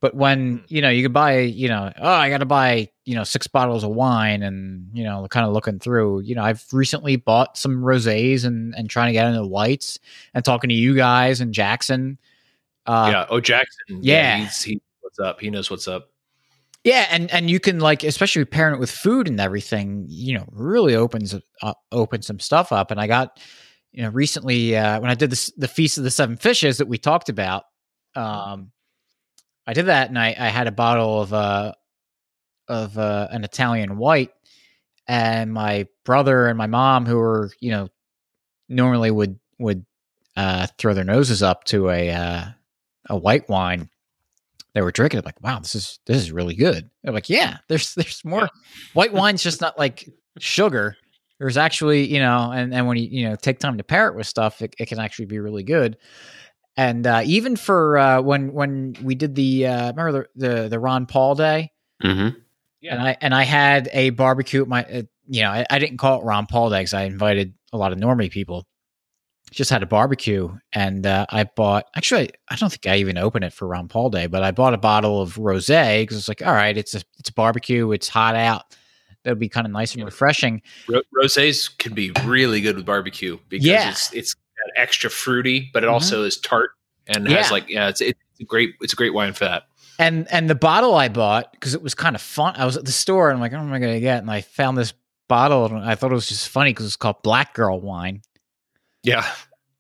[0.06, 3.16] But when you know you could buy, you know, oh, I got to buy, you
[3.16, 6.20] know, six bottles of wine, and you know, kind of looking through.
[6.20, 9.98] You know, I've recently bought some rosés and and trying to get into whites,
[10.36, 12.20] and talking to you guys and Jackson.
[12.86, 13.26] Uh, yeah.
[13.32, 14.04] Oh, Jackson.
[14.04, 14.38] yeah.
[14.38, 14.80] he's he.
[15.02, 15.42] What's up?
[15.42, 16.12] He knows what's up.
[16.84, 20.46] Yeah, and and you can like, especially pairing it with food and everything, you know,
[20.52, 21.34] really opens
[21.64, 22.92] uh, opens some stuff up.
[22.92, 23.40] And I got,
[23.92, 26.88] you know, recently uh, when I did this, the feast of the seven fishes that
[26.88, 27.64] we talked about,
[28.16, 28.72] um,
[29.68, 31.74] I did that, and I I had a bottle of uh
[32.68, 34.32] of uh, an Italian white,
[35.08, 37.90] and my brother and my mom, who were you know
[38.70, 39.86] normally would would
[40.36, 42.46] uh, throw their noses up to a uh,
[43.10, 43.90] a white wine
[44.76, 46.90] they were drinking it like wow this is this is really good.
[47.02, 48.50] They're like yeah there's there's more.
[48.94, 50.98] White wine's just not like sugar.
[51.40, 54.16] There's actually you know and and when you you know take time to pair it
[54.16, 55.98] with stuff it, it can actually be really good
[56.78, 60.80] and uh even for uh when when we did the uh remember the the, the
[60.80, 61.72] ron paul day
[62.04, 62.38] Mm-hmm.
[62.82, 62.94] Yeah.
[62.94, 65.98] and i and i had a barbecue at my uh, you know I, I didn't
[65.98, 68.68] call it ron paul day because i invited a lot of normie people
[69.52, 73.46] just had a barbecue and uh, I bought actually I don't think I even opened
[73.46, 76.42] it for Ron Paul Day, but I bought a bottle of rosé because it's like,
[76.46, 78.64] all right, it's a it's a barbecue, it's hot out.
[79.24, 80.06] that'd be kind of nice and Yeah.
[80.06, 80.62] refreshing.
[80.90, 83.92] Ro- rosés can be really good with barbecue because Yeah.
[83.92, 84.36] it's it's
[84.76, 85.94] extra fruity, but it Mhm.
[85.94, 86.72] also is tart
[87.08, 87.38] and Yeah.
[87.38, 89.64] has like yeah, it's it's a great it's a great wine for that.
[90.00, 92.56] And and the bottle I bought because it was kind of fun.
[92.58, 94.20] I was at the store and I'm like, what am I gonna get?
[94.20, 94.94] And I found this
[95.28, 98.22] bottle and I thought it was just funny because it's called Black Girl Wine
[99.04, 99.26] Yeah,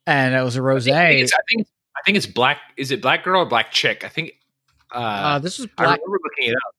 [0.07, 1.21] and it was a think, rosé.
[1.21, 1.67] it's, I think
[1.97, 2.59] I think it's black.
[2.77, 4.03] Is it black girl or black chick?
[4.03, 4.33] I think.
[4.93, 5.99] Uh, Uh, this was I black.
[5.99, 6.75] remember looking it up.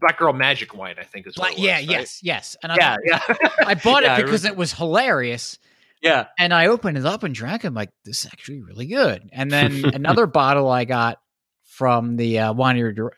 [0.00, 0.96] Black girl magic wine.
[0.98, 1.84] I think is what black was, yeah, right?
[1.90, 2.56] yes, yes.
[2.62, 3.20] And I, yeah, yeah.
[3.66, 5.58] I bought Yeah, it because it was hilarious.
[6.02, 6.26] Yeah.
[6.38, 7.64] and I opened it up and drank.
[7.64, 7.68] it.
[7.68, 9.28] I'm like, this is actually really good.
[9.32, 11.18] And then another bottle I got
[11.64, 13.10] from the uh, winery.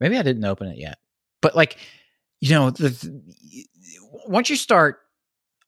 [0.00, 0.98] Maybe I didn't open it yet,
[1.42, 1.76] but like,
[2.40, 3.66] you know, the, the-
[4.26, 4.98] once you start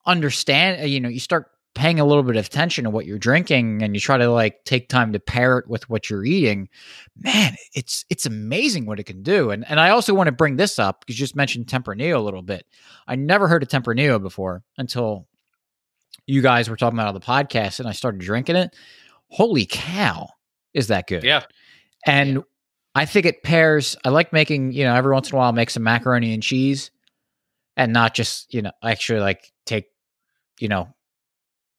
[0.07, 3.19] understand, uh, you know, you start paying a little bit of attention to what you're
[3.19, 6.69] drinking, and you try to like take time to pair it with what you're eating.
[7.16, 9.51] Man, it's it's amazing what it can do.
[9.51, 12.20] And and I also want to bring this up because you just mentioned Tempranillo a
[12.20, 12.66] little bit.
[13.07, 15.27] I never heard of Tempranillo before until
[16.31, 18.74] you guys were talking about on the podcast and I started drinking it.
[19.28, 20.28] Holy cow,
[20.74, 21.24] is that good?
[21.24, 21.43] Yeah.
[22.07, 22.43] And
[22.94, 23.97] I think it pairs.
[24.05, 26.90] I like making, you know, every once in a while, make some macaroni and cheese
[27.77, 29.86] and not just, you know, actually like take,
[30.61, 30.89] you know,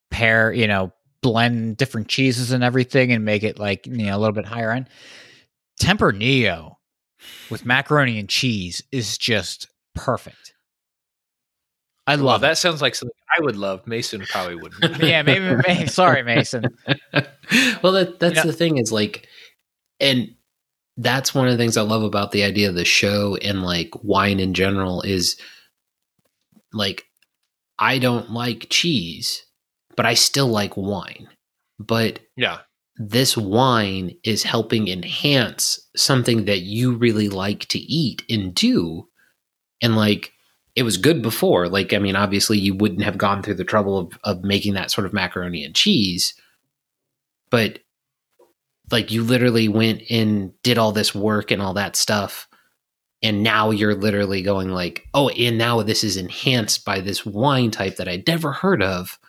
[0.09, 0.91] pair, you know,
[1.21, 4.71] blend different cheeses and everything and make it like, you know, a little bit higher
[4.71, 4.89] end.
[5.81, 6.75] Tempranillo
[7.49, 10.53] with macaroni and cheese is just perfect.
[12.11, 13.85] I Well, love that sounds like something I would love.
[13.87, 15.01] Mason probably wouldn't.
[15.03, 16.65] Yeah, maybe, maybe sorry, Mason.
[17.83, 18.43] well, that that's Yeah.
[18.43, 19.27] the thing is like,
[19.99, 20.33] and
[20.97, 23.89] that's one of the things I love about the idea of the show and like
[24.03, 25.37] wine in general is
[26.73, 27.05] like
[27.79, 29.43] I don't like cheese,
[29.95, 31.27] but I still like wine.
[31.79, 32.59] But yeah.
[32.97, 39.07] this wine is helping enhance something that you really like to eat and do.
[39.81, 40.31] And like
[40.75, 41.67] it was good before.
[41.67, 44.91] Like, I mean, obviously you wouldn't have gone through the trouble of, of making that
[44.91, 46.33] sort of macaroni and cheese.
[47.49, 47.79] But
[48.91, 52.47] like you literally went and did all this work and all that stuff.
[53.23, 57.69] And now you're literally going like, oh, and now this is enhanced by this wine
[57.71, 59.19] type that I'd never heard of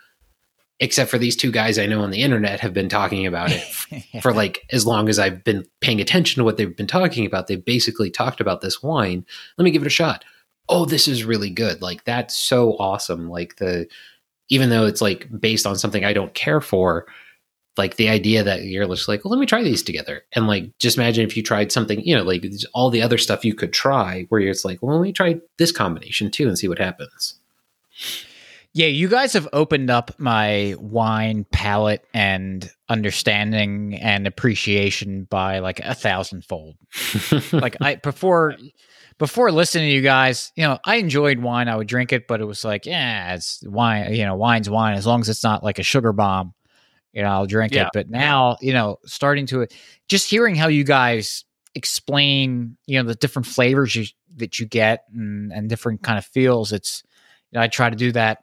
[0.83, 3.63] except for these two guys I know on the internet have been talking about it
[4.23, 7.47] for like as long as I've been paying attention to what they've been talking about.
[7.47, 9.25] They've basically talked about this wine.
[9.57, 10.25] Let me give it a shot.
[10.69, 11.83] Oh, this is really good.
[11.83, 13.29] Like that's so awesome.
[13.29, 13.87] Like the
[14.49, 17.07] even though it's like based on something I don't care for,
[17.79, 20.23] like the idea that you're just like, well, let me try these together.
[20.35, 22.45] And like just imagine if you tried something, you know, like
[22.75, 25.73] all the other stuff you could try where it's like, well, let me try this
[25.73, 27.35] combination too and see what happens.
[28.75, 35.81] Yeah, you guys have opened up my wine palate and understanding and appreciation by like
[35.81, 36.77] a thousandfold.
[37.53, 38.57] like I before
[39.23, 41.69] before listening to you guys, you know, I enjoyed wine.
[41.69, 44.13] I would drink it, but it was like, yeah, it's wine.
[44.13, 46.55] You know, wine's wine as long as it's not like a sugar bomb.
[47.13, 47.85] You know, I'll drink Yeah.
[47.85, 47.91] it.
[47.95, 49.69] But now, you know, starting to
[50.09, 51.45] just hearing how you guys
[51.77, 54.07] explain, you know, the different flavors you,
[54.39, 56.73] that you get and, and different kind of feels.
[56.73, 57.05] It's,
[57.53, 58.39] you know, I try to do that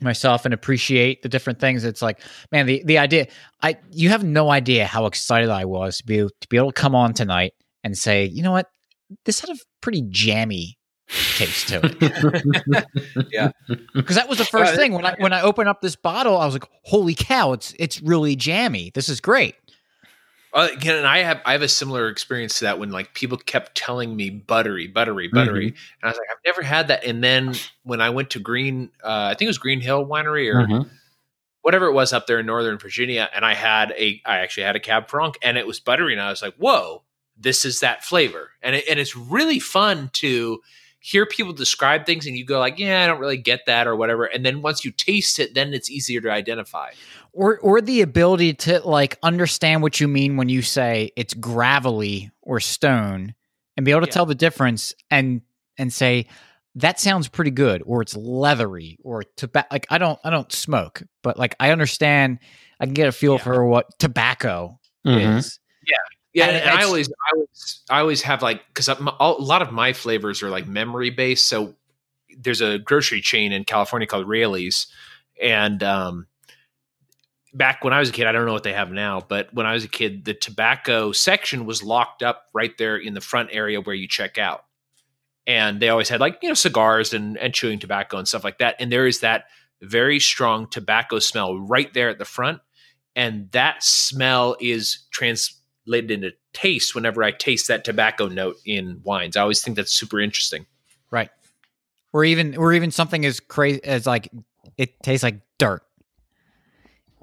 [0.00, 1.82] myself and appreciate the different things.
[1.82, 2.20] It's like,
[2.52, 3.26] man, the the idea.
[3.60, 6.80] I you have no idea how excited I was to be to be able to
[6.80, 8.70] come on tonight and say, you know what,
[9.24, 10.78] this had a pretty jammy
[11.36, 12.84] taste to it.
[13.32, 13.50] Yeah.
[13.94, 16.36] because that was the first Uh, thing when I when I opened up this bottle,
[16.38, 18.90] I was like, holy cow, it's it's really jammy.
[18.94, 19.54] This is great.
[20.52, 23.36] Uh, again, and I have I have a similar experience to that when like people
[23.36, 27.04] kept telling me buttery, buttery, buttery, and I was like, I've never had that.
[27.04, 30.48] And then when I went to Green, uh, I think it was Green Hill Winery
[30.52, 30.90] or Mhm.
[31.60, 34.76] whatever it was up there in Northern Virginia, and I had a I actually had
[34.76, 37.02] a Cab Franc, and it was buttery, and I was like, whoa,
[37.38, 40.60] this is that flavor, and it, and it's really fun to
[41.00, 43.94] hear people describe things and you go like yeah i don't really get that or
[43.94, 46.90] whatever and then once you taste it then it's easier to identify
[47.32, 52.32] or or the ability to like understand what you mean when you say it's gravelly
[52.42, 53.34] or stone
[53.76, 54.12] and be able to Yeah.
[54.14, 55.42] tell the difference and
[55.78, 56.26] and say
[56.74, 61.02] that sounds pretty good or it's leathery or tobacco like i don't i don't smoke
[61.22, 62.40] but like i understand
[62.80, 63.44] i can get a feel Yeah.
[63.44, 65.36] for what tobacco Mhm.
[65.38, 69.62] is yeah And and, I always i always i always have like because a lot
[69.62, 71.46] of my flavors are like memory based.
[71.46, 71.74] So
[72.38, 74.88] there's a grocery chain in california called Raley's
[75.40, 76.26] and um
[77.54, 79.64] back when i was a kid i don't know what they have now but when
[79.64, 83.48] i was a kid the tobacco section was locked up right there in the front
[83.52, 84.64] area where you check out.
[85.46, 88.58] And they always had like you know cigars and and chewing tobacco and stuff like
[88.58, 88.76] that.
[88.80, 89.44] And there is that
[89.80, 92.60] very strong tobacco smell right there at the front.
[93.14, 95.06] And that smell is
[95.86, 99.92] translated into taste whenever i taste that tobacco note in wines i always think that's
[99.92, 100.66] super interesting
[101.10, 101.30] right
[102.12, 104.28] or even or even something as crazy as like
[104.76, 105.82] it tastes like dirt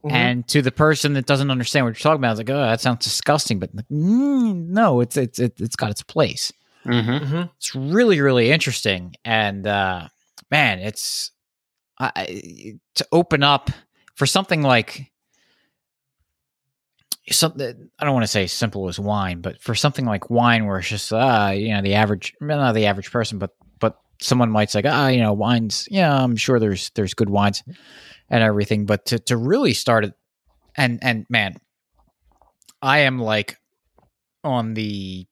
[0.09, 2.81] And to the person that doesn't understand what you're talking about, it's like, oh, that
[2.81, 3.57] sounds disgusting.
[3.59, 6.51] But mm, no, it's it's it, it's got its place.
[6.85, 7.21] Mhm.
[7.21, 7.49] Mhm.
[7.55, 10.09] It's really really interesting, and uh,
[10.51, 11.31] man, it's
[11.99, 13.69] I, I- to open up
[14.15, 15.09] for something like
[17.29, 17.89] something.
[17.99, 20.89] I don't want to say simple as wine, but for something like wine, where it's
[20.89, 24.81] just uh, you know, the average, not the average person, but but someone might say,
[24.85, 25.87] ah, you know, wines.
[25.89, 27.63] Yeah, I'm sure there's there's good wines
[28.29, 30.13] and everything, but to to really start it,
[30.75, 31.55] and and man,
[32.81, 33.57] I am like
[34.43, 35.25] on the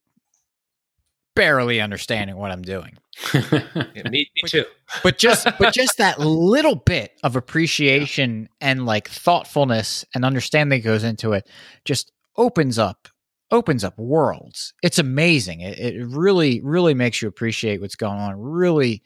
[1.36, 2.98] barely understanding what I'm doing.
[3.34, 4.64] Yeah, me, me too
[5.04, 11.04] But just but just that little bit of appreciation and like thoughtfulness and understanding goes
[11.04, 11.50] into it
[11.86, 13.08] just opens up
[13.52, 14.74] opens up worlds.
[14.82, 15.60] It's amazing.
[15.60, 18.40] It, it really really makes you appreciate what's going on.
[18.40, 19.02] Really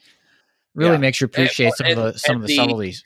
[0.75, 0.97] really Yeah.
[0.97, 3.03] makes you appreciate some of the some of the the- subtleties.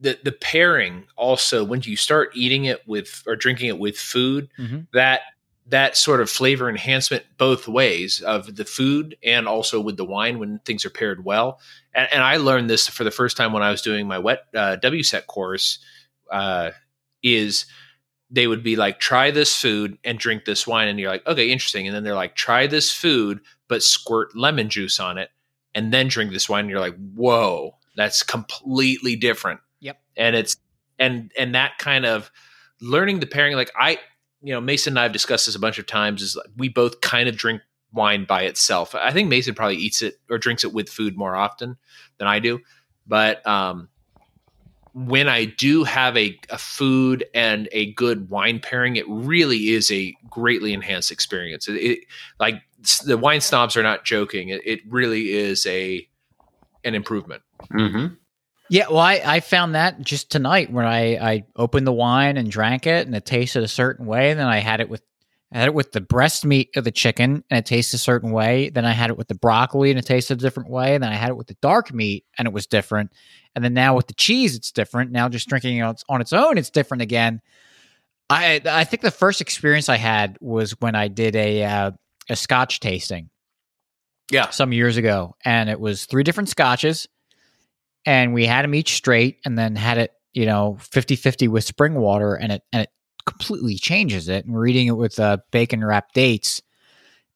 [0.00, 4.48] the the pairing also when you start eating it with or drinking it with food
[4.58, 4.86] Mhm.
[4.92, 5.22] that
[5.68, 10.38] that sort of flavor enhancement both ways of the food and also with the wine
[10.38, 11.60] when things are paired well.
[11.94, 14.44] And, and i learned this for the first time when i was doing my wet
[14.54, 15.78] uh, wset course
[16.30, 16.70] uh,
[17.22, 17.66] is
[18.30, 20.88] they would be like try this food and drink this wine.
[20.88, 21.86] And you're like okay interesting.
[21.86, 25.30] And then they're like try this food but squirt lemon juice on it
[25.74, 26.62] and then drink this wine.
[26.62, 29.60] And you're like whoa that's completely different.
[29.80, 30.00] Yep.
[30.16, 30.56] and it's
[30.98, 32.30] and and that kind of
[32.80, 33.98] learning the pairing like i
[34.42, 36.68] you know mason and i have discussed this a bunch of times is like we
[36.68, 37.62] both kind of drink
[37.92, 38.94] wine by itself.
[38.94, 41.76] I think mason probably eats it or drinks it with food more often
[42.18, 42.60] than i do.
[43.06, 43.88] But um
[44.94, 49.90] when i do have a, a food and a good wine pairing it really is
[49.90, 51.68] a greatly enhanced experience.
[51.68, 51.98] It, it
[52.40, 52.56] like
[53.04, 54.50] the wine snobs are not joking.
[54.50, 56.06] It, it really is a
[56.84, 57.42] an improvement.
[57.72, 58.16] Mhm.
[58.70, 62.50] Yeah, well, I, I found that just tonight when I, I opened the wine and
[62.50, 64.30] drank it, and it tasted a certain way.
[64.30, 65.02] And then I had it with
[65.50, 68.32] I had it with the breast meat of the chicken, and it tasted a certain
[68.32, 68.68] way.
[68.68, 70.94] Then I had it with the broccoli, and it tasted a different way.
[70.94, 73.12] And then I had it with the dark meat, and it was different.
[73.54, 75.10] And then now with the cheese, it's different.
[75.10, 77.40] Now just drinking it on its- on its own, it's different again.
[78.28, 81.90] I I think the first experience I had was when I did a uh,
[82.28, 83.30] a Scotch tasting
[84.30, 87.08] yeah some years ago, and it was three different scotches,
[88.08, 91.92] and we had them each straight, and then had it, you know, 50-50 with spring
[91.92, 92.88] water, and it and it
[93.26, 94.46] completely changes it.
[94.46, 96.62] And we're eating it with uh, bacon wrapped dates,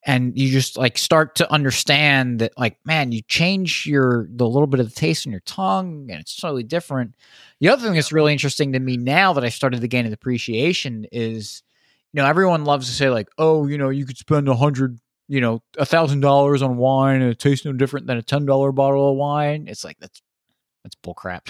[0.07, 4.66] and you just like start to understand that, like, man, you change your the little
[4.66, 7.16] bit of the taste in your tongue, and it's totally different.
[7.61, 10.15] The other thing that's really interesting to me now that I started to gain an
[10.15, 11.62] appreciation is,
[12.15, 14.99] you know, everyone loves to say like, oh, you know, you could spend a hundred
[15.28, 18.47] you know, a thousand dollars on wine and it tastes no different than a ten
[18.47, 19.66] dollar bottle of wine.
[19.69, 20.20] It's like that's
[20.82, 21.48] that's bullcrap.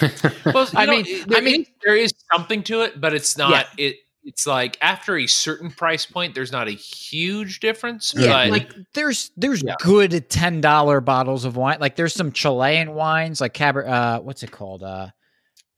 [0.52, 3.14] Well, I I mean- mean, I I mean- mean, there is something to it, but
[3.14, 3.66] it's not.
[3.78, 8.12] It it's like after a certain price point, there's not a huge difference.
[8.16, 9.74] Yeah, but like there's there's Yeah.
[9.78, 11.78] good ten dollar bottles of wine.
[11.80, 14.82] Like there's some Chilean wines, like Caber, uh, what's it called?
[14.82, 15.10] Uh,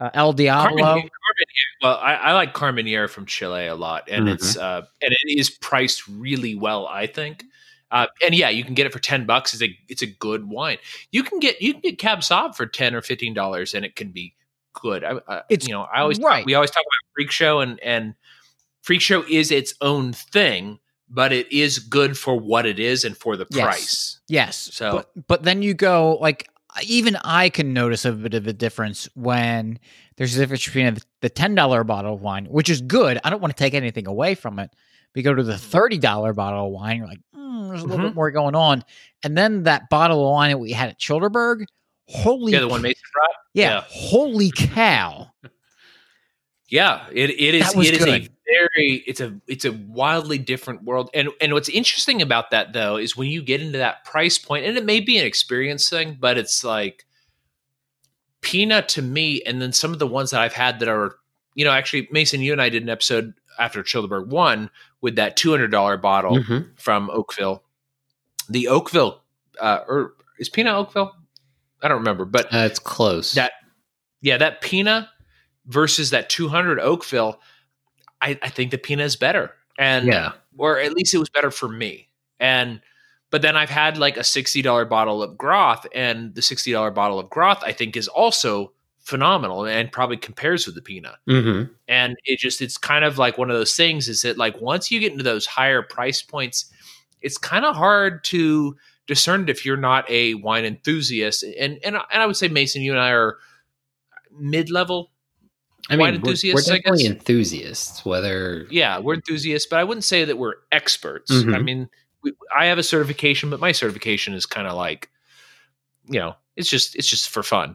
[0.00, 0.78] uh El Diablo.
[0.82, 5.12] Carmenere, Carmenere- well, I, I like Carmenere from Chile a lot, and it's uh, and
[5.12, 7.44] it is priced really well, I think.
[7.90, 9.54] Uh, and yeah, you can get it for ten bucks.
[9.54, 10.78] It's a it's a good wine.
[11.10, 13.96] You can get you can get Cab Sauv for ten or fifteen dollars, and it
[13.96, 14.34] can be
[14.74, 15.04] good.
[15.04, 16.44] I, I, It's- you know I always right.
[16.44, 18.14] we always talk about Freak Show, and and
[18.82, 20.78] Freak Show is its own thing,
[21.08, 23.64] but it is good for what it is and for the Yes.
[23.64, 24.20] price.
[24.28, 24.56] Yes.
[24.72, 26.48] So- but, but then you go like
[26.84, 29.78] even I can notice a bit of a difference when
[30.16, 33.18] there's a difference between the ten dollar bottle of wine, which is good.
[33.24, 34.70] I don't want to take anything away from it.
[35.14, 38.04] We go to the thirty dollar bottle of wine, you're like, mm, there's a little
[38.04, 38.08] Mhm.
[38.10, 38.84] bit more going on.
[39.24, 41.64] And then that bottle of wine that we had at Childerberg,
[42.06, 43.30] holy Yeah, the one Mason brought.
[43.54, 43.84] yeah, yeah.
[43.88, 45.30] holy cow.
[46.68, 51.08] Yeah, it it is it is a very it's a it's a wildly different world.
[51.14, 54.66] And and what's interesting about that though is when you get into that price point,
[54.66, 57.06] and it may be an experience thing, but it's like
[58.42, 61.16] peanut to me, and then some of the ones that I've had that are,
[61.54, 65.36] you know, actually Mason, you and I did an episode after Childerberg one with that
[65.36, 66.68] two hundred dollar bottle Mhm.
[66.78, 67.62] from Oakville.
[68.48, 69.20] The Oakville
[69.60, 71.14] uh or is peanut Oakville?
[71.82, 73.32] I don't remember, but Uh, it's close.
[73.32, 73.52] that
[74.20, 75.08] yeah that pina
[75.66, 77.40] versus that 200 oakville
[78.20, 80.32] i, I think the pina is better and yeah.
[80.56, 82.08] or at least it was better for me
[82.40, 82.80] and
[83.30, 87.30] but then i've had like a $60 bottle of groth and the $60 bottle of
[87.30, 88.72] groth i think is also
[89.08, 93.38] phenomenal and probably compares with the pina hmm and it just it's kind of like
[93.38, 96.70] one of those things is that like once you get into those higher price points
[97.22, 98.76] it's kind of hard to
[99.06, 101.42] discern if you're not a wine enthusiast.
[101.42, 103.38] And and, and i would say mason you and i are
[104.38, 105.10] mid-level
[105.90, 108.04] I Wine mean, we're- enthusiasts, we're, I definitely enthusiasts.
[108.04, 111.32] Whether yeah we're enthusiasts but i wouldn't say that we're experts.
[111.32, 111.54] Mhm.
[111.54, 111.88] i mean
[112.22, 115.08] we, i have a certification but my certification is kind of like
[116.06, 117.74] you know it's just it's just for fun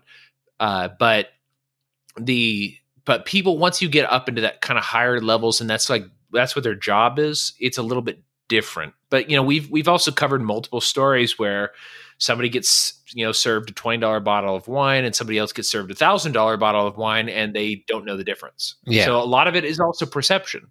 [0.64, 1.27] uh but
[2.18, 2.76] the
[3.06, 6.06] but people once you get up into that kind of higher levels and that's like
[6.31, 9.88] that's what their job is it's a little bit different but you know we've we've
[9.88, 11.72] also covered multiple stories where
[12.19, 15.90] somebody gets you know served a $20 bottle of wine and somebody else gets served
[15.91, 19.06] a $1000 bottle of wine and they don't know the difference Yeah.
[19.06, 20.68] so a lot of it is also perception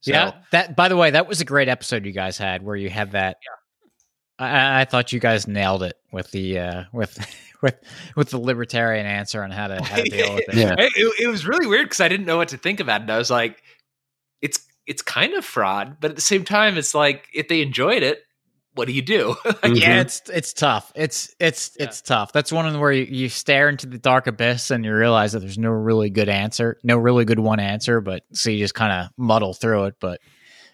[0.00, 0.32] So- yeah.
[0.50, 3.12] That by the way, that was a great episode you guys had where you had
[3.12, 3.36] that.
[4.38, 7.18] I, I thought you guys nailed it with the uh, with
[7.62, 7.76] with
[8.16, 10.54] with the libertarian answer on how to, how to deal with it.
[10.54, 10.74] Yeah.
[10.78, 13.10] It, it- it was really weird because I didn't know what to think about it.
[13.10, 13.62] I was like,
[14.42, 18.02] it's it's kind of fraud, but at the same time, it's like if they enjoyed
[18.02, 18.20] it,
[18.74, 19.34] what do you do?
[19.44, 19.80] Like, Mhm.
[19.80, 20.92] Yeah, it's it's tough.
[20.94, 21.86] It's it's Yeah.
[21.86, 22.32] it's tough.
[22.32, 25.32] That's one of the where you, you stare into the dark abyss and you realize
[25.32, 28.74] that there's no really good answer, no really good one answer, but so you just
[28.74, 29.94] kind of muddle through it.
[29.98, 30.20] But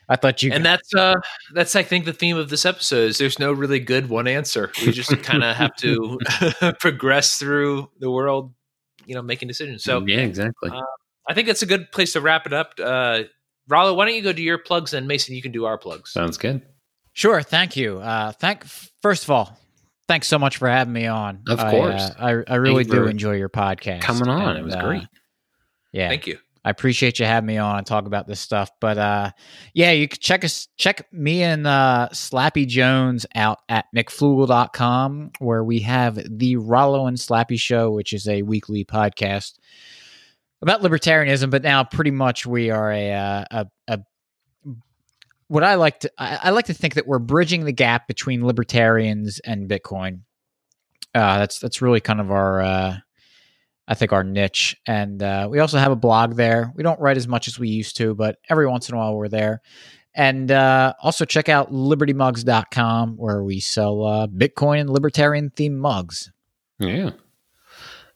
[0.08, 1.14] I thought you And that's uh
[1.54, 4.70] that's I think the theme of this episode is there's no really good one answer.
[4.84, 6.18] We just kind of have to
[6.80, 8.52] progress through the world,
[9.06, 9.84] you know, making decisions.
[9.84, 10.70] So yeah, exactly.
[10.70, 10.82] uh,
[11.28, 12.74] I think that's a good place to wrap it up.
[12.82, 13.24] Uh
[13.68, 16.12] Rollo, why don't you go do your plugs and Mason, you can do our plugs.
[16.12, 16.62] Sounds good.
[17.12, 17.98] Sure, thank you.
[17.98, 18.64] Uh, thank
[19.02, 19.56] first of all,
[20.08, 21.42] thanks so much for having me on.
[21.48, 22.02] Of I, course.
[22.02, 24.00] uh, I I really you do enjoy your podcast.
[24.00, 25.06] Coming on, and, it was uh, great.
[25.92, 26.38] Yeah, Thank you.
[26.64, 28.70] I appreciate you having me on and talk about this stuff.
[28.80, 29.30] But uh,
[29.74, 35.64] yeah, you can check us, check me and uh, Slappy Jones out at McFlugel.com, where
[35.64, 39.58] we have the Rollo and Slappy Show, which is a weekly podcast
[40.60, 41.50] about libertarianism.
[41.50, 44.00] But now, pretty much, we are a uh, a, a
[45.48, 48.46] what I like to I, I like to think that we're bridging the gap between
[48.46, 50.20] libertarians and Bitcoin.
[51.14, 52.96] Uh, that's that's really kind of our uh,
[53.88, 54.76] I think our niche.
[54.86, 56.72] And uh, we also have a blog there.
[56.76, 59.16] We don't write as much as we used to, but every once in a while
[59.16, 59.60] we're there.
[60.14, 66.30] And uh, also check out libertymugs.com where we sell uh, Bitcoin and libertarian themed mugs.
[66.78, 67.10] Yeah.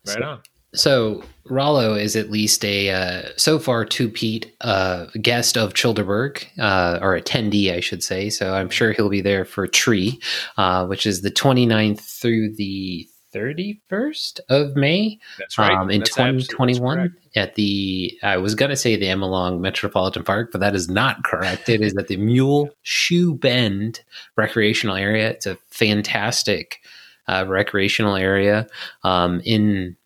[0.07, 0.41] Right on.
[0.75, 6.47] So Rollo is at least a uh, so far two Pete uh, guest of Childerberg
[6.59, 8.29] uh, or attendee, I should say.
[8.29, 10.21] So I'm sure he'll be there for Tree,
[10.59, 15.73] uh, which is the 29th through the 31st of May That's right.
[15.73, 20.51] um, in That's 2021 at the I was gonna say the Emma Long Metropolitan Park,
[20.53, 21.69] but that is not correct.
[21.69, 24.01] it is at the Mule Shoe Bend
[24.37, 25.31] recreational area.
[25.31, 26.81] It's a fantastic
[27.29, 28.67] uh, recreational area
[29.03, 29.97] um, in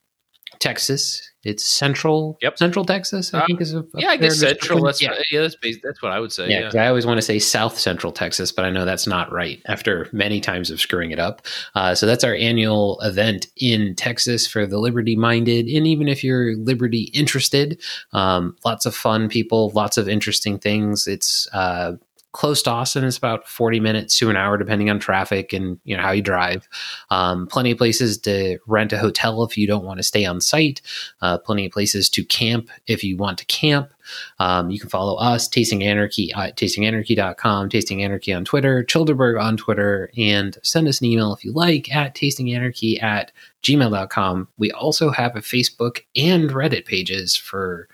[0.59, 1.30] Texas.
[1.43, 2.59] It's central, Yep.
[2.59, 3.33] central Texas.
[3.33, 4.83] I Uh, think is a, Yeah, I guess central.
[4.85, 5.15] That's yeah.
[5.31, 6.51] yeah, that's bas- that's what I would say.
[6.51, 9.33] Yeah, Yeah, I always want to say South Central Texas, but I know that's not
[9.33, 11.41] right after many times of screwing it up.
[11.75, 15.67] Uh, so that's our annual event in Texas for the liberty minded.
[15.67, 17.81] And even if you're liberty interested,
[18.13, 21.07] um, lots of fun people, lots of interesting things.
[21.07, 21.93] It's uh,
[22.33, 23.05] close to Austin.
[23.05, 26.23] is about 40 minutes to an hour, depending on traffic and you know how you
[26.23, 26.69] drive.
[27.11, 30.41] Um, plenty of places to rent a hotel if you don't want to stay on
[30.41, 30.81] site.
[31.21, 33.91] Uh, plenty of places to camp if you want to camp.
[34.39, 39.57] Um, you can follow us, Tasting Anarchy at tastinganarchy.com, Tasting Anarchy on Twitter, Childerberg on
[39.57, 43.33] Twitter, and send us an email if you like at tastinganarchy at
[43.63, 44.49] gmail.com.
[44.59, 47.89] We also have a Facebook and Reddit pages for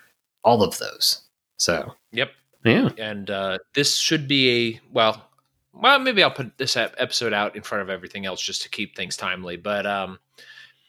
[0.45, 1.23] all of those.
[1.59, 2.31] So, Yep.
[2.65, 2.91] Yeah.
[2.99, 5.29] And uh, this should be a well.
[5.73, 8.97] well, maybe I'll put this episode out in front of everything else just to keep
[8.97, 9.57] things timely.
[9.57, 10.19] But um,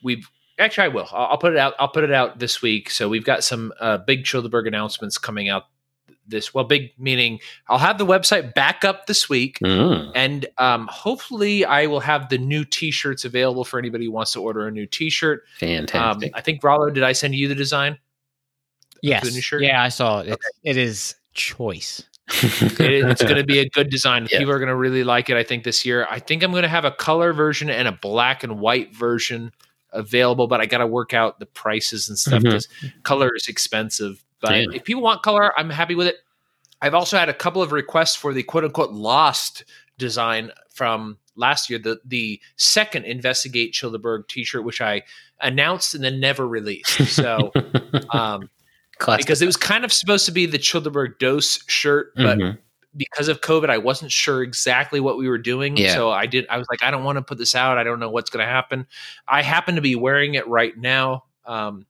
[0.02, 0.28] we've
[0.58, 1.08] actually I will.
[1.12, 1.74] I'll, I'll put it out.
[1.80, 2.90] I'll put it out this week.
[2.90, 5.64] So we've got some uh, big Childerberg announcements coming out.
[6.30, 7.40] This well, big meaning
[7.70, 10.12] I'll have the website back up this week, Mm.
[10.14, 14.42] and um, hopefully I will have the new T-shirts available for anybody who wants to
[14.42, 15.44] order a new T-shirt.
[15.62, 16.32] Um, Fantastic.
[16.36, 17.98] I think Rollo, did I send you the design?
[19.02, 19.24] Yes.
[19.24, 19.62] the new shirt?
[19.62, 20.28] Yeah, I saw it.
[20.28, 22.04] It's, It is choice.
[22.44, 24.28] It- it's going to be a good design.
[24.30, 24.40] Yeah.
[24.40, 25.38] People are going to really like it.
[25.38, 26.06] I think this year.
[26.10, 29.54] I think I'm going to have a color version and a black and white version
[29.94, 32.68] available, but I got to work out the prices and stuff because
[33.04, 34.22] color is expensive.
[34.42, 34.66] But Yeah.
[34.74, 36.18] if people want color, I'm happy with it.
[36.82, 39.64] I've also had a couple of requests for the quote unquote lost
[39.98, 45.04] design from last year, the the second Investigate Childerberg T-shirt, which I
[45.40, 47.08] announced and then never released.
[47.08, 47.52] So.
[48.12, 48.50] um,
[49.00, 49.26] Classic.
[49.26, 52.58] because it was kind of supposed to be the Childerberg Dose shirt, but Mhm.
[52.96, 55.78] because of COVID, I wasn't sure exactly what we were doing.
[55.78, 55.94] Yeah.
[55.94, 56.48] So I did.
[56.50, 57.78] I was like, I don't want to put this out.
[57.78, 58.88] I don't know what's going to happen.
[59.28, 61.86] I happen to be wearing it right now, um,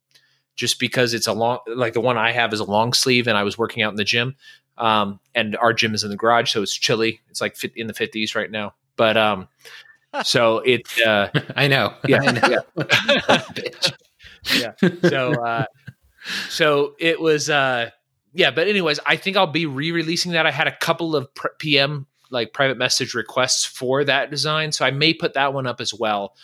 [0.56, 3.38] just because it's a long, like the one I have is a long sleeve, and
[3.38, 4.36] I was working out in the gym,
[4.78, 7.22] um, and our gym is in the garage, so it's chilly.
[7.30, 9.48] It's like fit in the fifties right now, but um,
[10.24, 10.82] so it.
[11.06, 11.94] Uh, I know.
[12.08, 12.64] Yeah, I know.
[12.76, 13.42] yeah.
[13.54, 15.10] Bitch.
[15.10, 15.66] so uh
[16.50, 17.90] so it was uh
[18.34, 20.46] yeah but anyways i think i'll be re-releasing that.
[20.46, 21.28] I had a couple of
[21.60, 25.82] pm like private message requests for that design so i may put that one up
[25.82, 26.36] as well.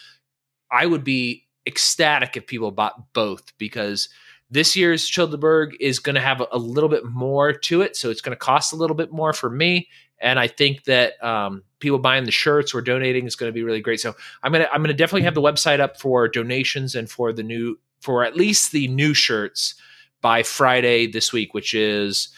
[0.71, 4.09] I would be ecstatic if people bought both because
[4.49, 8.09] this year's Childerberg is going to have a, a little bit more to it so
[8.09, 9.87] it's going to cost a little bit more for me
[10.19, 13.61] and i think that um, people buying the shirts or donating is going to be
[13.61, 13.99] really great.
[13.99, 17.43] So i'm to i'm to definitely have the website up for donations and for the
[17.43, 19.75] new for at least the new shirts
[20.21, 22.29] by Friday this week, which is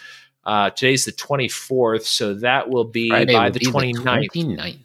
[0.46, 2.04] uh, today's the 24th.
[2.04, 4.30] So that will be Friday by will the be 29th.
[4.32, 4.78] 29th.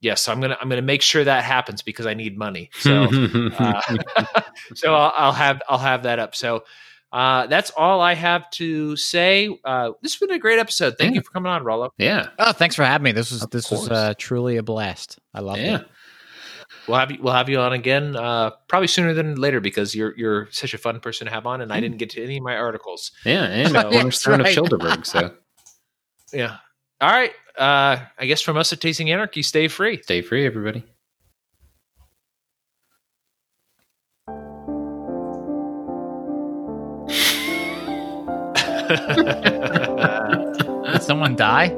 [0.00, 2.68] Yes, so I'm gonna I'm gonna make sure that happens because I need money.
[2.78, 3.04] So
[3.58, 3.80] uh,
[4.74, 6.34] so I'll, I'll have I'll have that up.
[6.34, 6.64] So
[7.10, 9.48] uh, that's all I have to say.
[9.64, 10.96] Uh, this has been a great episode.
[10.98, 11.20] Thank Yeah.
[11.20, 11.90] you for coming on, Rollo.
[11.96, 12.28] yeah.
[12.38, 13.12] Oh, thanks for having me.
[13.12, 13.92] This was Of this was course.
[13.92, 15.18] uh, truly a blast.
[15.32, 15.76] I love Yeah.
[15.78, 15.86] it.
[16.86, 20.14] We'll have you we'll have you on again, uh, probably sooner than later because you're
[20.16, 22.42] you're such a fun person to have on, and I didn't get to any of
[22.42, 23.12] my articles.
[23.24, 23.44] Yeah.
[23.44, 24.70] And So- a cornerstone That's of right.
[24.70, 25.06] Childerberg.
[25.06, 25.34] So
[26.32, 26.56] Yeah.
[27.00, 27.32] All right.
[27.58, 30.02] Uh, I guess from us at Tasting Anarchy, stay free.
[30.02, 30.84] stay free, everybody.
[40.92, 41.68] Did someone die?